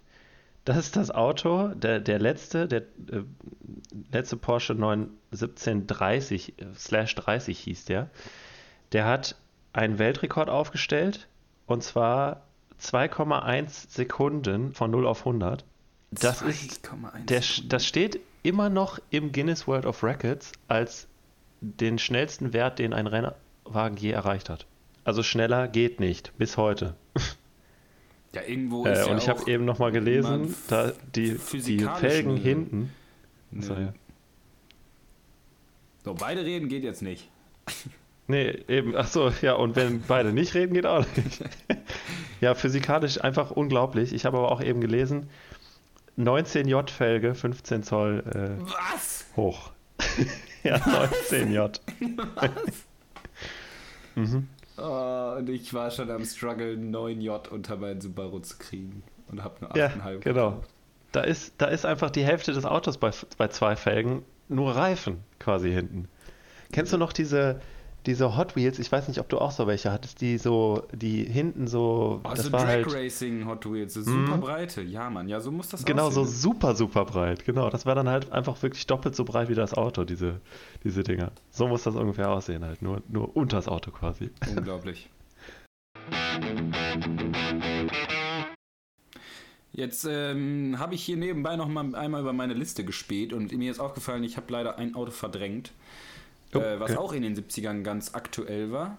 das 0.64 0.78
ist 0.78 0.96
das 0.96 1.10
Auto, 1.10 1.68
der, 1.68 2.00
der 2.00 2.18
letzte, 2.18 2.66
der 2.66 2.80
äh, 2.80 3.22
letzte 4.10 4.38
Porsche 4.38 4.72
91730 4.72 6.58
äh, 6.58 6.64
slash 6.74 7.14
30 7.14 7.58
hieß 7.58 7.84
der. 7.84 8.08
Der 8.92 9.04
hat 9.04 9.36
einen 9.74 9.98
Weltrekord 9.98 10.48
aufgestellt 10.48 11.28
und 11.66 11.82
zwar 11.82 12.42
2,1 12.84 13.90
Sekunden 13.90 14.72
von 14.72 14.90
0 14.90 15.06
auf 15.06 15.20
100. 15.20 15.64
Das 16.10 16.42
ist, 16.42 16.82
der, 17.28 17.42
das 17.68 17.86
steht 17.86 18.20
immer 18.42 18.68
noch 18.68 19.00
im 19.10 19.32
Guinness 19.32 19.66
World 19.66 19.86
of 19.86 20.04
Records 20.04 20.52
als 20.68 21.08
den 21.60 21.98
schnellsten 21.98 22.52
Wert, 22.52 22.78
den 22.78 22.92
ein 22.92 23.06
Rennwagen 23.06 23.96
je 23.96 24.10
erreicht 24.10 24.48
hat. 24.48 24.66
Also 25.02 25.22
schneller 25.22 25.66
geht 25.66 26.00
nicht, 26.00 26.36
bis 26.38 26.56
heute. 26.56 26.94
Ja, 28.32 28.42
irgendwo 28.42 28.84
äh, 28.86 28.92
ist 28.92 28.98
äh, 28.98 29.02
Und 29.02 29.10
ja 29.10 29.16
ich 29.18 29.28
habe 29.28 29.50
eben 29.50 29.64
nochmal 29.64 29.92
gelesen, 29.92 30.54
da 30.68 30.92
die, 31.14 31.38
die 31.52 31.78
Felgen 31.98 32.36
hinten. 32.36 32.92
So, 33.60 33.74
ja. 33.74 33.92
so, 36.04 36.14
beide 36.14 36.44
reden 36.44 36.68
geht 36.68 36.82
jetzt 36.82 37.02
nicht. 37.02 37.30
Nee, 38.26 38.58
eben, 38.68 38.96
ach 38.96 39.06
so, 39.06 39.32
ja, 39.42 39.54
und 39.54 39.76
wenn 39.76 40.02
beide 40.02 40.32
nicht 40.32 40.54
reden, 40.54 40.74
geht 40.74 40.86
auch 40.86 41.04
nicht. 41.16 41.44
ja, 42.44 42.54
physikalisch 42.54 43.24
einfach 43.24 43.50
unglaublich. 43.50 44.12
Ich 44.12 44.26
habe 44.26 44.36
aber 44.36 44.52
auch 44.52 44.62
eben 44.62 44.82
gelesen, 44.82 45.30
19J-Felge, 46.18 47.34
15 47.34 47.82
Zoll 47.82 48.22
äh, 48.26 48.62
Was? 48.92 49.24
hoch. 49.34 49.70
ja, 50.62 50.76
19J. 50.76 51.80
Was? 52.34 52.50
mhm. 54.14 54.48
Oh, 54.76 55.36
und 55.38 55.48
ich 55.48 55.72
war 55.72 55.90
schon 55.90 56.10
am 56.10 56.24
Struggle, 56.24 56.74
9J 56.74 57.48
unter 57.48 57.76
meinen 57.76 58.02
Subaru 58.02 58.40
zu 58.40 58.58
kriegen. 58.58 59.02
Und 59.30 59.42
habe 59.42 59.54
nur 59.62 59.72
8,5 59.72 59.78
Ja, 59.78 60.18
genau. 60.18 60.62
Da 61.12 61.22
ist, 61.22 61.54
da 61.58 61.66
ist 61.66 61.86
einfach 61.86 62.10
die 62.10 62.24
Hälfte 62.24 62.52
des 62.52 62.66
Autos 62.66 62.98
bei, 62.98 63.10
bei 63.38 63.48
zwei 63.48 63.74
Felgen 63.74 64.22
nur 64.48 64.76
Reifen 64.76 65.24
quasi 65.38 65.72
hinten. 65.72 66.08
Kennst 66.72 66.92
du 66.92 66.98
noch 66.98 67.14
diese, 67.14 67.60
diese 68.06 68.36
Hot 68.36 68.54
Wheels, 68.54 68.78
ich 68.78 68.90
weiß 68.90 69.08
nicht, 69.08 69.18
ob 69.18 69.28
du 69.28 69.38
auch 69.38 69.50
so 69.50 69.66
welche 69.66 69.90
hattest, 69.90 70.20
die 70.20 70.36
so, 70.36 70.82
die 70.92 71.24
hinten 71.24 71.66
so. 71.66 72.20
Oh, 72.24 72.28
das 72.34 72.52
war 72.52 72.60
Drag 72.60 72.68
halt, 72.68 72.94
Racing 72.94 73.46
Hot 73.46 73.70
Wheels, 73.70 73.94
super 73.94 74.36
mm, 74.36 74.40
Breite. 74.40 74.82
Ja, 74.82 75.08
Mann, 75.08 75.28
ja, 75.28 75.40
so 75.40 75.50
muss 75.50 75.68
das 75.70 75.84
Genau, 75.84 76.08
aussehen. 76.08 76.26
so 76.26 76.30
super, 76.30 76.74
super 76.74 77.04
breit. 77.04 77.44
Genau, 77.44 77.70
das 77.70 77.86
war 77.86 77.94
dann 77.94 78.08
halt 78.08 78.30
einfach 78.32 78.62
wirklich 78.62 78.86
doppelt 78.86 79.16
so 79.16 79.24
breit 79.24 79.48
wie 79.48 79.54
das 79.54 79.74
Auto, 79.74 80.04
diese, 80.04 80.40
diese 80.82 81.02
Dinger. 81.02 81.32
So 81.50 81.66
muss 81.66 81.84
das 81.84 81.94
ungefähr 81.94 82.30
aussehen, 82.30 82.64
halt. 82.64 82.82
Nur, 82.82 83.02
nur 83.08 83.34
unter 83.36 83.56
das 83.56 83.68
Auto 83.68 83.90
quasi. 83.90 84.30
Unglaublich. 84.56 85.08
Jetzt 89.72 90.06
ähm, 90.08 90.76
habe 90.78 90.94
ich 90.94 91.02
hier 91.02 91.16
nebenbei 91.16 91.56
noch 91.56 91.68
mal 91.68 91.94
einmal 91.96 92.20
über 92.20 92.32
meine 92.32 92.54
Liste 92.54 92.84
gespäht 92.84 93.32
und 93.32 93.50
mir 93.52 93.70
ist 93.70 93.80
aufgefallen, 93.80 94.22
ich 94.22 94.36
habe 94.36 94.52
leider 94.52 94.78
ein 94.78 94.94
Auto 94.94 95.10
verdrängt. 95.10 95.72
Oh, 96.54 96.58
äh, 96.58 96.80
was 96.80 96.96
auch 96.96 97.12
in 97.12 97.22
den 97.22 97.36
70ern 97.36 97.82
ganz 97.82 98.14
aktuell 98.14 98.72
war. 98.72 98.98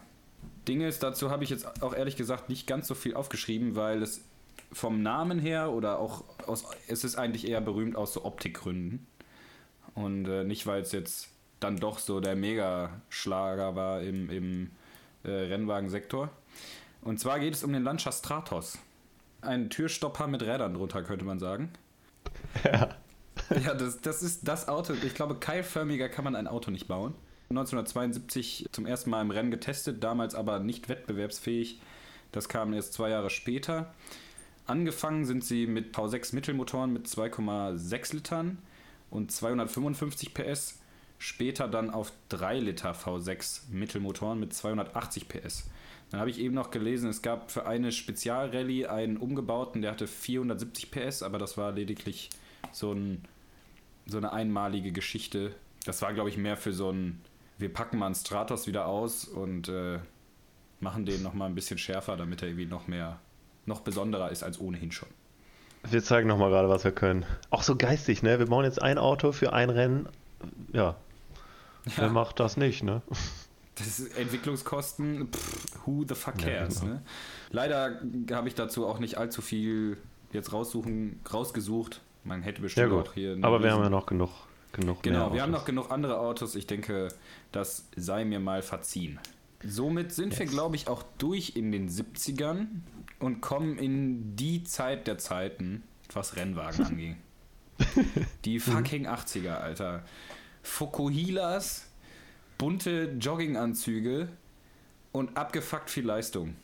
Dinge 0.67 0.87
ist, 0.87 1.03
dazu 1.03 1.29
habe 1.29 1.43
ich 1.43 1.49
jetzt 1.49 1.81
auch 1.81 1.93
ehrlich 1.93 2.15
gesagt 2.15 2.49
nicht 2.49 2.67
ganz 2.67 2.87
so 2.87 2.95
viel 2.95 3.13
aufgeschrieben, 3.13 3.75
weil 3.75 4.01
es 4.01 4.23
vom 4.71 5.01
Namen 5.01 5.39
her 5.39 5.71
oder 5.71 5.99
auch 5.99 6.23
aus, 6.47 6.65
es 6.87 7.03
ist 7.03 7.17
eigentlich 7.17 7.47
eher 7.47 7.61
berühmt 7.61 7.95
aus 7.95 8.13
so 8.13 8.25
Optikgründen. 8.25 9.05
Und 9.93 10.27
äh, 10.27 10.43
nicht, 10.43 10.67
weil 10.67 10.81
es 10.81 10.91
jetzt 10.91 11.29
dann 11.59 11.77
doch 11.77 11.99
so 11.99 12.19
der 12.19 12.35
Megaschlager 12.35 13.75
war 13.75 14.01
im, 14.01 14.29
im 14.29 14.71
äh, 15.23 15.29
Rennwagensektor. 15.29 16.29
Und 17.01 17.19
zwar 17.19 17.39
geht 17.39 17.53
es 17.53 17.63
um 17.63 17.71
den 17.71 17.83
Lancia 17.83 18.11
Stratos. 18.11 18.77
Ein 19.41 19.69
Türstopper 19.69 20.27
mit 20.27 20.41
Rädern 20.41 20.73
drunter, 20.73 21.03
könnte 21.03 21.23
man 21.23 21.39
sagen. 21.39 21.71
Ja. 22.63 22.89
Ja, 23.63 23.73
das, 23.73 24.01
das 24.01 24.23
ist 24.23 24.47
das 24.47 24.67
Auto. 24.67 24.93
Ich 24.93 25.13
glaube, 25.13 25.35
keilförmiger 25.35 26.09
kann 26.09 26.23
man 26.23 26.35
ein 26.35 26.47
Auto 26.47 26.71
nicht 26.71 26.87
bauen. 26.87 27.13
1972 27.49 28.67
zum 28.71 28.85
ersten 28.85 29.09
Mal 29.09 29.21
im 29.21 29.31
Rennen 29.31 29.51
getestet, 29.51 30.03
damals 30.03 30.35
aber 30.35 30.59
nicht 30.59 30.89
wettbewerbsfähig. 30.89 31.79
Das 32.31 32.49
kam 32.49 32.73
erst 32.73 32.93
zwei 32.93 33.09
Jahre 33.09 33.29
später. 33.29 33.93
Angefangen 34.67 35.25
sind 35.25 35.43
sie 35.43 35.67
mit 35.67 35.95
V6 35.95 36.33
Mittelmotoren 36.33 36.91
mit 36.91 37.07
2,6 37.07 38.15
Litern 38.15 38.57
und 39.11 39.31
255 39.31 40.33
PS. 40.33 40.79
Später 41.17 41.67
dann 41.67 41.91
auf 41.91 42.11
3 42.29 42.59
Liter 42.59 42.91
V6 42.91 43.69
Mittelmotoren 43.71 44.39
mit 44.39 44.53
280 44.53 45.29
PS. 45.29 45.69
Dann 46.11 46.19
habe 46.19 46.29
ich 46.29 46.39
eben 46.39 46.55
noch 46.55 46.71
gelesen, 46.71 47.09
es 47.09 47.21
gab 47.21 47.51
für 47.51 47.65
eine 47.65 47.91
Spezialrallye 47.91 48.87
einen 48.87 49.17
umgebauten, 49.17 49.81
der 49.81 49.91
hatte 49.91 50.07
470 50.07 50.91
PS, 50.91 51.23
aber 51.23 51.37
das 51.37 51.57
war 51.57 51.71
lediglich 51.71 52.29
so, 52.71 52.91
ein, 52.91 53.23
so 54.05 54.17
eine 54.17 54.33
einmalige 54.33 54.91
Geschichte. 54.91 55.55
Das 55.85 56.01
war, 56.01 56.13
glaube 56.13 56.29
ich, 56.29 56.37
mehr 56.37 56.57
für 56.57 56.73
so 56.73 56.91
ein 56.91 57.21
wir 57.57 57.73
packen 57.73 57.97
mal 57.97 58.07
einen 58.07 58.15
Stratos 58.15 58.67
wieder 58.67 58.85
aus 58.85 59.25
und 59.25 59.69
äh, 59.69 59.99
machen 60.79 61.05
den 61.05 61.23
nochmal 61.23 61.49
ein 61.49 61.55
bisschen 61.55 61.77
schärfer, 61.77 62.17
damit 62.17 62.41
er 62.41 62.49
irgendwie 62.49 62.65
noch 62.65 62.87
mehr, 62.87 63.19
noch 63.65 63.81
besonderer 63.81 64.31
ist 64.31 64.43
als 64.43 64.59
ohnehin 64.59 64.91
schon. 64.91 65.09
Wir 65.89 66.03
zeigen 66.03 66.27
nochmal 66.27 66.49
gerade, 66.49 66.69
was 66.69 66.83
wir 66.83 66.91
können. 66.91 67.25
Auch 67.49 67.63
so 67.63 67.75
geistig, 67.75 68.23
ne? 68.23 68.39
Wir 68.39 68.47
bauen 68.47 68.65
jetzt 68.65 68.81
ein 68.81 68.97
Auto 68.97 69.31
für 69.31 69.53
ein 69.53 69.69
Rennen. 69.69 70.09
Ja. 70.73 70.95
ja. 71.85 71.91
Wer 71.97 72.09
macht 72.09 72.39
das 72.39 72.57
nicht, 72.57 72.83
ne? 72.83 73.01
Das 73.75 73.99
ist 73.99 74.17
Entwicklungskosten, 74.17 75.27
pff, 75.31 75.85
who 75.85 76.05
the 76.07 76.15
fuck 76.15 76.37
cares, 76.37 76.75
ja, 76.75 76.81
genau. 76.81 76.93
ne? 76.93 77.01
Leider 77.51 77.99
habe 78.31 78.47
ich 78.47 78.55
dazu 78.55 78.87
auch 78.87 78.99
nicht 78.99 79.17
allzu 79.17 79.41
viel 79.41 79.97
jetzt 80.31 80.53
raussuchen, 80.53 81.19
rausgesucht. 81.31 82.01
Man 82.23 82.41
hätte 82.41 82.61
bestimmt 82.61 82.91
ja, 82.91 82.97
auch 82.97 83.13
hier. 83.13 83.37
Aber 83.41 83.61
wir 83.61 83.71
haben 83.71 83.83
ja 83.83 83.89
noch 83.89 84.05
genug 84.05 84.29
genug 84.75 85.01
Genau, 85.03 85.33
wir 85.33 85.41
haben 85.41 85.51
noch 85.51 85.65
genug 85.65 85.91
andere 85.91 86.19
Autos. 86.19 86.55
Ich 86.55 86.67
denke, 86.67 87.09
das 87.51 87.87
sei 87.95 88.25
mir 88.25 88.39
mal 88.39 88.61
verziehen. 88.61 89.19
Somit 89.63 90.11
sind 90.11 90.31
yes. 90.31 90.39
wir, 90.39 90.45
glaube 90.45 90.75
ich, 90.75 90.87
auch 90.87 91.03
durch 91.17 91.55
in 91.55 91.71
den 91.71 91.89
70ern 91.89 92.67
und 93.19 93.41
kommen 93.41 93.77
in 93.77 94.35
die 94.35 94.63
Zeit 94.63 95.07
der 95.07 95.17
Zeiten, 95.17 95.83
was 96.13 96.35
Rennwagen 96.35 96.85
anging. 96.85 97.17
Die 98.45 98.59
fucking 98.59 99.07
80er, 99.07 99.55
Alter. 99.55 100.03
Fukuhilas, 100.61 101.87
bunte 102.57 103.15
Jogginganzüge 103.19 104.29
und 105.11 105.37
abgefuckt 105.37 105.89
viel 105.89 106.05
Leistung. 106.05 106.55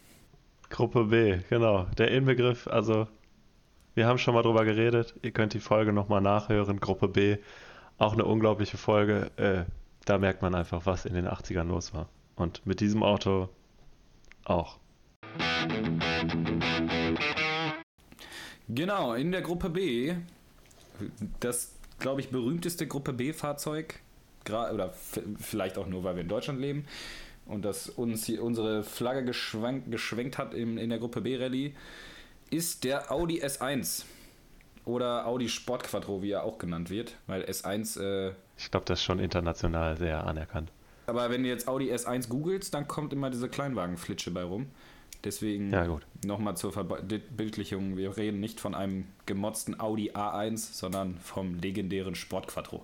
Gruppe 0.69 1.05
B, 1.05 1.39
genau. 1.49 1.85
Der 1.97 2.11
Inbegriff, 2.11 2.67
also 2.67 3.07
wir 3.93 4.07
haben 4.07 4.17
schon 4.17 4.33
mal 4.33 4.41
drüber 4.41 4.63
geredet. 4.63 5.13
Ihr 5.21 5.31
könnt 5.31 5.53
die 5.53 5.59
Folge 5.59 5.91
nochmal 5.91 6.21
nachhören. 6.21 6.79
Gruppe 6.79 7.09
B, 7.09 7.37
auch 8.01 8.13
eine 8.13 8.25
unglaubliche 8.25 8.77
Folge. 8.77 9.31
Äh, 9.37 9.65
da 10.05 10.17
merkt 10.17 10.41
man 10.41 10.55
einfach, 10.55 10.85
was 10.85 11.05
in 11.05 11.13
den 11.13 11.27
80ern 11.27 11.65
los 11.65 11.93
war. 11.93 12.09
Und 12.35 12.65
mit 12.65 12.79
diesem 12.79 13.03
Auto 13.03 13.49
auch. 14.43 14.79
Genau, 18.67 19.13
in 19.13 19.31
der 19.31 19.41
Gruppe 19.41 19.69
B, 19.69 20.15
das, 21.39 21.75
glaube 21.99 22.21
ich, 22.21 22.29
berühmteste 22.29 22.87
Gruppe 22.87 23.13
B-Fahrzeug, 23.13 23.99
oder 24.47 24.91
vielleicht 25.39 25.77
auch 25.77 25.85
nur, 25.85 26.03
weil 26.03 26.15
wir 26.15 26.23
in 26.23 26.27
Deutschland 26.27 26.59
leben 26.59 26.85
und 27.45 27.63
das 27.63 27.89
uns 27.89 28.25
hier 28.25 28.43
unsere 28.43 28.83
Flagge 28.83 29.23
geschwenkt 29.23 30.39
hat 30.39 30.55
in, 30.55 30.79
in 30.79 30.89
der 30.89 30.97
Gruppe 30.97 31.21
B-Rallye, 31.21 31.75
ist 32.49 32.83
der 32.83 33.11
Audi 33.11 33.43
S1. 33.43 34.05
Oder 34.85 35.27
Audi 35.27 35.47
Sport 35.47 35.83
Quattro, 35.83 36.21
wie 36.21 36.31
er 36.31 36.43
auch 36.43 36.57
genannt 36.57 36.89
wird, 36.89 37.15
weil 37.27 37.43
S1. 37.43 38.01
Äh, 38.01 38.33
ich 38.57 38.71
glaube, 38.71 38.85
das 38.85 38.99
ist 38.99 39.05
schon 39.05 39.19
international 39.19 39.97
sehr 39.97 40.25
anerkannt. 40.25 40.71
Aber 41.07 41.29
wenn 41.29 41.43
du 41.43 41.49
jetzt 41.49 41.67
Audi 41.67 41.91
S1 41.91 42.29
googelst, 42.29 42.73
dann 42.73 42.87
kommt 42.87 43.13
immer 43.13 43.29
diese 43.29 43.49
Kleinwagenflitsche 43.49 44.31
bei 44.31 44.43
rum. 44.43 44.67
Deswegen 45.23 45.71
ja, 45.71 45.99
nochmal 46.25 46.57
zur 46.57 46.73
Verbildlichung: 46.73 47.95
Wir 47.95 48.17
reden 48.17 48.39
nicht 48.39 48.59
von 48.59 48.73
einem 48.73 49.05
gemotzten 49.27 49.79
Audi 49.79 50.11
A1, 50.11 50.73
sondern 50.73 51.17
vom 51.17 51.59
legendären 51.59 52.15
Sport 52.15 52.47
Quattro. 52.47 52.83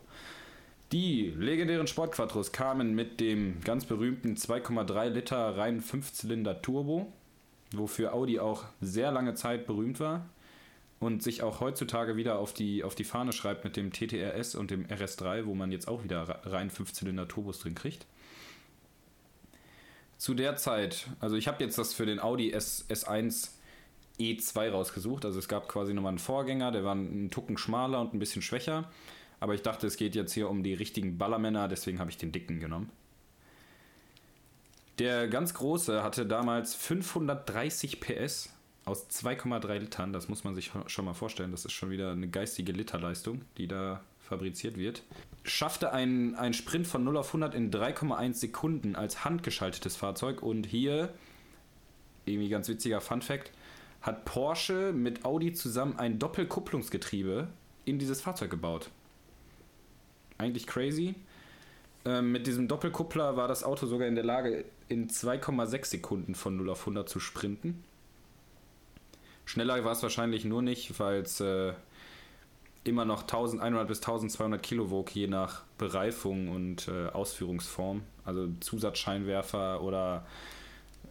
Die 0.93 1.33
legendären 1.37 1.85
Sportquattros 1.87 2.53
kamen 2.53 2.95
mit 2.95 3.19
dem 3.19 3.59
ganz 3.61 3.83
berühmten 3.83 4.35
2,3 4.35 5.09
Liter 5.09 5.57
reinen 5.57 5.81
5-Zylinder 5.81 6.61
Turbo, 6.61 7.11
wofür 7.73 8.13
Audi 8.13 8.39
auch 8.39 8.63
sehr 8.79 9.11
lange 9.11 9.33
Zeit 9.33 9.67
berühmt 9.67 9.99
war 9.99 10.29
und 10.99 11.21
sich 11.21 11.43
auch 11.43 11.59
heutzutage 11.59 12.15
wieder 12.15 12.39
auf 12.39 12.53
die, 12.53 12.83
auf 12.83 12.95
die 12.95 13.03
Fahne 13.03 13.31
schreibt 13.31 13.63
mit 13.63 13.75
dem 13.75 13.91
TTRS 13.91 14.55
und 14.55 14.71
dem 14.71 14.85
RS3, 14.87 15.45
wo 15.45 15.53
man 15.53 15.71
jetzt 15.71 15.87
auch 15.87 16.03
wieder 16.03 16.23
rein 16.45 16.71
5-Zylinder 16.71 17.27
Turbos 17.27 17.59
drin 17.59 17.75
kriegt. 17.75 18.05
Zu 20.17 20.33
der 20.33 20.55
Zeit, 20.55 21.07
also 21.19 21.35
ich 21.35 21.47
habe 21.47 21.63
jetzt 21.63 21.77
das 21.77 21.93
für 21.93 22.07
den 22.07 22.19
Audi 22.19 22.51
S, 22.51 22.85
S1 22.89 23.51
E2 24.19 24.71
rausgesucht, 24.71 25.25
also 25.25 25.37
es 25.37 25.47
gab 25.47 25.69
quasi 25.69 25.93
nochmal 25.93 26.11
einen 26.11 26.19
Vorgänger, 26.19 26.71
der 26.71 26.83
war 26.83 26.93
einen 26.93 27.29
Tucken 27.29 27.57
schmaler 27.59 28.01
und 28.01 28.15
ein 28.15 28.19
bisschen 28.19 28.41
schwächer. 28.41 28.89
Aber 29.39 29.53
ich 29.53 29.61
dachte, 29.61 29.85
es 29.85 29.97
geht 29.97 30.15
jetzt 30.15 30.33
hier 30.33 30.49
um 30.49 30.63
die 30.63 30.73
richtigen 30.73 31.19
Ballermänner, 31.19 31.67
deswegen 31.67 31.99
habe 31.99 32.09
ich 32.09 32.17
den 32.17 32.31
dicken 32.31 32.59
genommen. 32.59 32.89
Der 34.97 35.27
ganz 35.27 35.53
große 35.53 36.01
hatte 36.01 36.25
damals 36.25 36.73
530 36.73 37.99
PS 37.99 38.49
aus 38.87 39.07
2,3 39.09 39.77
Litern. 39.79 40.13
Das 40.13 40.29
muss 40.29 40.43
man 40.43 40.55
sich 40.55 40.71
schon 40.87 41.05
mal 41.05 41.13
vorstellen. 41.13 41.51
Das 41.51 41.65
ist 41.65 41.73
schon 41.73 41.89
wieder 41.89 42.11
eine 42.11 42.27
geistige 42.27 42.71
Literleistung, 42.71 43.41
die 43.57 43.67
da 43.67 44.01
fabriziert 44.19 44.77
wird. 44.77 45.03
Schaffte 45.43 45.93
einen, 45.93 46.53
Sprint 46.53 46.87
von 46.87 47.03
0 47.03 47.17
auf 47.17 47.27
100 47.27 47.53
in 47.53 47.71
3,1 47.71 48.33
Sekunden 48.33 48.95
als 48.95 49.23
handgeschaltetes 49.23 49.95
Fahrzeug. 49.95 50.41
Und 50.41 50.65
hier, 50.65 51.13
irgendwie 52.25 52.49
ganz 52.49 52.67
witziger 52.67 53.01
Fun 53.01 53.21
Fact, 53.21 53.51
hat 54.01 54.25
Porsche 54.25 54.93
mit 54.93 55.25
Audi 55.25 55.53
zusammen 55.53 55.97
ein 55.97 56.19
Doppelkupplungsgetriebe 56.19 57.47
in 57.85 57.99
dieses 57.99 58.21
Fahrzeug 58.21 58.49
gebaut 58.49 58.89
eigentlich 60.37 60.67
crazy. 60.67 61.15
Ähm, 62.05 62.31
mit 62.31 62.47
diesem 62.47 62.67
Doppelkuppler 62.67 63.37
war 63.37 63.47
das 63.47 63.63
Auto 63.63 63.85
sogar 63.85 64.07
in 64.07 64.15
der 64.15 64.23
Lage, 64.23 64.65
in 64.87 65.09
2,6 65.09 65.85
Sekunden 65.85 66.35
von 66.35 66.57
0 66.57 66.69
auf 66.69 66.81
100 66.81 67.09
zu 67.09 67.19
sprinten. 67.19 67.83
Schneller 69.47 69.81
war 69.85 69.93
es 69.93 70.03
wahrscheinlich 70.03 70.43
nur 70.43 70.61
nicht, 70.61 70.99
weil 70.99 71.21
es 71.21 71.39
äh, 71.39 71.71
immer 72.83 73.05
noch 73.05 73.21
1100 73.21 73.87
bis 73.87 73.99
1200 73.99 74.61
Kilo 74.61 74.91
wog, 74.91 75.15
je 75.15 75.27
nach 75.27 75.63
Bereifung 75.77 76.49
und 76.49 76.89
äh, 76.89 77.07
Ausführungsform. 77.07 78.01
Also 78.25 78.49
Zusatzscheinwerfer 78.59 79.81
oder 79.81 80.25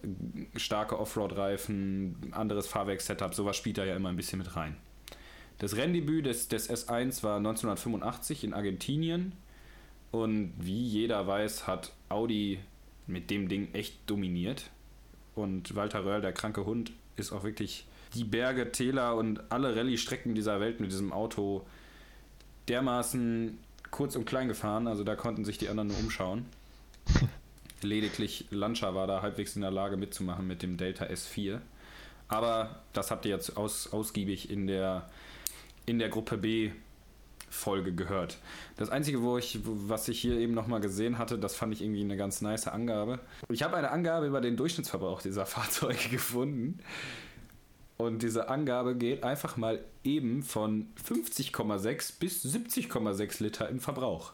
äh, 0.03 0.59
starke 0.59 0.99
Offroad-Reifen, 0.99 2.31
anderes 2.31 2.67
Fahrwerkssetup, 2.67 3.33
sowas 3.33 3.57
spielt 3.57 3.79
da 3.79 3.85
ja 3.85 3.95
immer 3.95 4.09
ein 4.09 4.15
bisschen 4.15 4.37
mit 4.37 4.55
rein. 4.55 4.77
Das 5.57 5.75
Renndebüt 5.75 6.27
des, 6.27 6.47
des 6.47 6.69
S1 6.69 7.23
war 7.23 7.37
1985 7.37 8.43
in 8.43 8.53
Argentinien. 8.53 9.31
Und 10.11 10.53
wie 10.59 10.83
jeder 10.83 11.25
weiß, 11.25 11.65
hat 11.65 11.91
Audi 12.09 12.59
mit 13.07 13.31
dem 13.31 13.49
Ding 13.49 13.73
echt 13.73 13.97
dominiert. 14.05 14.69
Und 15.33 15.75
Walter 15.75 16.05
Röhrl, 16.05 16.21
der 16.21 16.33
kranke 16.33 16.65
Hund, 16.65 16.91
ist 17.15 17.31
auch 17.31 17.43
wirklich 17.43 17.87
die 18.17 18.23
Berge, 18.23 18.71
Täler 18.71 19.15
und 19.15 19.51
alle 19.51 19.75
Rallye-Strecken 19.75 20.35
dieser 20.35 20.59
Welt 20.59 20.79
mit 20.79 20.91
diesem 20.91 21.13
Auto 21.13 21.65
dermaßen 22.67 23.57
kurz 23.91 24.15
und 24.15 24.25
klein 24.25 24.47
gefahren. 24.47 24.87
Also 24.87 25.03
da 25.03 25.15
konnten 25.15 25.45
sich 25.45 25.57
die 25.57 25.69
anderen 25.69 25.89
nur 25.89 25.99
umschauen. 25.99 26.45
Lediglich 27.81 28.47
Lancia 28.49 28.95
war 28.95 29.07
da 29.07 29.21
halbwegs 29.21 29.55
in 29.55 29.61
der 29.61 29.71
Lage 29.71 29.97
mitzumachen 29.97 30.47
mit 30.47 30.63
dem 30.63 30.77
Delta 30.77 31.05
S4. 31.05 31.59
Aber 32.27 32.81
das 32.93 33.11
habt 33.11 33.25
ihr 33.25 33.31
jetzt 33.31 33.55
aus, 33.55 33.93
ausgiebig 33.93 34.49
in 34.49 34.67
der 34.67 35.09
in 35.85 35.99
der 35.99 36.09
Gruppe 36.09 36.37
B 36.37 36.71
Folge 37.49 37.93
gehört. 37.93 38.37
Das 38.75 38.89
Einzige, 38.89 39.21
wo 39.21 39.37
ich, 39.37 39.59
was 39.63 40.07
ich 40.09 40.19
hier 40.19 40.37
eben 40.37 40.53
nochmal 40.53 40.81
gesehen 40.81 41.17
hatte, 41.17 41.39
das 41.39 41.55
fand 41.55 41.73
ich 41.73 41.81
irgendwie 41.81 42.01
eine 42.01 42.17
ganz 42.17 42.41
nice 42.41 42.67
Angabe. 42.67 43.19
Ich 43.49 43.63
habe 43.63 43.77
eine 43.77 43.91
Angabe 43.91 44.27
über 44.27 44.41
den 44.41 44.57
Durchschnittsverbrauch 44.57 45.21
dieser 45.21 45.45
Fahrzeuge 45.45 46.09
gefunden. 46.09 46.79
Und 47.97 48.21
diese 48.21 48.47
Angabe 48.49 48.95
geht 48.95 49.23
einfach 49.23 49.57
mal 49.57 49.83
eben 50.03 50.43
von 50.43 50.87
50,6 51.03 52.19
bis 52.19 52.45
70,6 52.45 53.41
Liter 53.43 53.69
im 53.69 53.79
Verbrauch. 53.79 54.33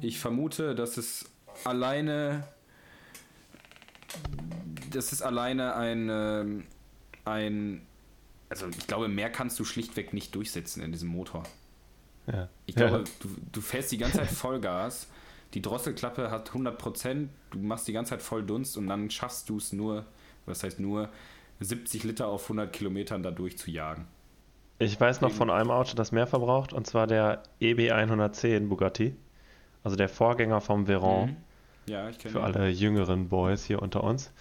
Ich 0.00 0.20
vermute, 0.20 0.74
dass 0.76 0.96
es 0.96 1.28
alleine, 1.64 2.46
das 4.90 5.12
ist 5.12 5.22
alleine 5.22 5.74
ein, 5.74 6.08
ähm, 6.10 6.66
ein 7.24 7.82
also 8.48 8.68
ich 8.68 8.86
glaube, 8.86 9.08
mehr 9.08 9.30
kannst 9.30 9.58
du 9.58 9.64
schlichtweg 9.64 10.12
nicht 10.12 10.34
durchsetzen 10.34 10.82
in 10.82 10.92
diesem 10.92 11.08
Motor. 11.08 11.42
Ja. 12.26 12.48
Ich 12.66 12.76
glaube, 12.76 12.98
ja. 12.98 13.04
du, 13.20 13.28
du 13.52 13.60
fährst 13.60 13.90
die 13.90 13.98
ganze 13.98 14.18
Zeit 14.18 14.30
Vollgas, 14.30 15.08
die 15.54 15.62
Drosselklappe 15.62 16.30
hat 16.30 16.50
100%, 16.50 17.28
du 17.50 17.58
machst 17.58 17.88
die 17.88 17.92
ganze 17.92 18.10
Zeit 18.10 18.22
voll 18.22 18.44
Dunst 18.44 18.76
und 18.76 18.86
dann 18.86 19.10
schaffst 19.10 19.48
du 19.48 19.56
es 19.56 19.72
nur, 19.72 20.04
was 20.46 20.62
heißt 20.62 20.78
nur, 20.78 21.10
70 21.60 22.04
Liter 22.04 22.28
auf 22.28 22.44
100 22.44 22.72
Kilometern 22.72 23.22
da 23.22 23.30
durchzujagen. 23.30 24.06
Ich 24.78 25.00
weiß 25.00 25.20
noch 25.20 25.32
von 25.32 25.50
einem 25.50 25.70
Auto, 25.70 25.96
das 25.96 26.12
mehr 26.12 26.26
verbraucht, 26.26 26.72
und 26.72 26.86
zwar 26.86 27.06
der 27.06 27.42
EB110 27.60 28.68
Bugatti, 28.68 29.16
also 29.82 29.96
der 29.96 30.08
Vorgänger 30.08 30.60
vom 30.60 30.86
Veyron. 30.86 31.30
Mhm. 31.30 31.36
Ja, 31.86 32.08
ich 32.08 32.18
kenne 32.18 32.32
Für 32.32 32.38
ihn. 32.38 32.44
alle 32.44 32.68
jüngeren 32.68 33.28
Boys 33.28 33.64
hier 33.64 33.82
unter 33.82 34.04
uns. 34.04 34.32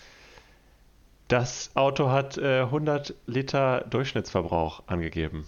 Das 1.28 1.72
Auto 1.76 2.10
hat 2.10 2.38
äh, 2.38 2.62
100 2.62 3.16
Liter 3.26 3.86
Durchschnittsverbrauch 3.90 4.84
angegeben. 4.88 5.46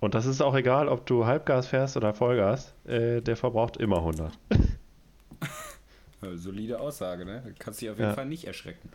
Und 0.00 0.14
das 0.14 0.26
ist 0.26 0.42
auch 0.42 0.54
egal, 0.54 0.88
ob 0.88 1.06
du 1.06 1.26
Halbgas 1.26 1.68
fährst 1.68 1.96
oder 1.96 2.12
Vollgas. 2.12 2.74
Äh, 2.84 3.22
der 3.22 3.36
verbraucht 3.36 3.76
immer 3.76 3.98
100. 3.98 4.36
Solide 6.34 6.80
Aussage, 6.80 7.24
ne? 7.24 7.42
Du 7.46 7.54
kannst 7.58 7.80
dich 7.80 7.90
auf 7.90 7.98
jeden 7.98 8.10
ja. 8.10 8.14
Fall 8.14 8.26
nicht 8.26 8.44
erschrecken. 8.44 8.90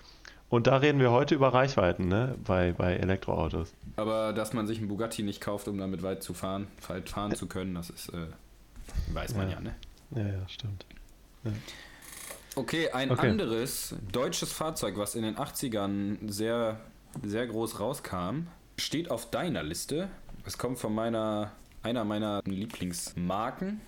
Und 0.49 0.67
da 0.67 0.77
reden 0.77 0.99
wir 0.99 1.11
heute 1.11 1.35
über 1.35 1.53
Reichweiten, 1.53 2.07
ne? 2.07 2.35
Bei, 2.45 2.71
bei 2.71 2.95
Elektroautos. 2.95 3.73
Aber 3.97 4.31
dass 4.31 4.53
man 4.53 4.65
sich 4.65 4.77
einen 4.77 4.87
Bugatti 4.87 5.23
nicht 5.23 5.41
kauft, 5.41 5.67
um 5.67 5.77
damit 5.77 6.03
weit 6.03 6.23
zu 6.23 6.33
fahren, 6.33 6.67
weit 6.87 7.09
fahren 7.09 7.35
zu 7.35 7.47
können, 7.47 7.75
das 7.75 7.89
ist, 7.89 8.09
äh, 8.09 8.27
weiß 9.13 9.35
man 9.35 9.49
ja, 9.49 9.55
ja 9.55 9.59
ne? 9.61 9.75
Ja, 10.11 10.25
ja, 10.25 10.47
stimmt. 10.47 10.85
Ja. 11.43 11.51
Okay, 12.55 12.89
ein 12.89 13.11
okay. 13.11 13.29
anderes 13.29 13.95
deutsches 14.11 14.51
Fahrzeug, 14.53 14.97
was 14.97 15.15
in 15.15 15.23
den 15.23 15.35
80ern 15.35 16.31
sehr, 16.31 16.79
sehr 17.23 17.45
groß 17.45 17.79
rauskam, 17.79 18.47
steht 18.79 19.11
auf 19.11 19.29
deiner 19.29 19.63
Liste. 19.63 20.09
Es 20.45 20.57
kommt 20.57 20.79
von 20.79 20.95
meiner, 20.95 21.51
einer 21.83 22.05
meiner 22.05 22.41
Lieblingsmarken. 22.45 23.81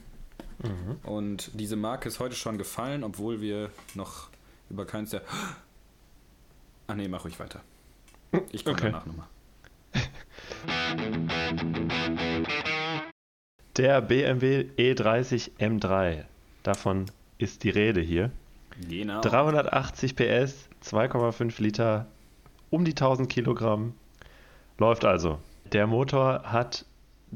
Mhm. 0.62 0.98
Und 1.04 1.52
diese 1.54 1.78
Marke 1.78 2.10
ist 2.10 2.19
heute 2.19 2.36
schon 2.36 2.58
gefallen, 2.58 3.04
obwohl 3.04 3.39
wir 3.39 3.72
noch 3.95 4.30
über 4.69 4.86
keins 4.86 5.12
der. 5.12 5.22
Ah 6.89 6.95
nee, 6.95 7.08
mach 7.08 7.23
ruhig 7.23 7.39
weiter. 7.39 7.62
Ich 8.52 8.65
komme 8.65 8.78
okay. 8.78 8.91
danach 8.91 9.06
nochmal. 9.06 9.28
Der 13.78 14.02
BMW 14.02 14.65
E30 14.75 15.52
M3. 15.60 16.23
Davon 16.63 17.06
ist 17.38 17.63
die 17.63 17.69
Rede 17.69 18.02
hier. 18.02 18.32
Genau. 18.89 19.21
380 19.21 20.15
PS, 20.15 20.67
2,5 20.84 21.62
Liter, 21.62 22.08
um 22.71 22.86
die 22.86 22.93
1000 22.93 23.30
Kilogramm. 23.30 23.93
läuft 24.80 25.06
also. 25.06 25.38
Der 25.71 25.86
Motor 25.86 26.41
hat 26.45 26.86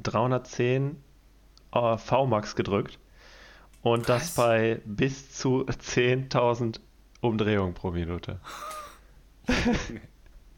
310 0.02 0.98
äh, 1.74 1.98
VMAX 2.00 2.56
gedrückt 2.56 2.98
und 3.84 4.10
Was? 4.10 4.34
das 4.34 4.36
bei 4.36 4.82
bis 4.86 5.32
zu 5.32 5.64
10.000 5.68 6.80
Umdrehungen 7.22 7.76
pro 7.76 7.92
Minute. 7.92 8.40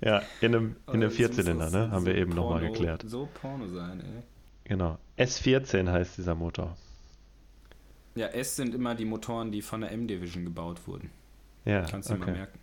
ja, 0.02 0.22
in 0.42 0.56
einem, 0.56 0.76
in 0.88 0.94
einem 0.94 1.12
Vierzylinder, 1.12 1.70
ne? 1.70 1.92
Haben 1.92 2.02
so 2.02 2.08
wir 2.08 2.16
eben 2.16 2.34
nochmal 2.34 2.62
geklärt. 2.62 3.04
So 3.08 3.28
Porno 3.34 3.68
sein, 3.68 4.00
ey. 4.00 4.24
Genau. 4.66 4.98
S14 5.18 5.92
heißt 5.92 6.18
dieser 6.18 6.36
Motor. 6.36 6.76
Ja, 8.16 8.28
S 8.28 8.56
sind 8.56 8.74
immer 8.74 8.96
die 8.96 9.06
Motoren, 9.06 9.52
die 9.52 9.62
von 9.62 9.82
der 9.82 9.92
M-Division 9.92 10.46
gebaut 10.46 10.88
wurden. 10.88 11.12
Ja. 11.66 11.82
Kannst 11.82 12.10
du 12.10 12.14
okay. 12.14 12.26
mal 12.26 12.38
merken. 12.38 12.60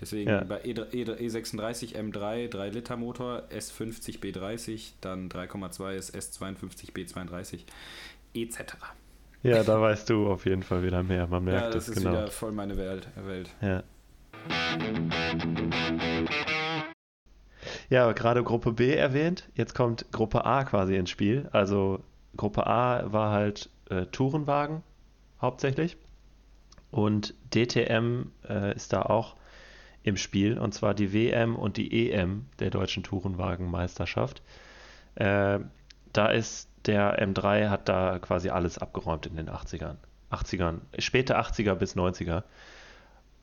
Deswegen 0.00 0.30
ja. 0.30 0.44
bei 0.44 0.62
E36 0.62 1.94
M3 1.96 2.48
3 2.48 2.68
Liter 2.68 2.96
Motor, 2.96 3.44
S50 3.50 4.20
B30, 4.20 4.92
dann 5.00 5.28
3,2 5.30 5.92
ist 5.92 6.14
S52 6.14 6.92
B32 6.92 7.60
etc. 8.34 8.76
Ja, 9.42 9.62
da 9.62 9.80
weißt 9.80 10.10
du 10.10 10.28
auf 10.30 10.44
jeden 10.44 10.62
Fall 10.62 10.82
wieder 10.82 11.02
mehr. 11.02 11.26
Man 11.26 11.44
merkt 11.44 11.62
ja, 11.62 11.70
das 11.70 11.84
es, 11.84 11.96
ist 11.96 12.02
genau. 12.02 12.12
wieder 12.12 12.26
voll 12.28 12.52
meine 12.52 12.76
Welt. 12.76 13.08
Welt. 13.16 13.48
Ja. 13.62 13.82
Ja, 17.88 18.10
gerade 18.12 18.42
Gruppe 18.42 18.72
B 18.72 18.94
erwähnt. 18.94 19.48
Jetzt 19.54 19.74
kommt 19.74 20.10
Gruppe 20.10 20.44
A 20.44 20.64
quasi 20.64 20.96
ins 20.96 21.10
Spiel. 21.10 21.48
Also 21.52 22.02
Gruppe 22.36 22.66
A 22.66 23.12
war 23.12 23.30
halt 23.30 23.70
äh, 23.90 24.06
Tourenwagen 24.06 24.82
hauptsächlich. 25.40 25.96
Und 26.90 27.34
DTM 27.54 28.32
äh, 28.48 28.74
ist 28.74 28.92
da 28.92 29.02
auch 29.02 29.36
im 30.02 30.16
Spiel. 30.16 30.58
Und 30.58 30.72
zwar 30.72 30.94
die 30.94 31.12
WM 31.12 31.56
und 31.56 31.76
die 31.76 32.10
EM 32.10 32.46
der 32.58 32.70
deutschen 32.70 33.02
Tourenwagenmeisterschaft. 33.02 34.42
Äh, 35.14 35.60
da 36.12 36.26
ist 36.28 36.68
der 36.86 37.20
M3 37.22 37.68
hat 37.68 37.88
da 37.88 38.18
quasi 38.18 38.48
alles 38.48 38.78
abgeräumt 38.78 39.26
in 39.26 39.36
den 39.36 39.50
80ern. 39.50 39.96
80ern, 40.30 40.80
späte 40.98 41.38
80er 41.38 41.74
bis 41.74 41.96
90er. 41.96 42.42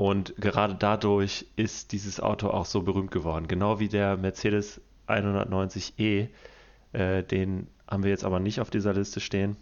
Und 0.04 0.36
gerade 0.36 0.76
dadurch 0.76 1.46
ist 1.56 1.94
dieses 1.94 2.20
Auto 2.20 2.50
auch 2.50 2.66
so 2.66 2.82
berühmt 2.82 3.10
geworden. 3.10 3.48
Genau 3.48 3.80
wie 3.80 3.88
der 3.88 4.18
Mercedes 4.18 4.82
190e. 5.08 6.28
Äh, 6.92 7.24
den 7.24 7.68
haben 7.88 8.04
wir 8.04 8.10
jetzt 8.10 8.26
aber 8.26 8.42
nicht 8.42 8.60
auf 8.60 8.70
dieser 8.70 8.94
Liste 8.94 9.22
stehen, 9.22 9.56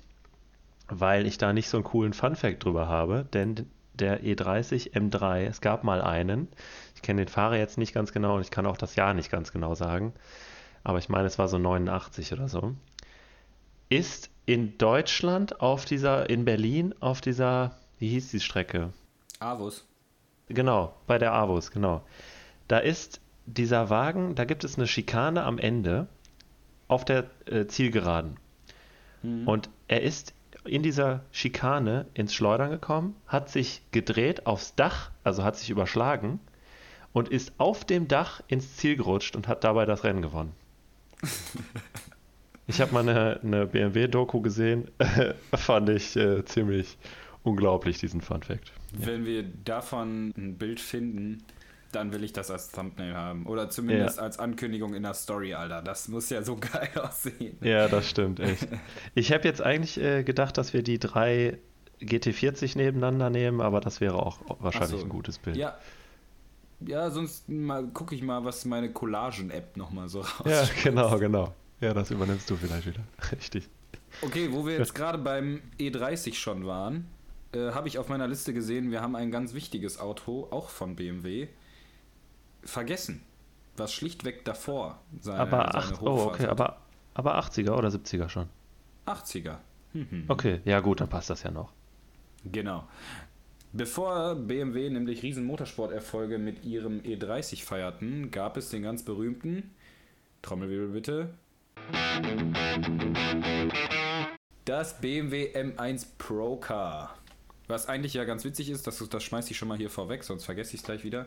weil 0.88 1.28
ich 1.28 1.38
da 1.38 1.54
nicht 1.54 1.70
so 1.70 1.78
einen 1.78 1.84
coolen 1.84 2.14
Fun-Fact 2.14 2.66
drüber 2.66 2.88
habe. 2.88 3.28
Denn 3.32 3.70
der 3.94 4.24
E30 4.24 4.94
M3, 4.94 5.46
es 5.46 5.62
gab 5.62 5.84
mal 5.84 6.02
einen. 6.02 6.48
Ich 6.96 7.04
kenne 7.04 7.24
den 7.24 7.32
Fahrer 7.32 7.58
jetzt 7.58 7.78
nicht 7.78 7.94
ganz 7.94 8.12
genau 8.12 8.38
und 8.38 8.42
ich 8.42 8.50
kann 8.50 8.66
auch 8.66 8.78
das 8.78 8.96
Jahr 8.96 9.14
nicht 9.14 9.30
ganz 9.30 9.52
genau 9.52 9.76
sagen. 9.76 10.12
Aber 10.84 10.98
ich 10.98 11.08
meine, 11.08 11.28
es 11.28 11.38
war 11.38 11.50
so 11.50 11.60
89 11.60 12.34
oder 12.34 12.48
so. 12.48 12.74
Ist 13.90 14.32
in 14.48 14.80
Deutschland 14.80 15.62
auf 15.62 15.86
dieser, 15.86 16.32
in 16.32 16.46
Berlin 16.46 16.96
auf 17.00 17.22
dieser, 17.22 17.78
wie 18.00 18.10
hieß 18.10 18.32
die 18.32 18.40
Strecke? 18.40 18.92
Avus. 19.40 19.86
Genau, 20.54 20.94
bei 21.08 21.18
der 21.18 21.34
Avus, 21.34 21.72
genau. 21.72 22.02
Da 22.68 22.80
ist 22.80 23.22
dieser 23.46 23.90
Wagen, 23.90 24.36
da 24.36 24.46
gibt 24.46 24.64
es 24.64 24.78
eine 24.78 24.88
Schikane 24.88 25.44
am 25.44 25.58
Ende 25.58 26.08
auf 26.88 27.06
der 27.06 27.30
äh, 27.46 27.66
Zielgeraden. 27.66 28.38
Mhm. 29.24 29.48
Und 29.48 29.70
er 29.88 30.02
ist 30.02 30.34
in 30.66 30.84
dieser 30.84 31.22
Schikane 31.32 32.06
ins 32.14 32.34
Schleudern 32.34 32.70
gekommen, 32.70 33.16
hat 33.28 33.50
sich 33.50 33.82
gedreht 33.92 34.46
aufs 34.46 34.76
Dach, 34.76 35.12
also 35.24 35.44
hat 35.44 35.58
sich 35.58 35.70
überschlagen 35.70 36.40
und 37.14 37.30
ist 37.30 37.54
auf 37.58 37.84
dem 37.86 38.08
Dach 38.08 38.42
ins 38.48 38.78
Ziel 38.78 38.96
gerutscht 38.96 39.36
und 39.36 39.48
hat 39.48 39.64
dabei 39.64 39.86
das 39.86 40.04
Rennen 40.04 40.22
gewonnen. 40.22 40.54
ich 42.68 42.80
habe 42.80 42.94
mal 42.94 43.08
eine, 43.08 43.40
eine 43.44 43.68
BMW-Doku 43.68 44.42
gesehen, 44.42 44.90
fand 45.54 45.90
ich 45.90 46.16
äh, 46.16 46.46
ziemlich 46.46 46.98
unglaublich, 47.44 47.98
diesen 47.98 48.22
Fun 48.22 48.44
Fact. 48.44 48.72
Wenn 48.92 49.26
wir 49.26 49.44
davon 49.44 50.34
ein 50.38 50.58
Bild 50.58 50.80
finden, 50.80 51.44
dann 51.92 52.14
will 52.14 52.24
ich 52.24 52.34
das 52.34 52.52
als 52.52 52.72
Thumbnail 52.72 53.16
haben. 53.16 53.46
Oder 53.46 53.70
zumindest 53.70 54.18
ja. 54.18 54.24
als 54.24 54.40
Ankündigung 54.40 54.94
in 54.94 55.04
der 55.04 55.14
Story, 55.14 55.54
Alter. 55.54 55.82
Das 55.82 56.08
muss 56.08 56.30
ja 56.30 56.42
so 56.44 56.56
geil 56.60 56.90
aussehen. 56.96 57.58
Ja, 57.62 57.88
das 57.88 58.10
stimmt, 58.10 58.40
echt. 58.40 58.68
Ich 59.16 59.32
habe 59.32 59.44
jetzt 59.44 59.62
eigentlich 59.62 60.00
äh, 60.00 60.24
gedacht, 60.24 60.58
dass 60.58 60.74
wir 60.74 60.84
die 60.84 61.00
drei 61.00 61.58
GT40 62.02 62.78
nebeneinander 62.78 63.30
nehmen, 63.30 63.62
aber 63.62 63.80
das 63.80 64.02
wäre 64.02 64.16
auch 64.16 64.40
wahrscheinlich 64.60 65.00
so. 65.00 65.06
ein 65.06 65.10
gutes 65.10 65.38
Bild. 65.38 65.56
Ja. 65.56 65.78
Ja, 66.88 67.12
sonst 67.12 67.46
gucke 67.94 68.16
ich 68.16 68.24
mal, 68.24 68.44
was 68.44 68.66
meine 68.66 68.92
Collagen-App 68.92 69.78
nochmal 69.78 70.10
so 70.10 70.22
raus. 70.22 70.46
Ja, 70.46 70.68
genau, 70.84 71.18
genau. 71.20 71.54
Ja, 71.80 71.94
das 71.94 72.10
übernimmst 72.10 72.50
du 72.50 72.56
vielleicht 72.56 72.88
wieder. 72.88 73.02
Richtig. 73.32 73.70
Okay, 74.22 74.50
wo 74.52 74.66
wir 74.66 74.78
jetzt 74.78 74.96
gerade 74.96 75.20
beim 75.20 75.62
E30 75.80 76.34
schon 76.34 76.66
waren, 76.66 77.08
äh, 77.54 77.72
habe 77.72 77.88
ich 77.88 77.98
auf 77.98 78.10
meiner 78.10 78.28
Liste 78.28 78.54
gesehen, 78.54 78.92
wir 78.92 79.02
haben 79.02 79.16
ein 79.16 79.32
ganz 79.32 79.54
wichtiges 79.54 80.00
Auto, 80.00 80.48
auch 80.52 80.70
von 80.70 80.96
BMW, 80.96 81.48
vergessen. 82.64 83.24
Was 83.78 83.94
schlichtweg 83.94 84.46
davor 84.46 85.00
seine, 85.20 85.40
aber 85.40 85.70
seine 85.72 85.96
ach, 85.96 86.02
Oh, 86.02 86.26
okay, 86.28 86.48
aber, 86.48 86.78
aber 87.14 87.40
80er 87.40 87.72
oder 87.72 87.90
70er 87.90 88.30
schon? 88.30 88.50
80er. 89.06 89.58
Mhm. 89.94 90.26
Okay, 90.28 90.62
ja 90.66 90.80
gut, 90.80 91.02
dann 91.02 91.10
passt 91.10 91.30
das 91.30 91.44
ja 91.44 91.52
noch. 91.52 91.72
Genau. 92.44 92.88
Bevor 93.74 94.36
BMW 94.36 94.90
nämlich 94.90 95.24
riesen 95.24 95.46
Motorsporterfolge 95.46 96.38
mit 96.38 96.66
ihrem 96.66 97.00
E30 97.00 97.64
feierten, 97.64 98.30
gab 98.30 98.58
es 98.58 98.70
den 98.70 98.84
ganz 98.84 99.04
berühmten, 99.04 99.72
Trommelwirbel 100.42 100.90
bitte, 100.90 101.34
das 104.66 105.00
BMW 105.00 105.56
M1 105.56 106.06
Pro 106.18 106.58
Car. 106.58 107.16
Was 107.72 107.88
eigentlich 107.88 108.14
ja 108.14 108.26
ganz 108.26 108.44
witzig 108.44 108.70
ist, 108.70 108.86
das, 108.86 108.98
das 109.10 109.24
schmeiße 109.24 109.52
ich 109.52 109.58
schon 109.58 109.70
mal 109.70 109.78
hier 109.78 109.90
vorweg, 109.90 110.26
sonst 110.26 110.44
vergesse 110.44 110.76
ich 110.76 110.82
es 110.82 110.86
gleich 110.86 111.06
wieder. 111.06 111.26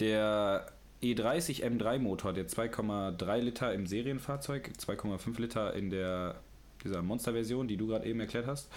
Der 0.00 0.66
E30 1.02 1.62
M3 1.62 1.98
Motor, 1.98 2.32
der 2.32 2.48
2,3 2.48 3.40
Liter 3.40 3.74
im 3.74 3.86
Serienfahrzeug, 3.86 4.70
2,5 4.78 5.40
Liter 5.40 5.74
in 5.74 5.90
der 5.90 6.36
dieser 6.82 7.02
Monster-Version, 7.02 7.68
die 7.68 7.76
du 7.76 7.88
gerade 7.88 8.06
eben 8.06 8.20
erklärt 8.20 8.46
hast. 8.46 8.70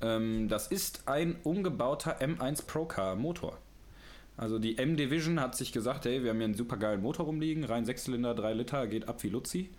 Ähm, 0.00 0.48
das 0.48 0.68
ist 0.68 1.02
ein 1.06 1.36
umgebauter 1.42 2.20
M1 2.20 2.66
Pro 2.66 2.84
Car 2.84 3.16
Motor. 3.16 3.58
Also 4.36 4.60
die 4.60 4.78
M-Division 4.78 5.40
hat 5.40 5.56
sich 5.56 5.72
gesagt, 5.72 6.04
hey, 6.04 6.22
wir 6.22 6.30
haben 6.30 6.36
hier 6.36 6.44
einen 6.44 6.54
super 6.54 6.76
geilen 6.76 7.02
Motor 7.02 7.26
rumliegen, 7.26 7.64
rein 7.64 7.84
6 7.84 8.04
Zylinder, 8.04 8.34
3 8.34 8.52
Liter, 8.54 8.86
geht 8.86 9.08
ab 9.08 9.22
wie 9.24 9.30
Luzi. 9.30 9.70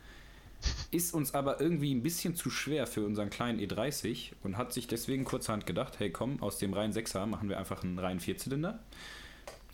Ist 0.92 1.14
uns 1.14 1.34
aber 1.34 1.62
irgendwie 1.62 1.94
ein 1.94 2.04
bisschen 2.04 2.36
zu 2.36 2.50
schwer 2.50 2.88
für 2.88 3.06
unseren 3.06 3.30
kleinen 3.30 3.60
E30 3.60 4.32
und 4.44 4.58
hat 4.58 4.74
sich 4.74 4.88
deswegen 4.88 5.24
kurzerhand 5.24 5.66
gedacht, 5.66 6.00
hey 6.00 6.12
komm, 6.12 6.42
aus 6.42 6.58
dem 6.58 6.74
reinen 6.74 6.94
6er 6.94 7.26
machen 7.26 7.50
wir 7.50 7.58
einfach 7.58 7.84
einen 7.84 8.00
reinen 8.00 8.20
Vierzylinder. 8.20 8.80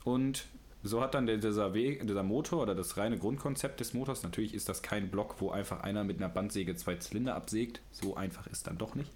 Und 0.04 0.45
so 0.86 1.02
hat 1.02 1.15
dann 1.15 1.26
dieser, 1.26 1.74
Weg, 1.74 2.06
dieser 2.06 2.21
Motor 2.21 2.62
oder 2.62 2.76
das 2.76 2.95
reine 2.98 3.17
Grundkonzept 3.17 3.80
des 3.80 3.95
Motors, 3.95 4.21
natürlich 4.21 4.54
ist 4.54 4.69
das 4.69 4.84
kein 4.84 5.10
Block, 5.10 5.36
wo 5.39 5.50
einfach 5.50 5.82
einer 5.82 6.04
mit 6.04 6.17
einer 6.17 6.30
Bandsäge 6.30 6.76
zwei 6.76 6.95
Zylinder 6.95 7.36
absägt, 7.36 7.82
so 7.91 8.15
einfach 8.15 8.45
ist 8.48 8.67
dann 8.67 8.78
doch 8.78 8.93
nicht, 8.93 9.12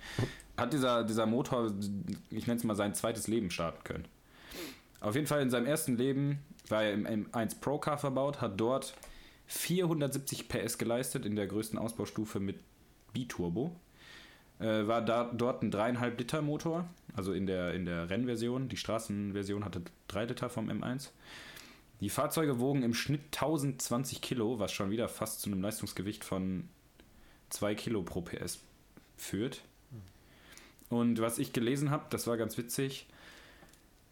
hat 0.58 0.74
dieser, 0.74 1.04
dieser 1.04 1.28
Motor, 1.28 1.72
ich 2.32 2.48
nenne 2.48 2.58
es 2.58 2.64
mal 2.64 2.76
sein 2.76 2.96
zweites 2.96 3.28
Leben 3.28 3.52
starten 3.52 3.84
können. 3.84 4.06
Auf 5.00 5.14
jeden 5.14 5.28
Fall 5.28 5.42
in 5.44 5.52
seinem 5.52 5.68
ersten 5.68 5.96
Leben 5.96 6.40
war 6.70 6.84
er 6.84 6.94
im 6.94 7.06
M1 7.06 7.60
Pro 7.62 7.78
Car 7.78 8.00
verbaut, 8.00 8.42
hat 8.42 8.60
dort 8.60 8.96
470 9.50 10.48
PS 10.48 10.78
geleistet 10.78 11.26
in 11.26 11.36
der 11.36 11.48
größten 11.48 11.80
Ausbaustufe 11.80 12.40
mit 12.40 12.60
Biturbo. 13.14 13.76
Äh, 14.60 14.88
war 14.88 15.02
da, 15.02 15.32
dort 15.34 15.64
ein 15.64 15.72
3,5 15.72 16.18
Liter 16.18 16.42
Motor, 16.44 16.88
also 17.16 17.34
in 17.34 17.48
der, 17.48 17.74
in 17.74 17.86
der 17.86 18.10
Rennversion. 18.12 18.70
Die 18.70 18.78
Straßenversion 18.78 19.66
hatte 19.66 19.82
3 20.10 20.26
Liter 20.26 20.50
vom 20.50 20.70
M1. 20.70 21.10
Die 22.00 22.10
Fahrzeuge 22.10 22.60
wogen 22.60 22.84
im 22.84 22.94
Schnitt 22.94 23.22
1020 23.26 24.22
Kilo, 24.22 24.60
was 24.60 24.72
schon 24.72 24.92
wieder 24.92 25.10
fast 25.10 25.42
zu 25.42 25.50
einem 25.50 25.62
Leistungsgewicht 25.62 26.24
von 26.24 26.70
2 27.50 27.74
Kilo 27.74 28.04
pro 28.04 28.22
PS 28.22 28.60
führt. 29.18 29.64
Und 30.90 31.20
was 31.22 31.40
ich 31.40 31.54
gelesen 31.54 31.90
habe, 31.90 32.06
das 32.12 32.28
war 32.28 32.38
ganz 32.38 32.58
witzig. 32.58 33.08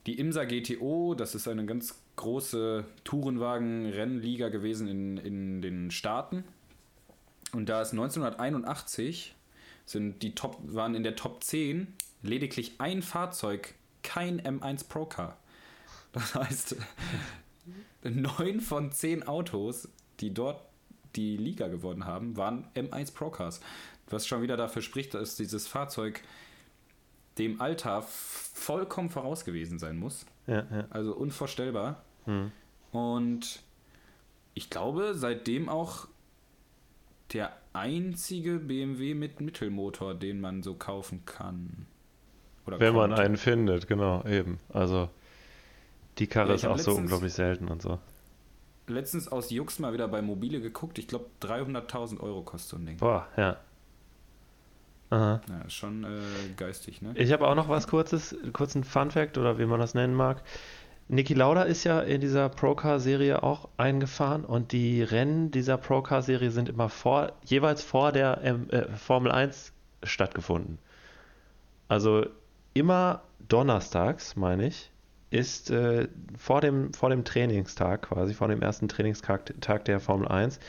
Die 0.07 0.17
Imsa 0.17 0.45
GTO, 0.45 1.15
das 1.15 1.35
ist 1.35 1.49
eine 1.49 1.65
ganz 1.65 1.95
große 2.15 2.85
Tourenwagen-Rennliga 3.03 4.47
gewesen 4.47 4.87
in, 4.87 5.17
in 5.17 5.61
den 5.61 5.91
Staaten. 5.91 6.45
Und 7.51 7.67
da 7.67 7.81
ist 7.81 7.91
1981 7.91 9.35
sind 9.85 10.23
die 10.23 10.33
Top, 10.33 10.59
waren 10.61 10.95
in 10.95 11.03
der 11.03 11.17
Top 11.17 11.43
10 11.43 11.93
lediglich 12.21 12.75
ein 12.77 13.01
Fahrzeug, 13.01 13.73
kein 14.01 14.41
M1 14.41 14.87
Pro 14.87 15.05
Car. 15.05 15.37
Das 16.13 16.35
heißt, 16.35 16.77
neun 18.03 18.61
von 18.61 18.93
zehn 18.93 19.27
Autos, 19.27 19.89
die 20.21 20.33
dort 20.33 20.61
die 21.17 21.35
Liga 21.35 21.67
gewonnen 21.67 22.05
haben, 22.05 22.37
waren 22.37 22.65
M1 22.75 23.13
Pro 23.13 23.29
Cars. 23.29 23.59
Was 24.09 24.25
schon 24.25 24.41
wieder 24.41 24.55
dafür 24.55 24.81
spricht, 24.81 25.13
dass 25.15 25.35
dieses 25.35 25.67
Fahrzeug 25.67 26.21
dem 27.37 27.61
Alter 27.61 28.01
vollkommen 28.01 29.09
voraus 29.09 29.45
gewesen 29.45 29.79
sein 29.79 29.97
muss. 29.97 30.25
Ja, 30.47 30.65
ja. 30.71 30.85
Also 30.89 31.13
unvorstellbar. 31.15 32.03
Mhm. 32.25 32.51
Und 32.91 33.63
ich 34.53 34.69
glaube, 34.69 35.13
seitdem 35.13 35.69
auch 35.69 36.07
der 37.33 37.55
einzige 37.73 38.59
BMW 38.59 39.13
mit 39.13 39.41
Mittelmotor, 39.41 40.15
den 40.15 40.41
man 40.41 40.63
so 40.63 40.75
kaufen 40.75 41.25
kann. 41.25 41.85
Oder 42.65 42.79
Wenn 42.79 42.93
konnte. 42.93 43.15
man 43.15 43.19
einen 43.19 43.37
findet, 43.37 43.87
genau, 43.87 44.23
eben. 44.25 44.59
Also 44.69 45.09
die 46.17 46.27
Karre 46.27 46.49
ja, 46.49 46.55
ist 46.55 46.65
auch 46.65 46.79
so 46.79 46.95
unglaublich 46.95 47.33
selten 47.33 47.67
und 47.67 47.81
so. 47.81 47.99
Letztens 48.87 49.27
aus 49.27 49.49
Jux 49.49 49.79
mal 49.79 49.93
wieder 49.93 50.07
bei 50.07 50.21
Mobile 50.21 50.61
geguckt. 50.61 50.97
Ich 50.97 51.07
glaube, 51.07 51.25
300.000 51.41 52.19
Euro 52.21 52.41
kostet 52.41 52.69
so 52.69 52.77
ein 52.77 52.85
Ding. 52.85 52.97
Boah, 52.97 53.27
ja. 53.35 53.57
Aha. 55.09 55.41
Ja, 55.47 55.69
schon 55.69 56.03
äh, 56.03 56.07
geistig, 56.57 57.01
ne? 57.01 57.13
Ich 57.15 57.31
habe 57.31 57.47
auch 57.47 57.55
noch 57.55 57.69
was 57.69 57.87
kurzes, 57.87 58.35
kurzen 58.53 58.83
Fun 58.83 59.11
Fact 59.11 59.37
oder 59.37 59.57
wie 59.57 59.65
man 59.65 59.79
das 59.79 59.93
nennen 59.93 60.13
mag. 60.13 60.41
Niki 61.09 61.33
Lauda 61.33 61.63
ist 61.63 61.85
ja 61.85 62.01
in 62.01 62.19
dieser 62.19 62.49
Procar-Serie 62.49 63.41
auch 63.41 63.69
eingefahren 63.77 64.43
und 64.43 64.73
die 64.73 65.01
Rennen 65.01 65.51
dieser 65.51 65.77
Procar-Serie 65.77 66.51
sind 66.51 66.67
immer 66.67 66.89
vor, 66.89 67.31
jeweils 67.45 67.81
vor 67.81 68.11
der 68.11 68.43
äh, 68.43 68.87
Formel 68.97 69.31
1 69.31 69.71
stattgefunden. 70.03 70.79
Also 71.87 72.25
immer 72.73 73.21
donnerstags, 73.47 74.35
meine 74.35 74.67
ich, 74.67 74.91
ist 75.29 75.71
äh, 75.71 76.09
vor, 76.37 76.59
dem, 76.59 76.93
vor 76.93 77.09
dem 77.09 77.23
Trainingstag, 77.23 78.03
quasi 78.03 78.33
vor 78.33 78.49
dem 78.49 78.61
ersten 78.61 78.89
Trainingstag 78.89 79.53
Tag 79.61 79.85
der 79.85 80.01
Formel 80.01 80.27
1, 80.27 80.59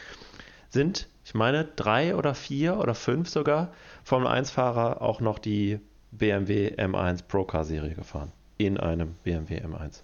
sind, 0.69 1.09
ich 1.29 1.35
meine, 1.35 1.67
drei 1.77 2.17
oder 2.17 2.35
vier 2.35 2.79
oder 2.79 2.95
fünf 2.95 3.29
sogar 3.29 3.71
Formel 4.03 4.29
1-Fahrer 4.29 5.03
auch 5.03 5.21
noch 5.21 5.39
die 5.39 5.79
BMW 6.11 6.75
M1 6.75 7.25
Procar-Serie 7.29 7.95
gefahren. 7.95 8.33
In 8.57 8.81
einem 8.81 9.15
BMW 9.25 9.61
M1. 9.61 10.01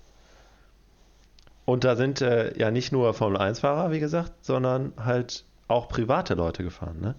Und 1.65 1.85
da 1.85 1.97
sind 1.97 2.21
äh, 2.21 2.55
ja 2.59 2.71
nicht 2.71 2.93
nur 2.93 3.15
Formel 3.15 3.41
1-Fahrer, 3.41 3.91
wie 3.91 4.01
gesagt, 4.01 4.45
sondern 4.45 4.93
halt 5.03 5.47
auch 5.67 5.89
private 5.89 6.35
Leute 6.35 6.63
gefahren. 6.63 7.01
Ne? 7.01 7.15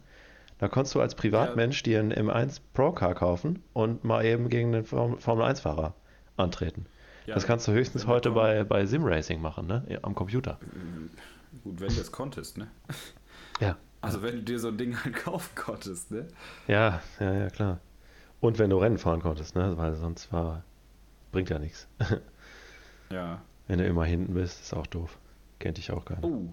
Da 0.59 0.67
konntest 0.67 0.93
du 0.93 1.01
als 1.01 1.15
Privatmensch 1.15 1.81
dir 1.81 1.99
einen 1.99 2.13
M1 2.13 2.59
Pro 2.75 2.91
Car 2.91 3.15
kaufen 3.15 3.63
und 3.73 4.03
mal 4.03 4.23
eben 4.23 4.49
gegen 4.49 4.75
einen 4.75 4.85
Formel 4.85 5.45
1-Fahrer 5.47 5.95
antreten. 6.37 6.85
Ja, 7.25 7.33
das 7.33 7.47
kannst 7.47 7.67
du 7.67 7.71
höchstens 7.71 8.05
heute 8.05 8.29
bei, 8.29 8.63
bei 8.65 8.85
Sim-Racing 8.85 9.41
machen, 9.41 9.65
ne? 9.65 9.97
Am 10.03 10.13
Computer. 10.13 10.59
Gut, 11.63 11.81
wenn 11.81 11.87
du 11.87 12.01
es 12.01 12.11
konntest, 12.11 12.59
ne? 12.59 12.67
Ja. 13.59 13.77
Also 14.05 14.21
wenn 14.21 14.35
du 14.35 14.43
dir 14.43 14.59
so 14.59 14.69
ein 14.69 14.77
Ding 14.77 14.95
halt 15.03 15.15
kaufen 15.15 15.55
konntest, 15.55 16.11
ne? 16.11 16.27
Ja, 16.67 17.01
ja, 17.19 17.33
ja, 17.33 17.49
klar. 17.49 17.79
Und 18.39 18.59
wenn 18.59 18.69
du 18.69 18.77
Rennen 18.77 18.97
fahren 18.97 19.21
konntest, 19.21 19.55
ne? 19.55 19.77
Weil 19.77 19.95
sonst 19.95 20.31
war, 20.31 20.63
bringt 21.31 21.49
ja 21.49 21.59
nichts. 21.59 21.87
Ja. 23.11 23.41
Wenn 23.67 23.79
du 23.79 23.85
immer 23.85 24.05
hinten 24.05 24.33
bist, 24.33 24.61
ist 24.61 24.73
auch 24.73 24.87
doof. 24.87 25.19
Kennt 25.59 25.77
dich 25.77 25.91
auch 25.91 26.05
gar 26.05 26.15
nicht. 26.15 26.25
Oh. 26.25 26.51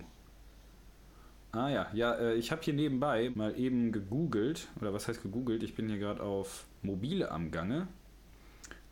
Ah 1.52 1.68
ja, 1.68 1.86
ja, 1.92 2.14
äh, 2.14 2.34
ich 2.34 2.50
habe 2.50 2.62
hier 2.62 2.72
nebenbei 2.72 3.30
mal 3.34 3.58
eben 3.58 3.92
gegoogelt, 3.92 4.68
oder 4.80 4.94
was 4.94 5.06
heißt 5.06 5.22
gegoogelt? 5.22 5.62
Ich 5.62 5.74
bin 5.74 5.88
hier 5.88 5.98
gerade 5.98 6.22
auf 6.22 6.64
Mobile 6.82 7.30
am 7.30 7.50
Gange 7.50 7.88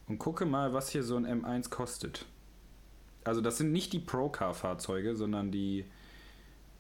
und 0.09 0.19
gucke 0.19 0.45
mal, 0.45 0.75
was 0.75 0.91
hier 0.91 1.03
so 1.03 1.17
ein 1.17 1.27
M1 1.27 1.71
kostet. 1.71 2.27
Also 3.25 3.41
das 3.41 3.57
sind 3.57 3.73
nicht 3.73 3.95
die 3.95 3.99
Procar-Fahrzeuge, 3.99 5.17
sondern 5.17 5.51
die, 5.51 5.87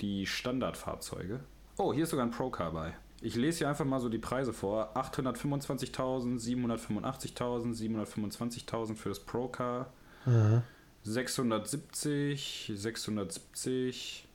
die 0.02 0.26
Standardfahrzeuge. 0.26 1.40
Oh, 1.80 1.94
hier 1.94 2.02
ist 2.02 2.10
sogar 2.10 2.26
ein 2.26 2.30
Procar 2.30 2.72
bei. 2.72 2.92
Ich 3.22 3.36
lese 3.36 3.60
hier 3.60 3.70
einfach 3.70 3.86
mal 3.86 4.00
so 4.00 4.10
die 4.10 4.18
Preise 4.18 4.52
vor. 4.52 4.94
825.000, 4.96 6.38
785.000, 6.38 7.74
725.000 7.74 8.96
für 8.96 9.08
das 9.08 9.20
Procar. 9.20 9.90
Mhm. 10.26 10.60
670, 11.04 12.72
670. 12.74 14.28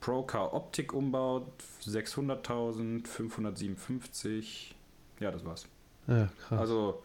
Procar 0.00 0.52
Optik 0.52 0.92
umbaut, 0.92 1.50
600.000, 1.80 3.06
557. 3.06 4.76
Ja, 5.20 5.30
das 5.30 5.42
war's. 5.46 5.66
Ja, 6.06 6.28
krass. 6.46 6.60
Also 6.60 7.02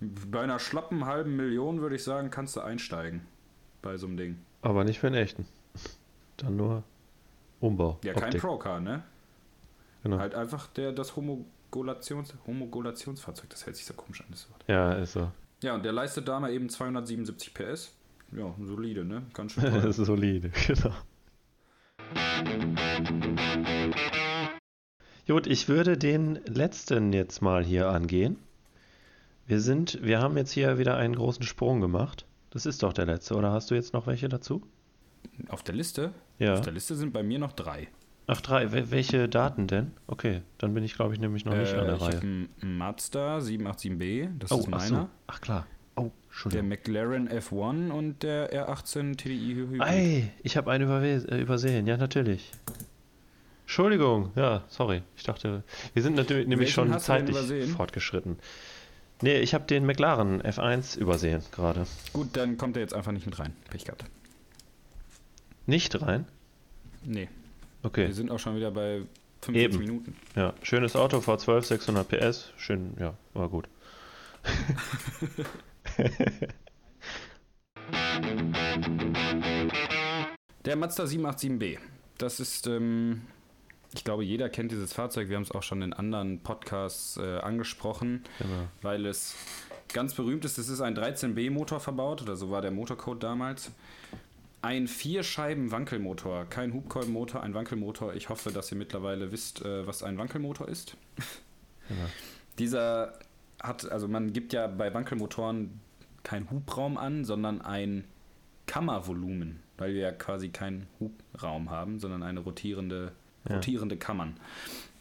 bei 0.00 0.40
einer 0.40 0.58
schlappen 0.58 1.04
halben 1.04 1.36
Million 1.36 1.80
würde 1.80 1.94
ich 1.94 2.02
sagen, 2.02 2.30
kannst 2.30 2.56
du 2.56 2.62
einsteigen 2.62 3.20
bei 3.80 3.96
so 3.96 4.08
einem 4.08 4.16
Ding. 4.16 4.38
Aber 4.62 4.82
nicht 4.82 4.98
für 4.98 5.06
einen 5.06 5.16
echten. 5.16 5.46
Dann 6.36 6.56
nur 6.56 6.82
Umbau. 7.60 7.98
Ja, 8.04 8.12
kein 8.12 8.36
Procar, 8.38 8.80
ne? 8.80 9.02
Genau. 10.02 10.18
Halt 10.18 10.34
einfach 10.34 10.68
der, 10.68 10.92
das 10.92 11.16
Homogulations, 11.16 12.34
Homogulationsfahrzeug, 12.46 13.50
das 13.50 13.66
hält 13.66 13.76
sich 13.76 13.86
so 13.86 13.94
komisch 13.94 14.20
an, 14.20 14.26
das 14.30 14.48
Wort. 14.50 14.64
Ja, 14.68 14.92
ist 14.92 15.12
so. 15.12 15.30
Ja, 15.62 15.74
und 15.74 15.84
der 15.84 15.92
leistet 15.92 16.28
da 16.28 16.38
mal 16.38 16.52
eben 16.52 16.68
277 16.68 17.52
PS. 17.52 17.94
Ja, 18.32 18.54
solide, 18.62 19.04
ne? 19.04 19.22
Ganz 19.34 19.52
schön. 19.52 19.64
das 19.82 19.98
ist 19.98 20.06
solide, 20.06 20.50
genau. 20.66 20.94
Gut, 25.26 25.46
ich 25.46 25.68
würde 25.68 25.98
den 25.98 26.36
letzten 26.46 27.12
jetzt 27.12 27.42
mal 27.42 27.64
hier 27.64 27.88
angehen. 27.88 28.38
Wir 29.46 29.60
sind, 29.60 30.02
wir 30.02 30.20
haben 30.20 30.36
jetzt 30.36 30.52
hier 30.52 30.78
wieder 30.78 30.96
einen 30.96 31.16
großen 31.16 31.42
Sprung 31.42 31.80
gemacht. 31.80 32.26
Das 32.50 32.66
ist 32.66 32.82
doch 32.82 32.92
der 32.92 33.06
letzte, 33.06 33.34
oder 33.34 33.52
hast 33.52 33.70
du 33.70 33.74
jetzt 33.74 33.92
noch 33.92 34.06
welche 34.06 34.28
dazu? 34.28 34.62
Auf 35.48 35.62
der 35.62 35.74
Liste? 35.74 36.12
Ja. 36.38 36.54
Auf 36.54 36.60
der 36.60 36.72
Liste 36.72 36.94
sind 36.94 37.12
bei 37.12 37.22
mir 37.22 37.38
noch 37.38 37.52
drei. 37.52 37.88
Ach, 38.30 38.40
drei. 38.42 38.70
welche 38.90 39.28
Daten 39.28 39.66
denn? 39.66 39.92
Okay, 40.06 40.42
dann 40.58 40.74
bin 40.74 40.84
ich, 40.84 40.94
glaube 40.94 41.14
ich, 41.14 41.20
nämlich 41.20 41.46
noch 41.46 41.56
nicht 41.56 41.72
äh, 41.72 41.78
an 41.78 41.86
der 41.86 41.96
ich 41.96 42.02
Reihe. 42.02 42.20
Ein 42.20 42.48
Mazda 42.60 43.38
787B, 43.38 44.28
das 44.38 44.52
oh, 44.52 44.58
ist 44.58 44.68
meiner. 44.68 44.82
Ach, 44.82 44.88
so. 44.88 45.08
ach 45.28 45.40
klar. 45.40 45.66
Oh, 45.96 46.10
Der 46.52 46.62
McLaren 46.62 47.28
F1 47.28 47.90
und 47.90 48.22
der 48.22 48.52
R18 48.52 49.16
TDI 49.16 49.54
Hybrid. 49.54 49.80
Ei, 49.80 50.30
ich 50.42 50.56
habe 50.56 50.70
einen 50.70 50.88
äh, 50.88 51.40
übersehen. 51.40 51.86
Ja, 51.86 51.96
natürlich. 51.96 52.52
Entschuldigung, 53.62 54.30
ja, 54.36 54.62
sorry. 54.68 55.02
Ich 55.16 55.24
dachte, 55.24 55.64
wir 55.94 56.02
sind 56.02 56.14
natürlich 56.14 56.46
nämlich 56.46 56.72
schon 56.72 56.96
zeitlich 57.00 57.36
fortgeschritten. 57.70 58.38
Nee, 59.20 59.40
ich 59.40 59.54
habe 59.54 59.64
den 59.64 59.84
McLaren 59.84 60.40
F1 60.42 60.96
übersehen 60.98 61.42
gerade. 61.50 61.86
Gut, 62.12 62.36
dann 62.36 62.56
kommt 62.56 62.76
er 62.76 62.82
jetzt 62.82 62.94
einfach 62.94 63.12
nicht 63.12 63.26
mit 63.26 63.38
rein. 63.38 63.54
Pech 63.70 63.84
gehabt. 63.84 64.04
Nicht 65.68 66.00
rein? 66.00 66.26
Nee. 67.04 67.28
Okay. 67.82 68.06
Wir 68.06 68.14
sind 68.14 68.30
auch 68.30 68.38
schon 68.38 68.56
wieder 68.56 68.70
bei 68.70 69.02
45 69.42 69.54
Eben. 69.54 69.78
Minuten. 69.78 70.16
Ja, 70.34 70.54
schönes 70.62 70.96
Auto, 70.96 71.18
V12, 71.18 71.62
600 71.62 72.08
PS. 72.08 72.54
Schön, 72.56 72.94
ja, 72.98 73.12
war 73.34 73.50
gut. 73.50 73.68
Der 80.64 80.76
Mazda 80.76 81.04
787B. 81.04 81.76
Das 82.16 82.40
ist, 82.40 82.66
ähm, 82.66 83.20
ich 83.92 84.04
glaube, 84.04 84.24
jeder 84.24 84.48
kennt 84.48 84.72
dieses 84.72 84.94
Fahrzeug. 84.94 85.28
Wir 85.28 85.36
haben 85.36 85.42
es 85.42 85.50
auch 85.50 85.62
schon 85.62 85.82
in 85.82 85.92
anderen 85.92 86.42
Podcasts 86.42 87.18
äh, 87.18 87.40
angesprochen, 87.40 88.24
genau. 88.38 88.68
weil 88.80 89.04
es 89.04 89.34
ganz 89.92 90.14
berühmt 90.14 90.46
ist. 90.46 90.56
Es 90.56 90.70
ist 90.70 90.80
ein 90.80 90.96
13B-Motor 90.96 91.78
verbaut, 91.78 92.22
oder 92.22 92.36
so 92.36 92.50
war 92.50 92.62
der 92.62 92.70
Motorcode 92.70 93.22
damals. 93.22 93.70
Ein 94.60 94.88
Vierscheiben-Wankelmotor, 94.88 96.46
kein 96.46 96.72
Hubkolbenmotor, 96.74 97.42
ein 97.42 97.54
Wankelmotor. 97.54 98.14
Ich 98.14 98.28
hoffe, 98.28 98.50
dass 98.50 98.72
ihr 98.72 98.78
mittlerweile 98.78 99.30
wisst, 99.30 99.64
äh, 99.64 99.86
was 99.86 100.02
ein 100.02 100.18
Wankelmotor 100.18 100.68
ist. 100.68 100.96
Ja. 101.88 101.96
Dieser 102.58 103.18
hat, 103.62 103.90
also 103.90 104.08
man 104.08 104.32
gibt 104.32 104.52
ja 104.52 104.66
bei 104.66 104.92
Wankelmotoren 104.92 105.80
kein 106.22 106.50
Hubraum 106.50 106.98
an, 106.98 107.24
sondern 107.24 107.62
ein 107.62 108.04
Kammervolumen, 108.66 109.60
weil 109.78 109.94
wir 109.94 110.02
ja 110.02 110.12
quasi 110.12 110.50
keinen 110.50 110.86
Hubraum 111.00 111.70
haben, 111.70 111.98
sondern 111.98 112.22
eine 112.22 112.40
rotierende, 112.40 113.12
ja. 113.48 113.56
rotierende 113.56 113.96
Kammern. 113.96 114.36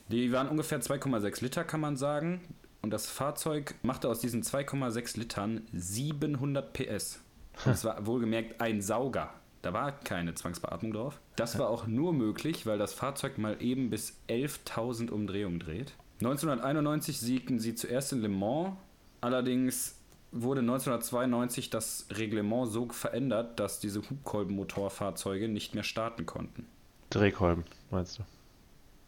Die 0.10 0.32
waren 0.32 0.48
ungefähr 0.48 0.80
2,6 0.80 1.44
Liter, 1.44 1.64
kann 1.66 1.82
man 1.82 1.98
sagen. 1.98 2.42
Und 2.82 2.92
das 2.92 3.10
Fahrzeug 3.10 3.76
machte 3.82 4.08
aus 4.08 4.22
diesen 4.22 4.44
2,6 4.44 5.20
Litern 5.20 5.68
700 5.74 6.72
PS. 6.72 7.20
Und 7.66 7.74
es 7.74 7.84
war 7.84 8.06
wohlgemerkt 8.06 8.62
ein 8.62 8.82
Sauger. 8.82 9.34
Da 9.62 9.74
war 9.74 9.92
keine 9.92 10.34
Zwangsbeatmung 10.36 10.94
drauf. 10.94 11.20
Das 11.36 11.58
war 11.60 11.70
auch 11.70 11.88
nur 11.88 12.14
möglich, 12.14 12.66
weil 12.66 12.78
das 12.78 12.94
Fahrzeug 12.94 13.38
mal 13.38 13.62
eben 13.62 13.90
bis 13.90 14.18
11.000 14.30 15.10
Umdrehungen 15.10 15.60
dreht. 15.60 15.94
1991 16.20 17.20
siegten 17.20 17.60
sie 17.60 17.76
zuerst 17.76 18.14
in 18.14 18.22
Le 18.22 18.30
Mans. 18.30 18.76
Allerdings 19.22 19.98
wurde 20.32 20.62
1992 20.62 21.70
das 21.70 22.08
Reglement 22.16 22.72
so 22.72 22.88
verändert, 22.90 23.60
dass 23.60 23.80
diese 23.80 24.02
Hubkolbenmotorfahrzeuge 24.10 25.48
nicht 25.48 25.74
mehr 25.74 25.84
starten 25.84 26.26
konnten. 26.26 26.68
Drehkolben, 27.10 27.64
meinst 27.90 28.20
du? 28.20 28.24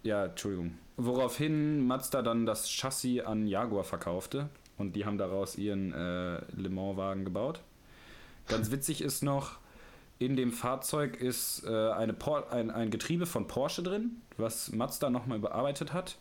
Ja, 0.03 0.25
Entschuldigung. 0.25 0.77
Woraufhin 0.97 1.85
Mazda 1.85 2.21
dann 2.21 2.45
das 2.45 2.69
Chassis 2.69 3.21
an 3.21 3.47
Jaguar 3.47 3.83
verkaufte 3.83 4.49
und 4.77 4.95
die 4.95 5.05
haben 5.05 5.17
daraus 5.17 5.57
ihren 5.57 5.93
äh, 5.93 6.41
Le 6.55 6.69
Mans-Wagen 6.69 7.25
gebaut. 7.25 7.61
Ganz 8.47 8.71
witzig 8.71 9.01
ist 9.01 9.23
noch, 9.23 9.57
in 10.19 10.35
dem 10.35 10.51
Fahrzeug 10.51 11.19
ist 11.19 11.63
äh, 11.65 11.89
eine 11.91 12.15
ein, 12.51 12.69
ein 12.69 12.91
Getriebe 12.91 13.25
von 13.25 13.47
Porsche 13.47 13.81
drin, 13.81 14.21
was 14.37 14.71
Mazda 14.71 15.09
nochmal 15.09 15.39
überarbeitet 15.39 15.93
hat. 15.93 16.19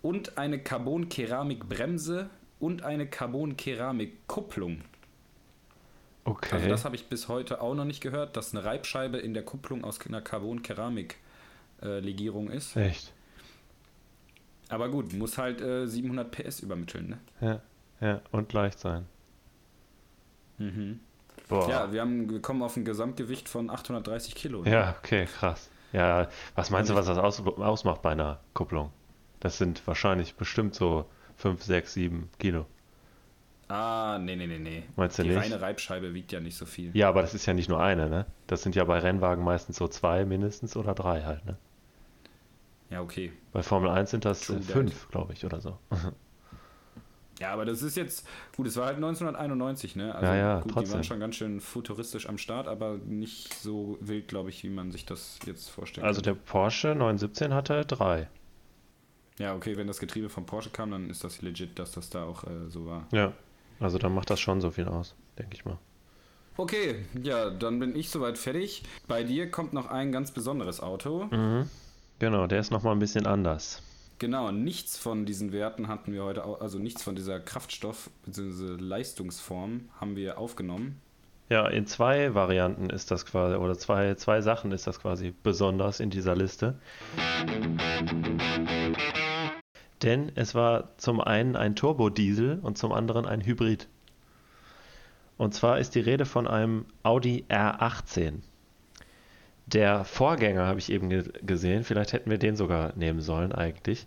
Und 0.00 0.38
eine 0.38 0.58
Carbon-Keramik-Bremse 0.60 2.30
und 2.60 2.84
eine 2.84 3.08
Carbon-Keramik-Kupplung. 3.08 4.82
Okay. 6.24 6.54
Also 6.54 6.68
das 6.68 6.84
habe 6.84 6.94
ich 6.94 7.08
bis 7.08 7.26
heute 7.26 7.60
auch 7.60 7.74
noch 7.74 7.84
nicht 7.84 8.00
gehört, 8.00 8.36
dass 8.36 8.54
eine 8.54 8.64
Reibscheibe 8.64 9.18
in 9.18 9.34
der 9.34 9.44
Kupplung 9.44 9.82
aus 9.82 9.98
einer 10.06 10.20
Carbon-Keramik-Legierung 10.20 12.50
ist. 12.50 12.76
Echt? 12.76 13.12
Aber 14.68 14.88
gut, 14.88 15.12
muss 15.12 15.38
halt 15.38 15.60
äh, 15.60 15.88
700 15.88 16.30
PS 16.30 16.60
übermitteln, 16.60 17.08
ne? 17.08 17.18
Ja, 17.40 17.60
ja, 18.00 18.20
und 18.30 18.52
leicht 18.52 18.78
sein. 18.78 19.06
Mhm. 20.58 21.00
Boah. 21.52 21.68
Ja, 21.68 21.92
wir, 21.92 22.00
haben, 22.00 22.30
wir 22.30 22.40
kommen 22.40 22.62
auf 22.62 22.76
ein 22.76 22.84
Gesamtgewicht 22.84 23.48
von 23.48 23.70
830 23.70 24.34
Kilo. 24.34 24.62
ne? 24.62 24.70
Ja, 24.70 24.96
okay, 24.98 25.26
krass. 25.26 25.70
Ja, 25.92 26.28
was 26.54 26.70
meinst 26.70 26.90
du, 26.90 26.94
was 26.94 27.06
das 27.06 27.18
aus, 27.18 27.40
ausmacht 27.46 28.02
bei 28.02 28.12
einer 28.12 28.40
Kupplung? 28.54 28.90
Das 29.40 29.58
sind 29.58 29.86
wahrscheinlich 29.86 30.36
bestimmt 30.36 30.74
so 30.74 31.04
5, 31.36 31.62
6, 31.62 31.92
7 31.92 32.30
Kilo. 32.38 32.66
Ah, 33.68 34.18
nee, 34.20 34.36
nee, 34.36 34.46
nee, 34.46 34.58
nee. 34.58 34.82
Meinst 34.96 35.18
du 35.18 35.22
Die 35.22 35.30
nicht? 35.30 35.38
reine 35.38 35.60
Reibscheibe 35.60 36.12
wiegt 36.14 36.32
ja 36.32 36.40
nicht 36.40 36.56
so 36.56 36.66
viel. 36.66 36.90
Ja, 36.96 37.08
aber 37.08 37.22
das 37.22 37.34
ist 37.34 37.46
ja 37.46 37.54
nicht 37.54 37.68
nur 37.68 37.80
eine, 37.82 38.08
ne? 38.08 38.26
Das 38.46 38.62
sind 38.62 38.74
ja 38.74 38.84
bei 38.84 38.98
Rennwagen 38.98 39.42
meistens 39.44 39.76
so 39.76 39.88
zwei 39.88 40.24
mindestens 40.24 40.76
oder 40.76 40.94
drei 40.94 41.22
halt, 41.22 41.44
ne? 41.46 41.56
Ja, 42.90 43.00
okay. 43.00 43.32
Bei 43.52 43.62
Formel 43.62 43.90
1 43.90 44.10
sind 44.10 44.24
das 44.26 44.42
True 44.42 44.60
fünf, 44.60 45.08
glaube 45.10 45.32
ich, 45.32 45.44
oder 45.44 45.60
so. 45.60 45.78
Ja, 47.40 47.52
aber 47.52 47.64
das 47.64 47.82
ist 47.82 47.96
jetzt, 47.96 48.26
gut, 48.56 48.66
es 48.66 48.76
war 48.76 48.86
halt 48.86 48.96
1991, 48.96 49.96
ne? 49.96 50.14
Also 50.14 50.26
Ja, 50.26 50.36
ja, 50.36 50.60
gut, 50.60 50.70
die 50.70 50.74
trotzdem. 50.74 50.94
waren 50.94 51.04
schon 51.04 51.20
ganz 51.20 51.36
schön 51.36 51.60
futuristisch 51.60 52.28
am 52.28 52.38
Start, 52.38 52.68
aber 52.68 52.98
nicht 52.98 53.54
so 53.54 53.98
wild, 54.00 54.28
glaube 54.28 54.50
ich, 54.50 54.62
wie 54.62 54.70
man 54.70 54.92
sich 54.92 55.06
das 55.06 55.38
jetzt 55.46 55.68
vorstellt. 55.70 56.06
Also 56.06 56.20
der 56.20 56.34
Porsche 56.34 56.88
917 56.94 57.54
hatte 57.54 57.84
drei. 57.84 58.28
Ja, 59.38 59.54
okay, 59.54 59.76
wenn 59.76 59.86
das 59.86 59.98
Getriebe 59.98 60.28
von 60.28 60.46
Porsche 60.46 60.70
kam, 60.70 60.90
dann 60.90 61.08
ist 61.10 61.24
das 61.24 61.42
legit, 61.42 61.78
dass 61.78 61.92
das 61.92 62.10
da 62.10 62.24
auch 62.24 62.44
äh, 62.44 62.68
so 62.68 62.86
war. 62.86 63.06
Ja. 63.12 63.32
Also 63.80 63.98
dann 63.98 64.14
macht 64.14 64.30
das 64.30 64.38
schon 64.38 64.60
so 64.60 64.70
viel 64.70 64.86
aus, 64.86 65.14
denke 65.38 65.54
ich 65.54 65.64
mal. 65.64 65.78
Okay, 66.56 67.06
ja, 67.22 67.50
dann 67.50 67.78
bin 67.80 67.96
ich 67.96 68.10
soweit 68.10 68.36
fertig. 68.38 68.82
Bei 69.08 69.24
dir 69.24 69.50
kommt 69.50 69.72
noch 69.72 69.86
ein 69.86 70.12
ganz 70.12 70.30
besonderes 70.32 70.80
Auto. 70.80 71.24
Mhm. 71.30 71.68
Genau, 72.18 72.46
der 72.46 72.60
ist 72.60 72.70
nochmal 72.70 72.94
ein 72.94 72.98
bisschen 73.00 73.26
anders. 73.26 73.82
Genau, 74.22 74.52
nichts 74.52 74.96
von 74.96 75.26
diesen 75.26 75.50
Werten 75.50 75.88
hatten 75.88 76.12
wir 76.12 76.22
heute, 76.22 76.44
also 76.44 76.78
nichts 76.78 77.02
von 77.02 77.16
dieser 77.16 77.40
Kraftstoff- 77.40 78.08
bzw. 78.24 78.80
Leistungsform 78.80 79.88
haben 80.00 80.14
wir 80.14 80.38
aufgenommen. 80.38 81.00
Ja, 81.48 81.66
in 81.66 81.88
zwei 81.88 82.32
Varianten 82.32 82.88
ist 82.88 83.10
das 83.10 83.26
quasi, 83.26 83.56
oder 83.56 83.76
zwei, 83.76 84.14
zwei 84.14 84.40
Sachen 84.40 84.70
ist 84.70 84.86
das 84.86 85.00
quasi 85.00 85.34
besonders 85.42 85.98
in 85.98 86.10
dieser 86.10 86.36
Liste. 86.36 86.78
Denn 90.04 90.30
es 90.36 90.54
war 90.54 90.96
zum 90.98 91.20
einen 91.20 91.56
ein 91.56 91.74
Turbodiesel 91.74 92.60
und 92.62 92.78
zum 92.78 92.92
anderen 92.92 93.26
ein 93.26 93.44
Hybrid. 93.44 93.88
Und 95.36 95.52
zwar 95.52 95.80
ist 95.80 95.96
die 95.96 96.00
Rede 96.00 96.26
von 96.26 96.46
einem 96.46 96.86
Audi 97.02 97.44
R18. 97.48 98.34
Der 99.66 100.04
Vorgänger 100.04 100.66
habe 100.66 100.78
ich 100.78 100.90
eben 100.90 101.08
ge 101.08 101.24
gesehen, 101.42 101.84
vielleicht 101.84 102.12
hätten 102.12 102.30
wir 102.30 102.38
den 102.38 102.56
sogar 102.56 102.92
nehmen 102.96 103.20
sollen 103.20 103.52
eigentlich. 103.52 104.06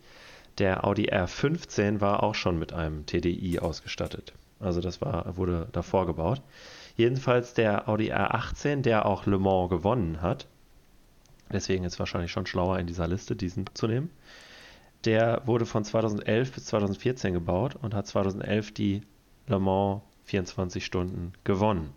Der 0.58 0.86
Audi 0.86 1.10
R15 1.10 1.99
war 2.01 2.24
auch 2.24 2.36
schon 2.36 2.60
mit 2.60 2.74
einem 2.74 3.06
TDI 3.06 3.60
ausgestattet. 3.60 4.34
Also 4.60 4.80
das 4.82 5.01
war, 5.01 5.36
wurde 5.38 5.68
davor 5.72 6.06
gebaut. 6.06 6.41
Jedenfalls 6.95 7.53
der 7.53 7.89
Audi 7.89 8.14
R18, 8.14 8.82
der 8.82 9.06
auch 9.06 9.26
Le 9.26 9.38
Mans 9.38 9.70
gewonnen 9.70 10.22
hat. 10.22 10.47
Deswegen 11.51 11.84
ist 11.84 11.99
wahrscheinlich 11.99 12.32
schon 12.32 12.45
schlauer 12.45 12.80
in 12.80 12.88
dieser 12.88 13.08
Liste, 13.08 13.36
diesen 13.36 13.66
zu 13.74 13.88
nehmen. 13.88 14.10
Der 15.03 15.41
wurde 15.45 15.66
von 15.66 15.84
2011 15.84 16.53
bis 16.53 16.66
2014 16.66 17.34
gebaut 17.34 17.76
und 17.76 17.93
hat 17.93 18.08
2011 18.08 18.72
die 18.72 19.01
Le 19.47 19.60
Mans 19.60 20.01
24 20.24 20.84
Stunden 20.86 21.34
gewonnen. 21.43 21.93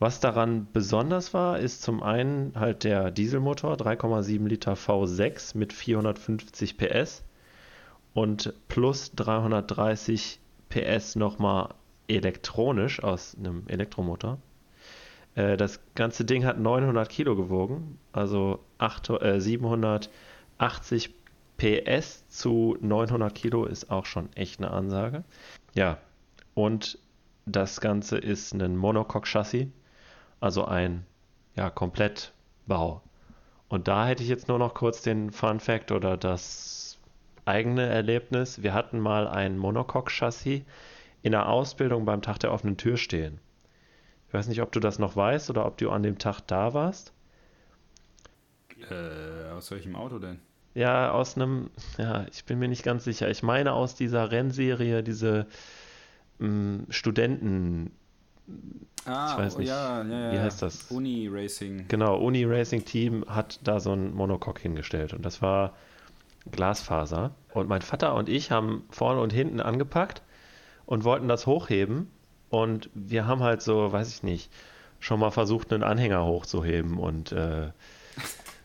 Was 0.00 0.20
daran 0.20 0.68
besonders 0.72 1.34
war, 1.34 1.58
ist 1.58 1.82
zum 1.82 2.02
einen 2.02 2.52
halt 2.54 2.84
der 2.84 3.10
Dieselmotor 3.10 3.74
3,7 3.74 4.46
Liter 4.46 4.74
V6 4.74 5.56
mit 5.56 5.72
450 5.72 6.76
PS 6.76 7.24
und 8.14 8.54
plus 8.68 9.12
330 9.16 10.38
PS 10.68 11.16
nochmal 11.16 11.74
elektronisch 12.06 13.02
aus 13.02 13.36
einem 13.36 13.64
Elektromotor. 13.66 14.38
Äh, 15.34 15.56
Das 15.56 15.80
ganze 15.96 16.24
Ding 16.24 16.44
hat 16.44 16.60
900 16.60 17.08
Kilo 17.08 17.34
gewogen, 17.34 17.98
also 18.12 18.60
8, 18.78 19.10
äh, 19.20 19.40
780 19.40 21.14
PS 21.56 22.28
zu 22.28 22.76
900 22.80 23.34
Kilo 23.34 23.64
ist 23.64 23.90
auch 23.90 24.06
schon 24.06 24.32
echt 24.36 24.60
eine 24.60 24.70
Ansage. 24.70 25.24
Ja, 25.74 25.98
und 26.54 26.98
das 27.46 27.80
Ganze 27.80 28.18
ist 28.18 28.52
ein 28.52 28.76
Monocoque-Chassis, 28.76 29.68
also 30.40 30.64
ein 30.64 31.04
ja, 31.56 31.70
Komplettbau. 31.70 33.02
Und 33.68 33.88
da 33.88 34.06
hätte 34.06 34.22
ich 34.22 34.28
jetzt 34.28 34.48
nur 34.48 34.58
noch 34.58 34.74
kurz 34.74 35.02
den 35.02 35.30
Fun 35.30 35.60
Fact 35.60 35.92
oder 35.92 36.16
das 36.16 36.98
eigene 37.44 37.86
Erlebnis. 37.86 38.62
Wir 38.62 38.74
hatten 38.74 38.98
mal 38.98 39.26
ein 39.26 39.58
Monocoque-Chassis 39.58 40.62
in 41.22 41.32
der 41.32 41.48
Ausbildung 41.48 42.04
beim 42.04 42.22
Tag 42.22 42.38
der 42.38 42.52
offenen 42.52 42.76
Tür 42.76 42.96
stehen. 42.96 43.40
Ich 44.28 44.34
weiß 44.34 44.48
nicht, 44.48 44.62
ob 44.62 44.72
du 44.72 44.80
das 44.80 44.98
noch 44.98 45.16
weißt 45.16 45.50
oder 45.50 45.66
ob 45.66 45.78
du 45.78 45.90
an 45.90 46.02
dem 46.02 46.18
Tag 46.18 46.40
da 46.42 46.74
warst. 46.74 47.12
Äh, 48.90 49.50
aus 49.50 49.70
welchem 49.70 49.96
Auto 49.96 50.18
denn? 50.18 50.38
Ja, 50.74 51.10
aus 51.10 51.36
einem, 51.36 51.70
ja, 51.96 52.26
ich 52.30 52.44
bin 52.44 52.58
mir 52.58 52.68
nicht 52.68 52.84
ganz 52.84 53.04
sicher. 53.04 53.28
Ich 53.30 53.42
meine 53.42 53.72
aus 53.72 53.94
dieser 53.94 54.30
Rennserie, 54.30 55.02
diese 55.02 55.46
mh, 56.38 56.84
Studenten, 56.90 57.90
Ah, 59.04 59.32
Ich 59.32 59.38
weiß 59.38 59.58
nicht, 59.58 59.68
ja, 59.68 60.02
ja, 60.02 60.18
ja. 60.26 60.32
wie 60.32 60.38
heißt 60.38 60.60
das? 60.62 60.90
Uni 60.90 61.28
Racing. 61.32 61.86
genau, 61.88 62.18
Uni 62.18 62.44
Racing 62.44 62.84
Team 62.84 63.24
hat 63.28 63.58
da 63.64 63.80
so 63.80 63.92
ein 63.92 64.12
Monocoque 64.14 64.60
hingestellt 64.60 65.14
und 65.14 65.24
das 65.24 65.40
war 65.40 65.72
Glasfaser. 66.50 67.32
Und 67.54 67.68
mein 67.68 67.82
Vater 67.82 68.14
und 68.14 68.28
ich 68.28 68.50
haben 68.50 68.84
vorne 68.90 69.20
und 69.20 69.32
hinten 69.32 69.60
angepackt 69.60 70.22
und 70.86 71.04
wollten 71.04 71.28
das 71.28 71.46
hochheben 71.46 72.10
und 72.50 72.90
wir 72.94 73.26
haben 73.26 73.42
halt 73.42 73.62
so, 73.62 73.92
weiß 73.92 74.08
ich 74.08 74.22
nicht, 74.22 74.50
schon 75.00 75.20
mal 75.20 75.30
versucht, 75.30 75.72
einen 75.72 75.82
Anhänger 75.82 76.24
hochzuheben 76.24 76.98
und 76.98 77.32
äh, 77.32 77.68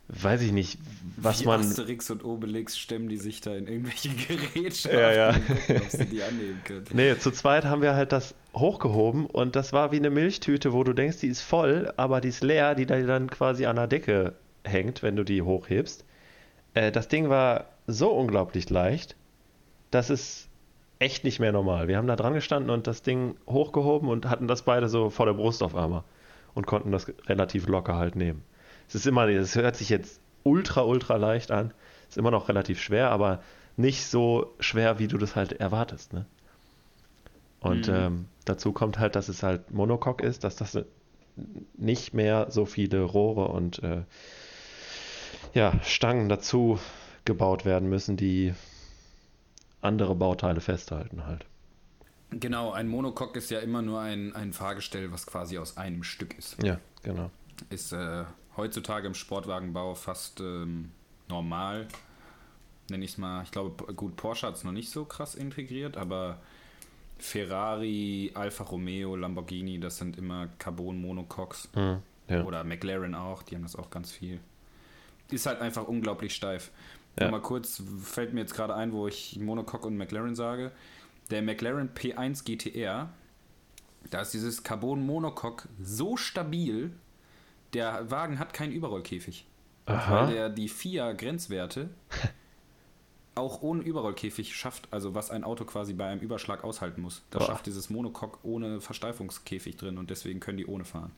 weiß 0.09 0.41
ich 0.41 0.51
nicht, 0.51 0.77
was 1.17 1.41
Wie 1.41 1.45
man. 1.45 1.61
Asterix 1.61 2.09
und 2.11 2.23
Obelix 2.25 2.77
stemmen 2.77 3.07
die 3.09 3.17
sich 3.17 3.41
da 3.41 3.55
in 3.55 3.67
irgendwelche 3.67 4.09
Gerätschaften, 4.53 4.99
Ja, 4.99 5.11
ja. 5.13 5.29
ob 5.29 5.89
sie 5.89 6.05
die 6.05 6.21
annehmen 6.23 6.61
können. 6.65 6.85
Nee, 6.93 7.17
zu 7.17 7.31
zweit 7.31 7.65
haben 7.65 7.81
wir 7.81 7.95
halt 7.95 8.11
das 8.11 8.35
hochgehoben 8.53 9.25
und 9.25 9.55
das 9.55 9.73
war 9.73 9.91
wie 9.91 9.97
eine 9.97 10.09
Milchtüte, 10.09 10.73
wo 10.73 10.83
du 10.83 10.93
denkst, 10.93 11.19
die 11.19 11.27
ist 11.27 11.41
voll, 11.41 11.93
aber 11.97 12.21
die 12.21 12.29
ist 12.29 12.43
leer, 12.43 12.75
die 12.75 12.85
da 12.85 12.99
dann 12.99 13.29
quasi 13.29 13.65
an 13.65 13.75
der 13.77 13.87
Decke 13.87 14.33
hängt, 14.63 15.03
wenn 15.03 15.15
du 15.15 15.23
die 15.23 15.41
hochhebst. 15.41 16.05
Äh, 16.73 16.91
das 16.91 17.07
Ding 17.07 17.29
war 17.29 17.65
so 17.87 18.11
unglaublich 18.11 18.69
leicht, 18.69 19.15
das 19.91 20.09
ist 20.09 20.47
echt 20.99 21.23
nicht 21.23 21.39
mehr 21.39 21.51
normal. 21.51 21.87
Wir 21.87 21.97
haben 21.97 22.07
da 22.07 22.15
dran 22.15 22.33
gestanden 22.33 22.69
und 22.69 22.87
das 22.87 23.01
Ding 23.01 23.35
hochgehoben 23.47 24.07
und 24.09 24.29
hatten 24.29 24.47
das 24.47 24.61
beide 24.63 24.87
so 24.87 25.09
vor 25.09 25.25
der 25.25 25.33
Brust 25.33 25.61
auf 25.63 25.75
einmal 25.75 26.03
und 26.53 26.65
konnten 26.67 26.91
das 26.91 27.11
relativ 27.27 27.67
locker 27.67 27.95
halt 27.95 28.15
nehmen. 28.15 28.43
Es 28.87 28.95
ist 28.95 29.07
immer, 29.07 29.27
es 29.27 29.55
hört 29.55 29.75
sich 29.75 29.89
jetzt 29.89 30.19
ultra, 30.43 30.81
ultra 30.83 31.15
leicht 31.17 31.51
an, 31.51 31.73
ist 32.09 32.17
immer 32.17 32.31
noch 32.31 32.49
relativ 32.49 32.81
schwer, 32.81 33.09
aber 33.11 33.41
nicht 33.77 34.05
so 34.05 34.53
schwer, 34.59 34.99
wie 34.99 35.07
du 35.07 35.17
das 35.17 35.35
halt 35.35 35.53
erwartest, 35.53 36.13
ne? 36.13 36.25
Und 37.59 37.87
Mhm. 37.87 37.93
ähm, 37.95 38.25
dazu 38.45 38.73
kommt 38.73 38.99
halt, 38.99 39.15
dass 39.15 39.29
es 39.29 39.41
halt 39.41 39.71
Monocoque 39.71 40.21
ist, 40.23 40.43
dass 40.43 40.55
das 40.57 40.77
nicht 41.77 42.13
mehr 42.13 42.47
so 42.51 42.65
viele 42.65 43.01
Rohre 43.01 43.47
und 43.47 43.81
äh, 43.83 44.03
ja, 45.53 45.73
Stangen 45.83 46.29
dazu 46.29 46.79
gebaut 47.25 47.65
werden 47.65 47.89
müssen, 47.89 48.17
die 48.17 48.53
andere 49.81 50.15
Bauteile 50.15 50.61
festhalten 50.61 51.25
halt. 51.25 51.45
Genau, 52.31 52.71
ein 52.71 52.87
Monocoque 52.87 53.37
ist 53.37 53.51
ja 53.51 53.59
immer 53.59 53.81
nur 53.81 53.99
ein, 54.01 54.35
ein 54.35 54.53
Fahrgestell, 54.53 55.11
was 55.11 55.27
quasi 55.27 55.57
aus 55.57 55.77
einem 55.77 56.03
Stück 56.03 56.37
ist. 56.37 56.61
Ja, 56.63 56.79
genau. 57.03 57.29
Ist 57.69 57.91
äh, 57.93 58.25
heutzutage 58.57 59.07
im 59.07 59.13
Sportwagenbau 59.13 59.95
fast 59.95 60.39
ähm, 60.39 60.91
normal. 61.27 61.87
Nenne 62.89 63.05
ich 63.05 63.11
es 63.11 63.17
mal. 63.17 63.43
Ich 63.43 63.51
glaube, 63.51 63.93
gut, 63.93 64.15
Porsche 64.15 64.47
hat 64.47 64.55
es 64.55 64.63
noch 64.63 64.71
nicht 64.71 64.89
so 64.89 65.05
krass 65.05 65.35
integriert, 65.35 65.97
aber 65.97 66.39
Ferrari, 67.17 68.31
Alfa 68.33 68.65
Romeo, 68.65 69.15
Lamborghini, 69.15 69.79
das 69.79 69.97
sind 69.97 70.17
immer 70.17 70.49
Carbon-Monocoques. 70.59 71.69
Mhm, 71.75 71.99
ja. 72.27 72.43
Oder 72.43 72.63
McLaren 72.63 73.15
auch, 73.15 73.43
die 73.43 73.55
haben 73.55 73.63
das 73.63 73.75
auch 73.75 73.89
ganz 73.89 74.11
viel. 74.11 74.39
Ist 75.31 75.45
halt 75.45 75.61
einfach 75.61 75.87
unglaublich 75.87 76.35
steif. 76.35 76.71
Ja. 77.19 77.31
Mal 77.31 77.41
kurz, 77.41 77.81
fällt 78.01 78.33
mir 78.33 78.41
jetzt 78.41 78.53
gerade 78.53 78.75
ein, 78.75 78.91
wo 78.91 79.07
ich 79.07 79.39
Monocoque 79.39 79.87
und 79.87 79.97
McLaren 79.97 80.35
sage. 80.35 80.71
Der 81.29 81.41
McLaren 81.41 81.89
P1 81.93 82.43
GTR, 82.43 83.09
da 84.09 84.21
ist 84.21 84.33
dieses 84.33 84.63
Carbon-Monocoque 84.63 85.69
so 85.81 86.17
stabil, 86.17 86.91
der 87.73 88.09
Wagen 88.11 88.39
hat 88.39 88.53
keinen 88.53 88.71
Überrollkäfig. 88.71 89.45
Aha. 89.85 90.27
Weil 90.27 90.33
der 90.33 90.49
die 90.49 90.69
FIA-Grenzwerte 90.69 91.89
auch 93.35 93.61
ohne 93.61 93.81
Überrollkäfig 93.81 94.55
schafft, 94.55 94.87
also 94.91 95.15
was 95.15 95.31
ein 95.31 95.43
Auto 95.43 95.65
quasi 95.65 95.93
bei 95.93 96.07
einem 96.07 96.21
Überschlag 96.21 96.63
aushalten 96.63 97.01
muss. 97.01 97.23
Das 97.31 97.39
Boah. 97.39 97.47
schafft 97.47 97.65
dieses 97.65 97.89
Monocoque 97.89 98.39
ohne 98.43 98.79
Versteifungskäfig 98.79 99.75
drin 99.75 99.97
und 99.97 100.09
deswegen 100.09 100.39
können 100.39 100.57
die 100.57 100.67
ohne 100.67 100.85
fahren. 100.85 101.11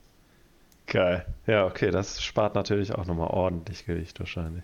Geil. 0.88 1.26
Ja, 1.48 1.66
okay, 1.66 1.92
das 1.92 2.24
spart 2.24 2.56
natürlich 2.56 2.94
auch 2.94 3.06
nochmal 3.06 3.30
ordentlich 3.30 3.86
Gewicht 3.86 4.20
wahrscheinlich. 4.20 4.64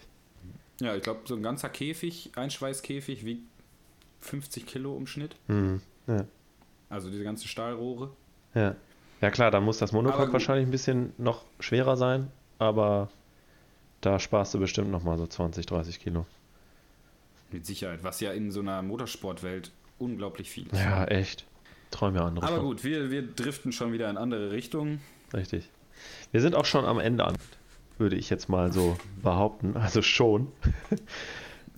Ja, 0.79 0.95
ich 0.95 1.03
glaube, 1.03 1.21
so 1.25 1.35
ein 1.35 1.43
ganzer 1.43 1.69
Käfig, 1.69 2.31
Einschweißkäfig, 2.35 3.25
wiegt 3.25 3.43
50 4.21 4.65
Kilo 4.65 4.97
im 4.97 5.07
Schnitt. 5.07 5.35
Mhm. 5.47 5.81
Ja. 6.07 6.25
Also 6.89 7.09
diese 7.09 7.23
ganzen 7.23 7.47
Stahlrohre. 7.47 8.11
Ja. 8.53 8.75
Ja 9.21 9.29
klar, 9.29 9.51
dann 9.51 9.63
muss 9.63 9.77
das 9.77 9.91
Monocoque 9.91 10.33
wahrscheinlich 10.33 10.67
ein 10.67 10.71
bisschen 10.71 11.13
noch 11.17 11.45
schwerer 11.59 11.95
sein, 11.95 12.29
aber 12.57 13.09
da 14.01 14.17
sparst 14.19 14.53
du 14.55 14.59
bestimmt 14.59 14.89
nochmal 14.89 15.17
so 15.17 15.27
20, 15.27 15.65
30 15.67 15.99
Kilo. 15.99 16.25
Mit 17.51 17.65
Sicherheit, 17.65 18.03
was 18.03 18.19
ja 18.19 18.31
in 18.31 18.51
so 18.51 18.61
einer 18.61 18.81
Motorsportwelt 18.81 19.71
unglaublich 19.99 20.49
viel 20.49 20.65
ist. 20.67 20.79
Ja, 20.79 21.05
echt. 21.05 21.45
Träume 21.91 22.19
ja 22.19 22.25
andere 22.25 22.47
Aber 22.47 22.57
von. 22.57 22.65
gut, 22.65 22.83
wir, 22.83 23.11
wir 23.11 23.21
driften 23.21 23.71
schon 23.71 23.93
wieder 23.93 24.09
in 24.09 24.17
andere 24.17 24.51
Richtungen. 24.51 25.01
Richtig. 25.33 25.69
Wir 26.31 26.41
sind 26.41 26.55
auch 26.55 26.65
schon 26.65 26.85
am 26.85 26.99
Ende 26.99 27.25
an, 27.25 27.35
würde 27.97 28.15
ich 28.15 28.29
jetzt 28.29 28.49
mal 28.49 28.73
so 28.73 28.97
behaupten. 29.21 29.77
Also 29.77 30.01
schon. 30.01 30.51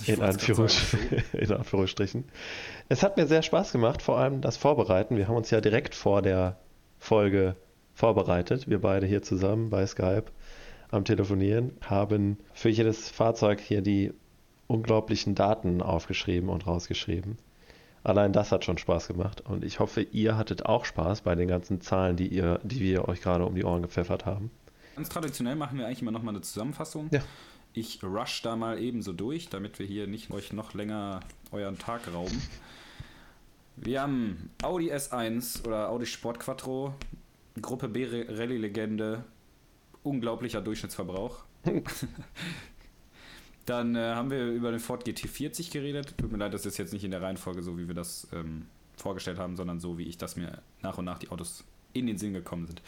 In, 0.07 0.21
Anführungs 0.21 0.95
in 1.33 1.51
Anführungsstrichen. 1.51 2.23
Es 2.89 3.03
hat 3.03 3.17
mir 3.17 3.27
sehr 3.27 3.41
Spaß 3.41 3.71
gemacht, 3.71 4.01
vor 4.01 4.17
allem 4.17 4.41
das 4.41 4.57
Vorbereiten. 4.57 5.17
Wir 5.17 5.27
haben 5.27 5.35
uns 5.35 5.49
ja 5.49 5.61
direkt 5.61 5.93
vor 5.93 6.21
der 6.21 6.57
Folge 7.03 7.57
vorbereitet. 7.93 8.69
Wir 8.69 8.79
beide 8.79 9.05
hier 9.05 9.21
zusammen 9.21 9.69
bei 9.69 9.85
Skype 9.85 10.25
am 10.89 11.03
Telefonieren 11.03 11.73
haben 11.81 12.37
für 12.53 12.69
jedes 12.69 13.09
Fahrzeug 13.09 13.59
hier 13.59 13.81
die 13.81 14.13
unglaublichen 14.67 15.35
Daten 15.35 15.81
aufgeschrieben 15.81 16.47
und 16.47 16.65
rausgeschrieben. 16.65 17.37
Allein 18.05 18.31
das 18.31 18.53
hat 18.53 18.63
schon 18.63 18.77
Spaß 18.77 19.09
gemacht 19.09 19.41
und 19.41 19.65
ich 19.65 19.81
hoffe, 19.81 20.01
ihr 20.01 20.37
hattet 20.37 20.65
auch 20.65 20.85
Spaß 20.85 21.21
bei 21.21 21.35
den 21.35 21.49
ganzen 21.49 21.81
Zahlen, 21.81 22.15
die 22.15 22.27
ihr, 22.27 22.61
die 22.63 22.79
wir 22.79 23.07
euch 23.09 23.21
gerade 23.21 23.45
um 23.45 23.53
die 23.53 23.65
Ohren 23.65 23.81
gepfeffert 23.81 24.25
haben. 24.25 24.49
Ganz 24.95 25.09
traditionell 25.09 25.55
machen 25.55 25.77
wir 25.77 25.85
eigentlich 25.87 26.01
immer 26.01 26.11
nochmal 26.11 26.33
eine 26.33 26.41
Zusammenfassung. 26.41 27.09
Ja. 27.11 27.21
Ich 27.73 28.01
rush 28.01 28.43
da 28.43 28.55
mal 28.55 28.79
ebenso 28.79 29.11
durch, 29.11 29.49
damit 29.49 29.77
wir 29.77 29.85
hier 29.85 30.07
nicht 30.07 30.31
euch 30.31 30.53
noch 30.53 30.73
länger 30.73 31.19
euren 31.51 31.77
Tag 31.77 32.01
rauben. 32.13 32.41
Wir 33.75 34.01
haben 34.01 34.49
Audi 34.61 34.91
S1 34.91 35.65
oder 35.65 35.89
Audi 35.89 36.05
Sport 36.05 36.39
Quattro, 36.39 36.93
Gruppe 37.61 37.87
B 37.89 38.05
Re- 38.05 38.27
Rallye-Legende, 38.29 39.23
unglaublicher 40.03 40.61
Durchschnittsverbrauch. 40.61 41.43
Dann 43.65 43.95
äh, 43.95 43.99
haben 44.13 44.29
wir 44.29 44.45
über 44.51 44.71
den 44.71 44.79
Ford 44.79 45.07
GT40 45.07 45.71
geredet. 45.71 46.15
Tut 46.17 46.31
mir 46.31 46.37
leid, 46.37 46.53
das 46.53 46.65
ist 46.65 46.77
jetzt 46.77 46.91
nicht 46.93 47.03
in 47.05 47.11
der 47.11 47.21
Reihenfolge 47.21 47.63
so, 47.63 47.77
wie 47.77 47.87
wir 47.87 47.95
das 47.95 48.27
ähm, 48.33 48.65
vorgestellt 48.97 49.39
haben, 49.39 49.55
sondern 49.55 49.79
so, 49.79 49.97
wie 49.97 50.03
ich 50.03 50.17
das 50.17 50.35
mir 50.35 50.61
nach 50.81 50.97
und 50.97 51.05
nach 51.05 51.17
die 51.17 51.29
Autos 51.29 51.63
in 51.93 52.07
den 52.07 52.17
Sinn 52.17 52.33
gekommen 52.33 52.65
sind. 52.67 52.81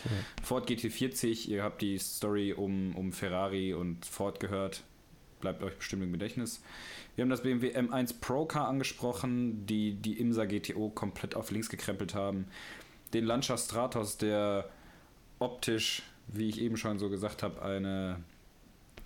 Ford 0.44 0.68
GT40, 0.70 1.48
ihr 1.48 1.64
habt 1.64 1.82
die 1.82 1.98
Story 1.98 2.54
um, 2.54 2.96
um 2.96 3.12
Ferrari 3.14 3.74
und 3.74 4.06
Ford 4.06 4.40
gehört. 4.40 4.84
Bleibt 5.42 5.64
euch 5.64 5.76
bestimmt 5.76 6.04
im 6.04 6.12
Gedächtnis. 6.12 6.62
Wir 7.16 7.24
haben 7.24 7.30
das 7.30 7.44
BMW 7.44 7.76
M1 7.78 8.16
Pro 8.20 8.46
Car 8.46 8.68
angesprochen, 8.68 9.66
die 9.66 9.94
die 9.94 10.20
Imsa 10.20 10.46
GTO 10.46 10.90
komplett 10.90 11.36
auf 11.36 11.52
links 11.52 11.70
gekrempelt 11.70 12.14
haben. 12.16 12.48
Den 13.14 13.26
Lancia 13.26 13.58
Stratos, 13.58 14.18
der 14.18 14.70
optisch, 15.40 16.04
wie 16.28 16.50
ich 16.50 16.62
eben 16.62 16.78
schon 16.78 17.00
so 17.00 17.10
gesagt 17.10 17.44
habe, 17.44 17.62
eine, 17.62 18.22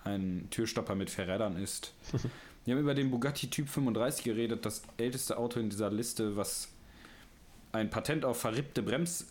ein 0.04 0.48
Türstopper 0.50 0.94
mit 0.94 1.10
vier 1.10 1.28
Rädern 1.28 1.56
ist. 1.56 1.94
Wir 2.64 2.74
haben 2.74 2.82
über 2.82 2.94
den 2.94 3.10
Bugatti 3.10 3.48
Typ 3.48 3.68
35 3.68 4.24
geredet, 4.24 4.66
das 4.66 4.82
älteste 4.98 5.38
Auto 5.38 5.58
in 5.58 5.70
dieser 5.70 5.90
Liste, 5.90 6.36
was 6.36 6.68
ein 7.72 7.90
Patent 7.90 8.24
auf 8.24 8.40
verrippte 8.40 8.82
Brems, 8.82 9.26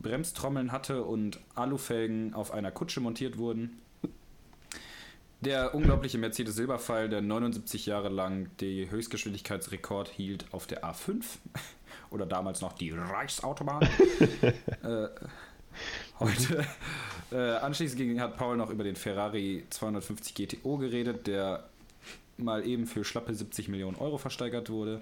Bremstrommeln 0.00 0.72
hatte 0.72 1.04
und 1.04 1.40
Alufelgen 1.54 2.34
auf 2.34 2.52
einer 2.52 2.70
Kutsche 2.70 3.00
montiert 3.00 3.38
wurden. 3.38 3.80
Der 5.44 5.74
unglaubliche 5.74 6.16
Mercedes 6.16 6.54
Silberpfeil, 6.54 7.10
der 7.10 7.20
79 7.20 7.84
Jahre 7.84 8.08
lang 8.08 8.48
die 8.60 8.90
Höchstgeschwindigkeitsrekord 8.90 10.08
hielt 10.08 10.46
auf 10.52 10.66
der 10.66 10.84
A5 10.84 11.22
oder 12.10 12.24
damals 12.24 12.62
noch 12.62 12.72
die 12.72 12.90
Reichsautobahn. 12.90 13.82
äh, 14.82 15.08
heute. 16.18 16.64
Äh, 17.30 17.36
anschließend 17.36 17.98
ging, 18.00 18.20
hat 18.20 18.36
Paul 18.36 18.56
noch 18.56 18.70
über 18.70 18.84
den 18.84 18.96
Ferrari 18.96 19.64
250 19.68 20.34
GTO 20.34 20.78
geredet, 20.78 21.26
der 21.26 21.68
mal 22.38 22.66
eben 22.66 22.86
für 22.86 23.04
schlappe 23.04 23.34
70 23.34 23.68
Millionen 23.68 23.96
Euro 23.96 24.16
versteigert 24.16 24.70
wurde. 24.70 25.00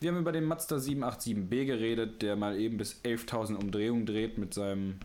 Wir 0.00 0.10
haben 0.10 0.18
über 0.18 0.32
den 0.32 0.44
Mazda 0.44 0.76
787B 0.76 1.66
geredet, 1.66 2.22
der 2.22 2.36
mal 2.36 2.58
eben 2.58 2.78
bis 2.78 3.02
11.000 3.04 3.56
Umdrehungen 3.56 4.06
dreht 4.06 4.38
mit 4.38 4.54
seinem 4.54 4.96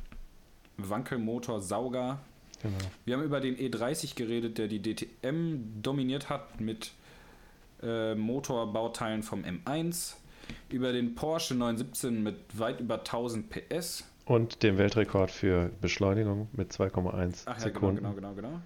Wankelmotor 0.78 1.60
Sauger. 1.60 2.20
Genau. 2.62 2.78
Wir 3.06 3.16
haben 3.16 3.24
über 3.24 3.40
den 3.40 3.56
E30 3.56 4.16
geredet, 4.16 4.58
der 4.58 4.68
die 4.68 4.82
DTM 4.82 5.82
dominiert 5.82 6.30
hat 6.30 6.60
mit 6.60 6.92
äh, 7.84 8.16
Motorbauteilen 8.16 9.24
vom 9.24 9.44
M1. 9.44 10.16
Über 10.70 10.94
den 10.94 11.16
Porsche 11.16 11.56
917 11.56 12.24
mit 12.24 12.36
weit 12.54 12.80
über 12.80 13.00
1000 13.00 13.50
PS. 13.50 14.06
Und 14.26 14.64
dem 14.64 14.78
Weltrekord 14.78 15.32
für 15.32 15.72
Beschleunigung 15.82 16.48
mit 16.54 16.72
2,1 16.72 17.44
Ach 17.46 17.48
ja, 17.48 17.54
genau, 17.54 17.64
Sekunden. 17.64 17.96
genau, 17.98 18.14
genau, 18.14 18.34
genau. 18.34 18.62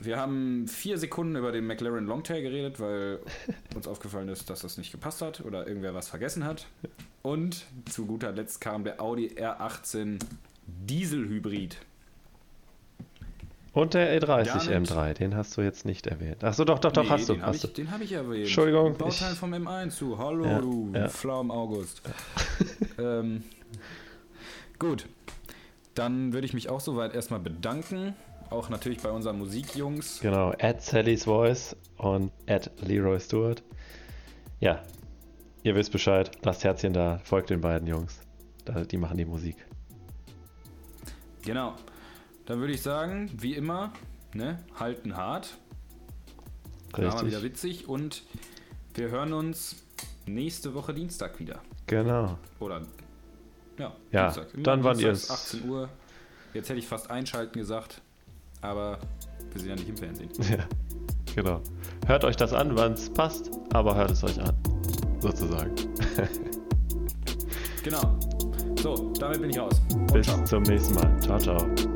Wir 0.00 0.18
haben 0.18 0.66
vier 0.66 0.98
Sekunden 0.98 1.36
über 1.36 1.52
den 1.52 1.66
McLaren 1.66 2.06
Longtail 2.06 2.42
geredet, 2.42 2.80
weil 2.80 3.20
uns 3.74 3.86
aufgefallen 3.86 4.28
ist, 4.28 4.50
dass 4.50 4.60
das 4.60 4.76
nicht 4.76 4.92
gepasst 4.92 5.22
hat 5.22 5.40
oder 5.40 5.66
irgendwer 5.66 5.94
was 5.94 6.08
vergessen 6.08 6.44
hat. 6.44 6.66
Und 7.22 7.64
zu 7.90 8.06
guter 8.06 8.32
Letzt 8.32 8.60
kam 8.60 8.84
der 8.84 9.00
Audi 9.00 9.28
R18 9.28 10.18
Dieselhybrid. 10.66 11.78
Und 13.74 13.92
der 13.94 14.18
E30 14.20 14.44
Damit- 14.68 14.88
M3, 14.88 15.14
den 15.14 15.34
hast 15.36 15.56
du 15.56 15.60
jetzt 15.62 15.84
nicht 15.84 16.06
erwähnt. 16.06 16.44
Achso, 16.44 16.64
doch, 16.64 16.78
doch, 16.78 16.92
doch, 16.92 17.02
Nee, 17.02 17.08
hast 17.10 17.28
du. 17.28 17.32
Den 17.34 17.42
habe 17.42 17.52
Hast 17.52 17.64
ich, 17.64 17.72
du. 17.72 17.82
den 17.82 17.90
hab 17.90 18.00
ich 18.00 18.12
erwähnt. 18.12 18.42
Entschuldigung, 18.44 18.96
Bauteil 18.96 19.32
ich- 19.32 19.38
vom 19.38 19.52
M1, 19.52 19.98
du. 19.98 20.16
Hallo, 20.16 20.44
Ja, 20.44 20.60
du 20.60 20.90
ja. 20.94 21.08
Pflaum 21.08 21.50
August. 21.50 22.00
ähm, 22.98 23.42
gut. 24.78 25.06
Dann 25.96 26.32
würde 26.32 26.46
ich 26.46 26.54
mich 26.54 26.68
auch 26.70 26.80
soweit 26.80 27.14
erstmal 27.14 27.40
bedanken. 27.40 28.14
Auch 28.50 28.68
natürlich 28.68 29.00
bei 29.00 29.10
unseren 29.10 29.38
Musikjungs. 29.38 30.20
Genau, 30.20 30.52
at 30.60 30.80
Sally's 30.82 31.24
Voice 31.24 31.76
und 31.98 32.30
at 32.46 32.70
Leroy 32.80 33.18
Stewart. 33.18 33.62
Ja, 34.60 34.82
ihr 35.64 35.74
wisst 35.74 35.90
Bescheid. 35.90 36.30
Lasst 36.42 36.62
Herzchen 36.62 36.92
da, 36.92 37.20
folgt 37.24 37.50
den 37.50 37.60
beiden 37.60 37.88
Jungs. 37.88 38.20
Die 38.90 38.96
machen 38.98 39.16
die 39.16 39.24
Musik. 39.24 39.56
Genau. 41.42 41.74
Dann 42.46 42.60
würde 42.60 42.72
ich 42.72 42.82
sagen, 42.82 43.30
wie 43.38 43.54
immer, 43.54 43.92
ne, 44.34 44.58
halten 44.78 45.16
hart. 45.16 45.56
War 46.92 47.00
mal 47.02 47.26
wieder 47.26 47.42
Richtig. 47.42 47.42
witzig 47.42 47.88
und 47.88 48.22
wir 48.94 49.08
hören 49.10 49.32
uns 49.32 49.76
nächste 50.26 50.74
Woche 50.74 50.94
Dienstag 50.94 51.38
wieder. 51.40 51.60
Genau. 51.86 52.38
Oder 52.60 52.82
ja, 53.78 53.92
Ja, 54.12 54.32
dann 54.62 54.84
wann 54.84 54.96
Dienstags, 54.98 55.52
ihr's- 55.54 55.54
18 55.60 55.68
Uhr. 55.70 55.88
Jetzt 56.52 56.68
hätte 56.68 56.78
ich 56.78 56.86
fast 56.86 57.10
einschalten 57.10 57.58
gesagt, 57.58 58.00
aber 58.60 58.98
wir 59.52 59.60
sind 59.60 59.70
ja 59.70 59.74
nicht 59.76 59.88
im 59.88 59.96
Fernsehen. 59.96 60.30
Ja, 60.48 61.42
genau. 61.42 61.60
Hört 62.06 62.24
euch 62.24 62.36
das 62.36 62.52
an, 62.52 62.76
wann 62.76 62.92
es 62.92 63.10
passt, 63.10 63.50
aber 63.72 63.96
hört 63.96 64.12
es 64.12 64.22
euch 64.22 64.40
an. 64.40 64.54
Sozusagen. 65.20 65.74
Genau. 67.82 68.18
So, 68.80 69.12
damit 69.20 69.42
bin 69.42 69.50
ich 69.50 69.58
raus. 69.58 69.78
Und 69.92 70.10
Bis 70.12 70.26
ciao. 70.26 70.42
zum 70.44 70.62
nächsten 70.62 70.94
Mal. 70.94 71.20
Ciao, 71.20 71.38
ciao. 71.38 71.93